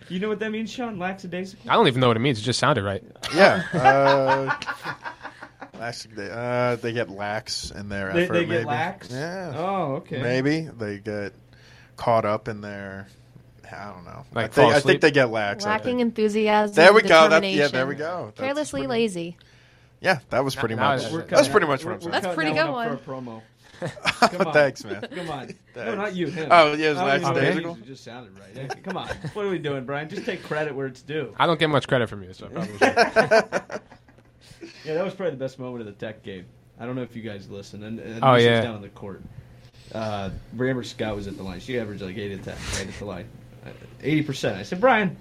You 0.09 0.19
know 0.19 0.29
what 0.29 0.41
that 0.41 0.51
means, 0.51 0.73
Sean? 0.73 0.99
Lackadaisical? 0.99 1.71
I 1.71 1.75
don't 1.75 1.87
even 1.87 2.01
know 2.01 2.09
what 2.09 2.17
it 2.17 2.21
means. 2.21 2.39
It 2.39 2.43
just 2.43 2.59
sounded 2.59 2.83
right. 2.85 3.03
Yeah. 3.35 3.63
Uh, 3.73 4.55
actually, 5.81 6.15
they, 6.15 6.31
uh, 6.31 6.77
they 6.77 6.93
get 6.93 7.11
lax 7.11 7.71
in 7.71 7.89
their 7.89 8.13
They, 8.13 8.25
effort. 8.25 8.33
they 8.35 8.41
get 8.41 8.49
maybe. 8.51 8.65
lax? 8.65 9.11
Yeah. 9.11 9.53
Oh, 9.57 9.95
okay. 9.97 10.21
Maybe 10.21 10.63
they 10.63 10.99
get 10.99 11.33
caught 11.97 12.25
up 12.25 12.49
in 12.49 12.61
their. 12.61 13.07
I 13.73 13.93
don't 13.95 14.05
know. 14.05 14.25
Like 14.35 14.47
I, 14.47 14.49
think, 14.49 14.55
fall 14.55 14.71
I 14.73 14.81
think 14.81 15.01
they 15.01 15.13
get 15.13 15.31
lax. 15.31 15.65
I 15.65 15.71
Lacking 15.71 15.99
think. 15.99 16.01
enthusiasm. 16.01 16.75
There 16.75 16.93
we 16.93 17.03
go. 17.03 17.29
That, 17.29 17.45
yeah, 17.45 17.69
there 17.69 17.87
we 17.87 17.95
go. 17.95 18.33
That's 18.35 18.41
Carelessly 18.41 18.81
pretty- 18.81 18.89
lazy. 18.89 19.37
Yeah, 20.01 20.21
that 20.31 20.45
was 20.45 20.55
pretty 20.57 20.75
Now- 20.77 20.83
now 20.83 20.89
much. 20.91 20.99
it's- 21.01 21.13
We're 21.13 21.19
That 21.21 21.31
was 21.31 21.39
cutting 21.41 21.53
pretty 21.53 21.67
much 21.67 21.85
what 21.85 21.95
I'm 21.95 22.01
saying. 22.01 22.11
That's 22.13 22.25
cutting 22.27 22.37
pretty 22.37 22.53
good 22.53 22.71
one 22.71 22.89
one. 22.89 22.99
for 22.99 23.13
a 23.13 23.17
promo. 23.17 23.43
Come 24.31 24.47
on. 24.49 24.53
Thanks, 24.53 24.85
man. 24.85 25.01
Come 25.15 25.31
on. 25.31 25.47
No, 25.49 25.55
Thanks. 25.75 25.97
not 25.97 26.15
you. 26.15 26.27
Him. 26.27 26.49
Oh, 26.51 26.73
yeah, 26.75 26.89
it 26.89 26.91
was 26.91 26.99
I 26.99 27.19
don't 27.19 27.21
even 27.21 27.23
know 27.23 27.29
what 27.29 27.37
it 27.37 27.41
lackadaisical? 27.41 27.75
It 27.77 27.87
just 27.87 28.05
sounded 28.05 28.39
right. 28.39 28.49
Yeah, 28.55 28.67
Come 28.83 28.97
on. 28.99 29.09
What 29.33 29.47
are 29.47 29.49
we 29.51 29.59
doing, 29.59 29.85
Brian? 29.87 30.09
Just 30.09 30.27
take 30.27 30.43
credit 30.43 30.75
where 30.75 30.87
it's 30.87 31.01
due. 31.03 31.35
I 31.39 31.47
don't 31.47 31.59
get 31.59 31.71
much 31.71 31.89
credit 31.89 32.09
from 32.11 32.23
you, 32.23 32.33
so 32.35 32.47
I 32.47 32.49
probably 32.51 32.79
should. 32.79 33.81
Yeah, 34.85 34.95
that 34.95 35.05
was 35.05 35.15
probably 35.15 35.31
the 35.33 35.37
best 35.39 35.59
moment 35.59 35.81
of 35.81 35.87
the 35.87 35.93
Tech 36.07 36.23
game. 36.23 36.47
I 36.79 36.87
don't 36.87 36.97
know 36.97 37.03
if 37.03 37.15
you 37.15 37.23
guys 37.23 37.49
listened. 37.51 37.85
And, 37.85 37.99
and 38.01 38.23
Oh, 38.25 38.35
this 38.35 38.37
was 38.39 38.45
yeah. 38.45 38.61
down 38.63 38.77
on 38.77 38.83
the 38.83 38.89
court. 38.89 39.23
Uh, 39.95 40.31
Amber 40.59 40.83
Scott 40.85 41.17
was 41.17 41.27
at 41.29 41.37
the 41.37 41.43
line. 41.43 41.61
She 41.61 41.79
averaged 41.79 42.03
like 42.03 42.17
eight 42.17 42.33
at 42.33 42.43
ten, 42.43 42.57
right 42.77 42.87
at 42.89 42.99
the 42.99 43.05
line, 43.05 43.27
Uh, 43.65 43.71
eighty 44.03 44.23
percent. 44.23 44.57
I 44.59 44.63
said, 44.63 44.81
Brian, 44.81 45.17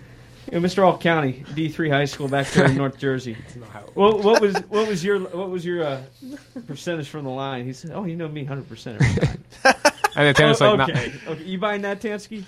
you 0.52 0.60
know, 0.60 0.66
Mr. 0.68 0.84
All 0.86 0.98
County 0.98 1.44
D 1.54 1.70
three 1.70 1.90
high 1.90 2.06
school 2.06 2.28
back 2.28 2.48
there 2.52 2.66
in 2.66 2.76
North 2.76 2.98
Jersey. 2.98 3.38
Well, 3.96 4.20
what 4.22 4.40
was 4.42 4.56
what 4.70 4.88
was 4.88 5.04
your 5.04 5.20
what 5.20 5.50
was 5.50 5.66
your 5.66 5.84
uh, 5.84 6.02
percentage 6.68 7.10
from 7.10 7.24
the 7.26 7.32
line? 7.32 7.66
He 7.66 7.74
said, 7.74 7.92
Oh, 7.94 8.06
you 8.06 8.16
know 8.16 8.28
me, 8.28 8.44
hundred 8.46 8.70
percent 8.70 9.02
and 9.64 9.76
then 10.16 10.34
Tanner's 10.36 10.62
Oh, 10.62 10.76
like, 10.76 10.90
okay, 10.90 11.14
okay, 11.28 11.44
you 11.44 11.58
buying 11.58 11.82
that, 11.82 12.00
Tansky? 12.00 12.44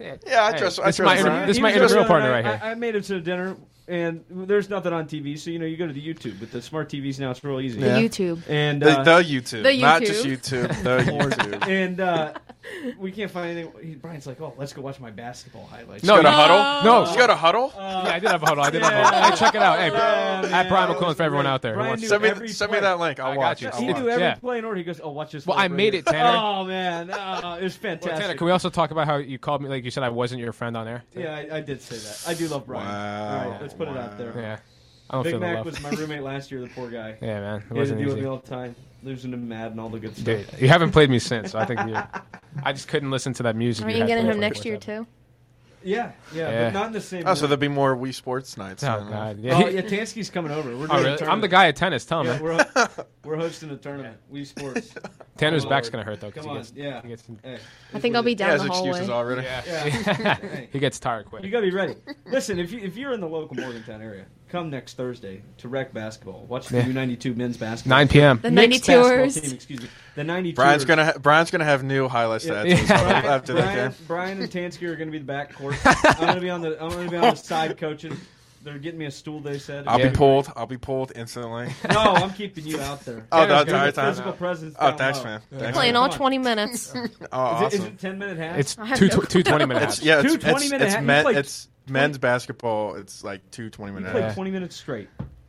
Yeah, 0.00 0.16
I 0.42 0.52
Hey, 0.52 0.58
trust. 0.58 0.80
I 0.80 0.86
this 0.86 0.94
is 0.94 0.96
trust 0.96 0.98
my 1.00 1.16
inter- 1.18 1.40
this 1.46 1.50
is 1.50 1.56
He 1.58 1.62
my 1.62 1.68
was 1.68 1.76
intramural 1.76 2.00
just 2.02 2.08
partner 2.08 2.30
night, 2.30 2.44
right 2.44 2.58
here. 2.60 2.60
I, 2.62 2.70
I 2.70 2.74
made 2.74 2.94
it 2.96 3.04
to 3.04 3.20
dinner, 3.20 3.56
and 3.86 4.24
there's 4.30 4.70
nothing 4.70 4.92
on 4.94 5.06
TV, 5.06 5.38
so 5.38 5.50
you 5.50 5.58
know 5.58 5.66
you 5.66 5.76
go 5.76 5.86
to 5.86 5.92
the 5.92 6.00
YouTube. 6.14 6.40
With 6.40 6.50
the 6.50 6.62
smart 6.62 6.88
TVs 6.88 7.20
now, 7.20 7.30
it's 7.30 7.44
real 7.44 7.60
easy. 7.60 7.78
The 7.78 7.86
Yeah. 7.86 7.98
YouTube. 8.00 8.42
And 8.48 8.80
The, 8.82 8.98
uh, 9.00 9.04
the 9.04 9.22
YouTube, 9.22 9.62
The 9.62 9.80
not 9.80 10.02
YouTube. 10.02 10.06
just 10.06 10.24
YouTube. 10.24 10.82
The 10.82 10.98
YouTube. 11.12 11.68
and 11.68 12.00
uh, 12.00 12.32
we 12.98 13.10
can't 13.12 13.30
find 13.30 13.50
anything. 13.58 13.72
He, 13.82 13.94
Brian's 13.94 14.26
like, 14.26 14.40
"Oh, 14.40 14.54
let's 14.56 14.72
go 14.72 14.82
watch 14.82 15.00
my 15.00 15.10
basketball 15.10 15.66
highlights." 15.66 16.04
No, 16.04 16.16
Go 16.16 16.22
to 16.22 16.28
you- 16.28 16.34
huddle. 16.34 16.84
No. 16.84 17.10
you 17.10 17.16
got 17.18 17.30
a 17.30 17.34
huddle. 17.34 17.72
Uh, 17.76 18.02
yeah, 18.06 18.14
I 18.14 18.18
did 18.18 18.30
have 18.30 18.42
a 18.42 18.46
huddle. 18.46 18.64
I 18.64 18.70
did 18.70 18.82
have 18.82 18.92
a 18.92 19.04
huddle. 19.04 19.30
Hey, 19.30 19.36
check 19.36 19.54
it 19.54 19.62
out. 19.62 19.78
Hey, 19.78 19.88
Yeah, 19.88 20.40
at 20.42 20.42
man, 20.42 20.68
Brian 20.68 20.70
that 20.70 20.88
McClellan 20.88 21.08
was 21.08 21.16
for 21.16 21.22
everyone 21.22 21.44
great. 21.44 21.52
out 21.52 21.62
there. 21.62 21.72
who 21.72 21.76
Brian 21.78 21.88
wants 21.90 22.02
knew 22.02 22.08
to- 22.08 22.10
Send 22.10 22.22
me, 22.22 22.28
every 22.28 22.48
send 22.48 22.70
me 22.72 22.78
play. 22.78 22.86
that 22.88 22.98
link. 23.00 23.20
I'll 23.20 23.32
I 23.32 23.34
got 23.34 23.40
watch 23.40 23.62
you. 23.62 23.68
it. 23.68 23.74
He 23.74 23.80
I'll 23.80 23.86
he 23.86 23.92
watch 23.92 24.02
knew 24.02 24.08
it. 24.08 24.12
every 24.12 24.24
Yeah. 24.24 24.34
play 24.34 24.58
in 24.58 24.64
order. 24.64 24.78
He 24.78 24.84
goes, 24.84 25.00
"Oh, 25.02 25.10
watch 25.10 25.32
this." 25.32 25.46
Well, 25.46 25.58
I 25.58 25.62
right 25.62 25.70
made 25.70 25.92
here." 25.94 26.00
it, 26.00 26.06
Tanner. 26.06 26.38
Oh 26.60 26.64
man, 26.64 27.10
oh, 27.12 27.54
it 27.54 27.62
was 27.64 27.74
Well, 27.74 27.90
fantastic. 27.92 28.20
Tanner, 28.20 28.34
can 28.34 28.44
we 28.46 28.52
also 28.52 28.70
talk 28.70 28.90
about 28.90 29.06
how 29.06 29.16
you 29.16 29.38
called 29.38 29.62
me? 29.62 29.68
Like 29.68 29.84
you 29.84 29.90
said, 29.90 30.02
I 30.02 30.08
wasn't 30.10 30.40
your 30.40 30.52
friend 30.52 30.76
on 30.76 30.84
there. 30.86 31.02
yeah, 31.14 31.34
I, 31.52 31.56
I 31.56 31.60
did 31.60 31.80
say 31.82 31.96
that. 31.96 32.24
I 32.30 32.34
do 32.38 32.48
love 32.48 32.66
Brian. 32.66 32.86
Wow. 32.86 33.44
All 33.44 33.50
right, 33.50 33.60
let's 33.62 33.74
put 33.74 33.88
it 33.88 33.96
out 33.96 34.16
there. 34.18 34.32
Yeah, 34.36 34.58
I 35.08 35.14
don't 35.14 35.22
Big 35.24 35.32
feel 35.32 35.40
the 35.40 35.46
Mac 35.46 35.56
love. 35.56 35.66
was 35.66 35.80
my 35.82 35.90
roommate 35.90 36.22
last 36.22 36.50
year. 36.50 36.60
The 36.60 36.68
poor 36.68 36.90
guy. 36.90 37.16
yeah, 37.20 37.40
man, 37.40 37.56
it 37.56 37.62
He 37.62 37.68
had 37.68 37.68
to 37.68 37.74
wasn't 37.80 37.98
deal 38.00 38.08
with 38.08 38.16
easy. 38.18 38.22
me 38.24 38.28
all 38.30 38.36
the 38.38 38.46
time, 38.48 38.76
losing 39.02 39.30
to 39.30 39.36
Mad 39.36 39.72
and 39.72 39.80
all 39.80 39.88
the 39.88 40.00
good 40.00 40.14
stuff. 40.14 40.24
Dude, 40.24 40.46
you 40.60 40.68
haven't 40.68 40.92
played 40.92 41.10
me 41.10 41.18
since. 41.18 41.52
So 41.52 41.58
I 41.58 41.64
think 41.66 41.80
you. 41.86 41.96
I 42.62 42.72
just 42.72 42.88
couldn't 42.88 43.10
listen 43.10 43.32
to 43.34 43.42
that 43.44 43.56
music. 43.56 43.86
Are 43.86 43.90
you 43.90 43.98
you 43.98 44.06
getting 44.06 44.26
him 44.26 44.40
next 44.40 44.64
year 44.64 44.76
too? 44.76 45.06
Yeah, 45.82 46.12
yeah, 46.34 46.50
Yeah. 46.50 46.64
but 46.64 46.72
not 46.78 46.86
in 46.88 46.92
the 46.92 47.00
same. 47.00 47.22
Oh, 47.26 47.32
so 47.34 47.46
there'll 47.46 47.56
be 47.56 47.68
more 47.68 47.96
Wii 47.96 48.12
Sports 48.12 48.56
nights. 48.58 48.84
Oh 48.84 49.06
god, 49.08 49.38
yeah. 49.38 49.54
Oh 49.54 49.68
yeah, 49.68 49.80
Tansky's 49.80 50.28
coming 50.28 50.52
over. 50.52 50.76
We're 50.76 50.84
oh, 50.84 50.88
doing 50.88 50.90
oh, 50.90 50.96
a 50.98 51.02
really? 51.12 51.26
I'm 51.26 51.40
the 51.40 51.48
guy 51.48 51.68
at 51.68 51.76
tennis. 51.76 52.04
Tell 52.04 52.20
him. 52.20 52.26
Yeah, 52.26 52.40
we're, 52.42 52.66
ho- 52.74 53.04
we're 53.24 53.36
hosting 53.36 53.70
a 53.70 53.76
tournament. 53.76 54.18
We 54.28 54.44
Sports. 54.44 54.94
Tanner's 55.38 55.64
oh, 55.64 55.70
back's 55.70 55.88
gonna 55.88 56.04
hurt 56.04 56.20
though. 56.20 56.30
'cause 56.30 56.44
Come 56.44 56.50
he 56.52 56.58
on, 56.58 56.62
gets, 56.64 56.72
yeah. 56.76 57.00
He 57.02 57.08
gets, 57.08 57.24
Hey, 57.42 57.58
I 57.94 57.98
think 57.98 58.14
I'll 58.14 58.22
be 58.22 58.32
He 58.32 58.34
down 58.34 58.50
has 58.50 58.62
the 58.62 58.68
hallway. 58.68 58.90
excuses 58.90 59.10
already. 59.10 59.42
yeah. 59.42 59.62
Yeah. 59.66 60.34
Hey, 60.34 60.68
he 60.72 60.78
gets 60.78 60.98
tired 60.98 61.26
quick. 61.26 61.44
you 61.44 61.50
gotta 61.50 61.66
be 61.66 61.72
ready. 61.72 61.94
Listen, 62.26 62.58
if 62.58 62.72
you 62.72 62.80
if 62.80 62.98
you're 62.98 63.12
in 63.12 63.20
the 63.20 63.28
local 63.28 63.56
Morgantown 63.56 64.02
area, 64.02 64.26
come 64.50 64.70
next 64.70 64.96
Thursday 64.96 65.42
to 65.58 65.68
Rec 65.68 65.92
Basketball. 65.94 66.44
Watch 66.48 66.68
the 66.68 66.78
Yeah. 66.78 66.84
U92 66.84 67.36
men's 67.36 67.56
basketball. 67.56 67.98
9 67.98 68.08
p.m. 68.08 68.40
The 68.42 68.50
Mixed 68.50 68.86
basketball 68.86 69.10
92ers. 69.10 69.42
team, 69.42 69.54
excuse 69.54 69.80
me. 69.82 69.88
The 70.16 70.22
92ers. 70.22 70.54
Brian's 70.56 70.84
gonna 70.84 71.04
ha- 71.06 71.18
Brian's 71.20 71.50
gonna 71.50 71.64
have 71.64 71.82
new 71.82 72.08
highlight 72.08 72.44
Yeah. 72.44 72.52
stats 72.52 72.68
Yeah. 72.68 72.74
as 72.74 72.88
well 72.90 73.04
Brian, 73.10 73.24
after 73.26 73.52
that 73.54 73.74
game. 73.74 74.06
Brian 74.06 74.40
and 74.42 74.50
Tansky 74.50 74.82
are 74.88 74.96
going 74.96 75.10
to 75.10 75.18
be 75.18 75.24
the 75.24 75.32
backcourt. 75.32 75.76
I'm 76.18 76.20
going 76.20 76.34
to 76.34 76.40
be 76.40 76.50
on 76.50 76.60
the 76.60 76.82
I'm 76.82 76.90
going 76.90 77.04
to 77.06 77.10
be 77.10 77.16
on 77.16 77.30
the 77.30 77.34
side 77.36 77.76
coaching. 77.78 78.16
They're 78.62 78.76
getting 78.76 78.98
me 78.98 79.06
a 79.06 79.10
stool. 79.10 79.40
They 79.40 79.58
said. 79.58 79.88
I'll 79.88 79.98
Yeah. 79.98 80.10
be 80.10 80.14
pulled. 80.16 80.52
I'll 80.54 80.66
be 80.66 80.76
pulled 80.76 81.12
instantly. 81.16 81.72
No, 81.90 81.98
I'm 81.98 82.30
keeping 82.34 82.66
you 82.66 82.78
out 82.78 83.02
there. 83.06 83.24
Oh, 83.32 83.38
Tanner's 83.46 83.48
no, 83.48 83.64
gonna 83.64 83.70
sorry, 83.70 83.90
be 83.90 83.96
time. 83.96 84.10
Physical 84.12 84.32
presence. 84.34 84.76
Oh, 84.78 84.88
down 84.90 84.98
thanks, 84.98 85.18
low. 85.20 85.24
man. 85.24 85.40
Yeah. 85.50 85.58
Thanks, 85.60 85.78
Playing 85.78 85.94
Come 85.94 86.02
all 86.02 86.08
20 86.10 86.36
minutes. 86.38 86.92
Oh, 86.94 87.02
Is, 87.04 87.10
awesome. 87.32 87.66
it, 87.68 87.72
is 87.72 87.84
it 87.86 87.98
10 88.00 88.18
minute 88.18 88.36
half? 88.36 88.58
It's 88.58 88.74
two, 88.74 89.06
no 89.08 89.20
two 89.22 89.42
20 89.42 89.64
minute 89.64 89.82
It's 89.84 89.94
halves. 89.94 90.02
yeah, 90.06 90.20
it's, 90.20 90.32
Two 90.34 90.38
20 90.38 90.56
it's, 90.56 90.70
minute 90.72 90.84
it's, 90.84 90.92
half- 90.94 91.00
you 91.00 91.06
men, 91.06 91.36
it's 91.36 91.68
men's 91.88 92.18
basketball. 92.18 92.94
It's 92.96 93.22
like 93.24 93.48
two 93.50 93.70
20 93.70 93.92
you 93.92 93.98
minute. 94.00 94.12
played 94.12 94.34
20 94.34 94.50
minutes 94.50 94.76
straight. 94.76 95.08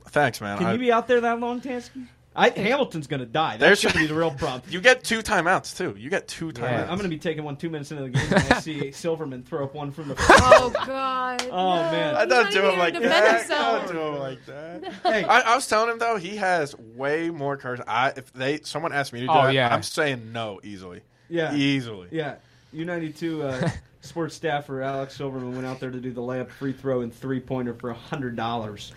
Thanks, 0.10 0.42
man. 0.42 0.58
Can 0.58 0.68
I- 0.68 0.74
you 0.74 0.80
be 0.80 0.92
out 0.92 1.08
there 1.08 1.22
that 1.22 1.40
long, 1.40 1.62
Tansky? 1.62 2.08
I, 2.34 2.48
Hamilton's 2.48 3.08
going 3.08 3.20
to 3.20 3.26
die. 3.26 3.58
That's 3.58 3.82
There's- 3.82 3.84
going 3.84 3.92
to 3.94 4.00
be 4.00 4.08
the 4.08 4.18
real 4.18 4.32
problem. 4.38 4.62
you 4.72 4.80
get 4.80 5.04
two 5.04 5.20
timeouts 5.20 5.76
too. 5.76 5.96
You 6.00 6.10
get 6.10 6.30
two 6.30 6.54
timeouts. 6.54 6.62
Yeah. 6.62 6.82
I'm 6.84 6.98
going 6.98 7.00
to 7.04 7.10
be 7.10 7.18
taking 7.18 7.44
one 7.44 7.58
two 7.58 7.70
minutes 7.70 7.92
into 7.92 8.04
the 8.04 8.10
game, 8.10 8.26
and 8.34 8.54
I 8.54 8.60
see 8.62 8.92
Silverman 8.94 9.44
throw 9.44 9.66
up 9.66 9.74
one 9.76 9.92
from 9.92 10.08
the. 10.08 10.16
oh 10.18 10.72
God. 10.86 11.42
Oh, 11.52 11.76
no. 11.76 11.92
man. 11.92 12.16
I 12.16 12.22
He's 12.22 12.30
don't 12.30 12.44
not 12.46 12.52
do 12.54 12.70
him 12.70 12.80
like 12.80 12.94
here 12.94 13.02
to 13.02 13.10
that. 13.10 13.24
I 13.26 13.38
himself. 13.40 13.86
don't 13.88 13.94
do 13.96 14.02
him 14.02 14.20
like 14.20 14.46
that. 14.46 14.94
hey, 15.04 15.24
I, 15.26 15.40
I 15.42 15.56
was 15.56 15.68
telling 15.68 15.90
him 15.92 16.00
though 16.00 16.16
he 16.16 16.38
has 16.38 16.74
way 16.78 17.30
more 17.30 17.58
courage. 17.58 17.82
I 17.86 18.14
if 18.16 18.32
they 18.32 18.62
someone 18.62 18.94
asked 18.94 19.12
me 19.12 19.20
to 19.22 19.26
do 19.28 19.32
Oh, 19.34 19.44
that, 19.48 19.54
yeah. 19.54 19.74
I'm 19.74 19.84
saying 19.84 20.32
no 20.32 20.62
easily. 20.64 21.02
yeah, 21.28 21.54
Easily. 21.54 22.08
yeah. 22.12 22.36
U92 22.74 23.42
uh, 23.64 23.70
sports 24.02 24.36
staffer 24.36 24.82
Alex 24.82 25.16
Silverman 25.16 25.54
went 25.56 25.66
out 25.66 25.80
there 25.80 25.92
to 25.92 26.00
do 26.00 26.12
the 26.12 26.22
layup, 26.22 26.50
free 26.50 26.74
throw, 26.74 27.02
and 27.02 27.14
three 27.14 27.40
pointer 27.40 27.74
for 27.74 27.94
hundred 27.94 28.36
dollars. 28.36 28.92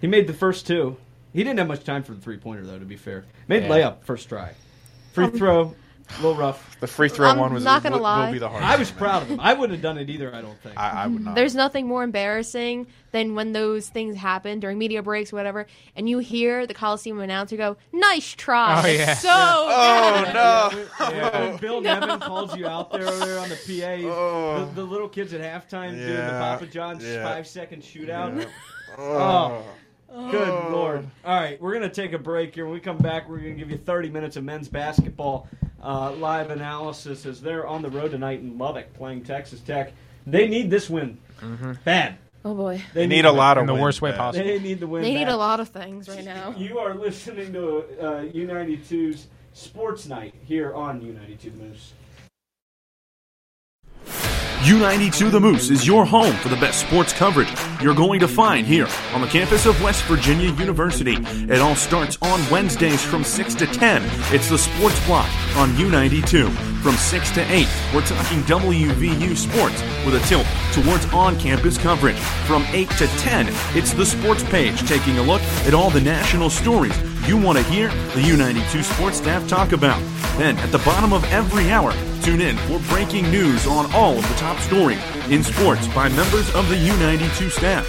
He 0.00 0.06
made 0.06 0.26
the 0.26 0.32
first 0.34 0.66
two. 0.66 0.96
He 1.32 1.44
didn't 1.44 1.58
have 1.58 1.68
much 1.68 1.84
time 1.84 2.02
for 2.02 2.12
the 2.12 2.20
three 2.20 2.36
pointer 2.38 2.64
though. 2.66 2.78
To 2.78 2.84
be 2.84 2.96
fair, 2.96 3.24
made 3.48 3.64
Yeah. 3.64 3.68
layup 3.68 4.04
first 4.04 4.28
try, 4.28 4.52
free 5.12 5.24
Um, 5.26 5.32
throw, 5.32 5.74
a 6.18 6.22
little 6.22 6.34
rough. 6.36 6.78
The 6.80 6.86
free 6.86 7.08
throw 7.10 7.28
I'm 7.28 7.38
one 7.38 7.52
was 7.52 7.62
not 7.62 7.82
gonna 7.82 7.96
will, 7.96 8.02
lie. 8.04 8.26
will 8.26 8.32
be 8.32 8.38
the 8.38 8.48
hardest. 8.48 8.72
I 8.72 8.76
was 8.76 8.90
proud 8.90 9.22
of 9.22 9.28
him. 9.28 9.38
I 9.40 9.52
wouldn't 9.52 9.72
have 9.72 9.82
done 9.82 9.98
it 9.98 10.08
either. 10.08 10.34
I 10.34 10.40
don't 10.40 10.58
think. 10.62 10.78
I, 10.78 11.04
I 11.04 11.06
would 11.06 11.22
not. 11.22 11.34
There's 11.34 11.54
nothing 11.54 11.86
more 11.86 12.02
embarrassing 12.02 12.86
than 13.12 13.34
when 13.34 13.52
those 13.52 13.88
things 13.88 14.16
happen 14.16 14.60
during 14.60 14.78
media 14.78 15.02
breaks, 15.02 15.32
or 15.32 15.36
whatever, 15.36 15.66
and 15.94 16.08
you 16.08 16.18
hear 16.18 16.66
the 16.66 16.72
Coliseum 16.74 17.20
announcer 17.20 17.56
go, 17.56 17.76
"Nice 17.92 18.32
try." 18.34 18.82
Oh, 18.82 18.86
yeah. 18.88 19.14
So 19.14 19.28
Oh 19.30 20.22
good. 20.24 20.34
no! 20.34 21.30
When 21.48 21.56
Bill 21.58 21.80
Nevin 21.82 22.18
calls 22.20 22.56
you 22.56 22.66
out 22.66 22.90
there, 22.92 23.04
there 23.10 23.38
on 23.38 23.48
the 23.50 23.56
PA, 23.56 24.08
Oh. 24.08 24.64
the, 24.66 24.72
the 24.76 24.84
little 24.84 25.08
kids 25.08 25.32
at 25.34 25.40
halftime 25.40 25.90
doing 25.92 26.16
the 26.16 26.32
Papa 26.32 26.66
John's 26.66 27.04
yeah. 27.04 27.22
five 27.24 27.46
second 27.46 27.82
shootout. 27.82 28.38
Yeah. 28.38 28.46
Oh. 28.98 29.02
oh. 29.02 29.64
Good 30.12 30.48
Oh. 30.48 30.68
lord! 30.72 31.06
All 31.24 31.38
right, 31.40 31.60
we're 31.60 31.72
gonna 31.72 31.88
take 31.88 32.12
a 32.12 32.18
break 32.18 32.54
here. 32.54 32.64
When 32.64 32.74
we 32.74 32.80
come 32.80 32.98
back, 32.98 33.28
we're 33.28 33.38
gonna 33.38 33.52
give 33.52 33.70
you 33.70 33.78
30 33.78 34.10
minutes 34.10 34.36
of 34.36 34.44
men's 34.44 34.68
basketball 34.68 35.48
uh, 35.82 36.12
live 36.12 36.50
analysis 36.50 37.24
as 37.26 37.40
they're 37.40 37.66
on 37.66 37.80
the 37.82 37.90
road 37.90 38.10
tonight 38.10 38.40
in 38.40 38.58
Lubbock 38.58 38.92
playing 38.94 39.22
Texas 39.24 39.60
Tech. 39.60 39.92
They 40.26 40.48
need 40.48 40.68
this 40.70 40.90
win 40.90 41.16
bad. 41.84 42.16
Oh 42.44 42.54
boy. 42.54 42.82
They 42.94 43.02
They 43.02 43.06
need 43.06 43.24
a 43.24 43.32
lot 43.32 43.56
of 43.56 43.62
In 43.62 43.66
the 43.66 43.74
wins, 43.74 43.82
worst 43.82 44.02
way 44.02 44.12
possible. 44.12 44.44
They 44.46 44.58
need 44.58 44.80
the 44.80 44.86
win. 44.86 45.02
They 45.02 45.14
need 45.14 45.24
bad. 45.26 45.34
a 45.34 45.36
lot 45.36 45.60
of 45.60 45.68
things 45.68 46.08
right 46.08 46.24
now. 46.24 46.54
You 46.58 46.78
are 46.78 46.94
listening 46.94 47.52
to 47.52 47.78
uh, 48.00 48.22
U92's 48.32 49.28
Sports 49.52 50.06
Night 50.06 50.34
here 50.44 50.74
on 50.74 51.00
U92 51.00 51.40
The 51.42 51.50
Moose. 51.50 51.92
U92 54.60 55.30
The 55.30 55.40
Moose 55.40 55.70
is 55.70 55.86
your 55.86 56.04
home 56.04 56.36
for 56.36 56.50
the 56.50 56.56
best 56.56 56.86
sports 56.86 57.14
coverage 57.14 57.48
you're 57.80 57.94
going 57.94 58.20
to 58.20 58.28
find 58.28 58.66
here 58.66 58.86
on 59.14 59.22
the 59.22 59.26
campus 59.26 59.64
of 59.64 59.80
West 59.82 60.04
Virginia 60.04 60.52
University. 60.52 61.16
It 61.50 61.60
all 61.60 61.74
starts 61.74 62.18
on 62.20 62.42
Wednesdays 62.50 63.02
from 63.02 63.24
6 63.24 63.54
to 63.54 63.66
10. 63.66 64.02
It's 64.34 64.50
the 64.50 64.58
Sports 64.58 65.02
Block 65.06 65.30
on 65.56 65.70
U92. 65.70 66.52
From 66.82 66.94
6 66.94 67.30
to 67.32 67.40
8, 67.50 67.66
we're 67.94 68.02
talking 68.02 68.40
WVU 68.42 69.34
sports 69.34 69.82
with 70.04 70.14
a 70.14 70.26
tilt 70.28 70.46
towards 70.74 71.06
on 71.14 71.38
campus 71.38 71.78
coverage. 71.78 72.18
From 72.46 72.62
8 72.68 72.90
to 72.90 73.06
10, 73.06 73.46
it's 73.74 73.94
the 73.94 74.04
Sports 74.04 74.44
Page 74.44 74.86
taking 74.86 75.16
a 75.18 75.22
look 75.22 75.40
at 75.64 75.72
all 75.72 75.88
the 75.88 76.02
national 76.02 76.50
stories 76.50 76.96
you 77.26 77.36
want 77.36 77.58
to 77.58 77.64
hear 77.64 77.88
the 77.88 78.22
U92 78.22 78.82
sports 78.82 79.18
staff 79.18 79.46
talk 79.48 79.72
about. 79.72 80.00
Then, 80.38 80.56
at 80.58 80.72
the 80.72 80.78
bottom 80.78 81.12
of 81.12 81.24
every 81.32 81.70
hour, 81.70 81.92
tune 82.22 82.40
in 82.40 82.56
for 82.58 82.78
breaking 82.88 83.30
news 83.30 83.66
on 83.66 83.92
all 83.92 84.18
of 84.18 84.28
the 84.28 84.34
top 84.34 84.58
stories 84.58 85.00
in 85.28 85.42
sports 85.42 85.86
by 85.88 86.08
members 86.10 86.52
of 86.54 86.68
the 86.68 86.76
U92 86.76 87.50
staff. 87.50 87.88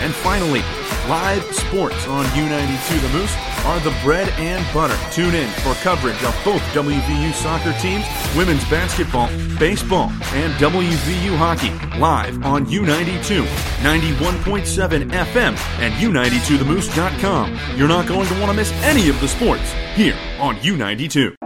And 0.00 0.12
finally, 0.14 0.62
live 1.08 1.42
sports 1.54 2.06
on 2.08 2.24
U92 2.26 3.00
The 3.00 3.18
Moose 3.18 3.36
are 3.64 3.80
the 3.80 3.94
bread 4.02 4.28
and 4.38 4.64
butter. 4.72 4.96
Tune 5.12 5.34
in 5.34 5.48
for 5.60 5.74
coverage 5.82 6.22
of 6.24 6.34
both 6.44 6.62
WVU 6.72 7.32
soccer 7.34 7.72
teams, 7.80 8.04
women's 8.36 8.64
basketball, 8.70 9.28
baseball, 9.58 10.10
and 10.32 10.52
WVU 10.54 11.36
hockey 11.36 11.70
live 11.98 12.42
on 12.44 12.66
U92, 12.66 13.44
91.7 13.82 15.10
FM, 15.10 15.56
and 15.80 15.94
U92TheMoose.com. 15.94 17.58
You're 17.76 17.88
not 17.88 18.06
going 18.06 18.26
to 18.28 18.34
want 18.40 18.50
to 18.50 18.54
miss 18.54 18.72
any 18.82 19.08
of 19.08 19.20
the 19.20 19.28
sports 19.28 19.72
here 19.94 20.16
on 20.38 20.56
U92. 20.56 21.43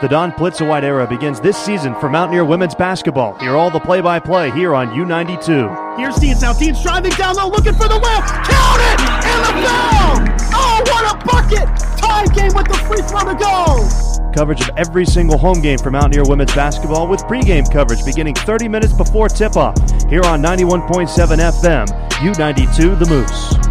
The 0.00 0.08
Dawn 0.08 0.32
Plitzuweit 0.32 0.82
era 0.82 1.06
begins 1.06 1.40
this 1.40 1.62
season 1.62 1.94
for 1.96 2.08
Mountaineer 2.08 2.46
women's 2.46 2.74
basketball. 2.74 3.34
Hear 3.34 3.54
all 3.54 3.70
the 3.70 3.80
play-by-play 3.80 4.50
here 4.52 4.74
on 4.74 4.88
U92. 4.88 5.98
Here's 5.98 6.16
Dean's 6.16 6.40
now. 6.40 6.54
Dean's 6.54 6.82
driving 6.82 7.12
down 7.12 7.36
low, 7.36 7.48
looking 7.48 7.74
for 7.74 7.86
the 7.86 7.98
wheel. 7.98 8.22
Count 8.48 8.80
it! 8.80 9.00
And 9.28 9.44
the 9.44 9.52
foul! 9.60 10.16
Oh, 10.54 10.82
what 10.86 11.04
a 11.04 11.26
bucket! 11.26 11.68
Tie 11.98 12.24
game 12.34 12.54
with 12.54 12.68
the 12.68 12.78
free 12.88 13.02
throw 13.02 13.30
to 13.30 13.36
go. 13.38 14.32
Coverage 14.32 14.62
of 14.62 14.70
every 14.78 15.04
single 15.04 15.36
home 15.36 15.60
game 15.60 15.78
for 15.78 15.90
Mountaineer 15.90 16.24
women's 16.24 16.54
basketball 16.54 17.06
with 17.06 17.20
pregame 17.24 17.70
coverage 17.70 18.02
beginning 18.02 18.36
30 18.36 18.68
minutes 18.68 18.94
before 18.94 19.28
tip-off 19.28 19.76
here 20.08 20.22
on 20.24 20.40
91.7 20.40 21.08
FM, 21.08 21.86
U92 22.20 22.98
The 22.98 23.06
Moose. 23.06 23.69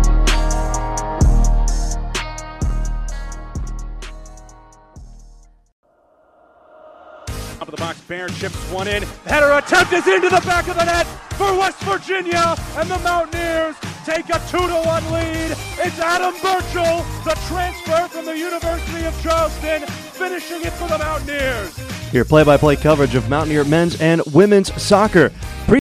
Barron 8.10 8.34
chips 8.34 8.58
one 8.72 8.88
in. 8.88 9.04
Header 9.28 9.52
attempt 9.52 9.94
is 9.94 10.08
into 10.08 10.30
the 10.30 10.42
back 10.42 10.68
of 10.68 10.76
the 10.76 10.84
net 10.84 11.06
for 11.38 11.56
West 11.56 11.78
Virginia, 11.82 12.56
and 12.76 12.90
the 12.90 12.98
Mountaineers 12.98 13.76
take 14.04 14.28
a 14.30 14.42
two 14.50 14.58
to 14.58 14.82
one 14.84 15.06
lead. 15.12 15.56
It's 15.78 16.00
Adam 16.00 16.34
Burchell, 16.42 17.06
the 17.24 17.40
transfer 17.48 18.08
from 18.08 18.26
the 18.26 18.36
University 18.36 19.06
of 19.06 19.22
Charleston, 19.22 19.86
finishing 19.86 20.64
it 20.64 20.74
for 20.74 20.88
the 20.88 20.98
Mountaineers. 20.98 21.78
Here, 22.10 22.26
play-by-play 22.26 22.78
coverage 22.78 23.14
of 23.14 23.30
Mountaineer 23.30 23.64
men's 23.64 24.02
and 24.02 24.24
women's 24.34 24.74
soccer. 24.82 25.32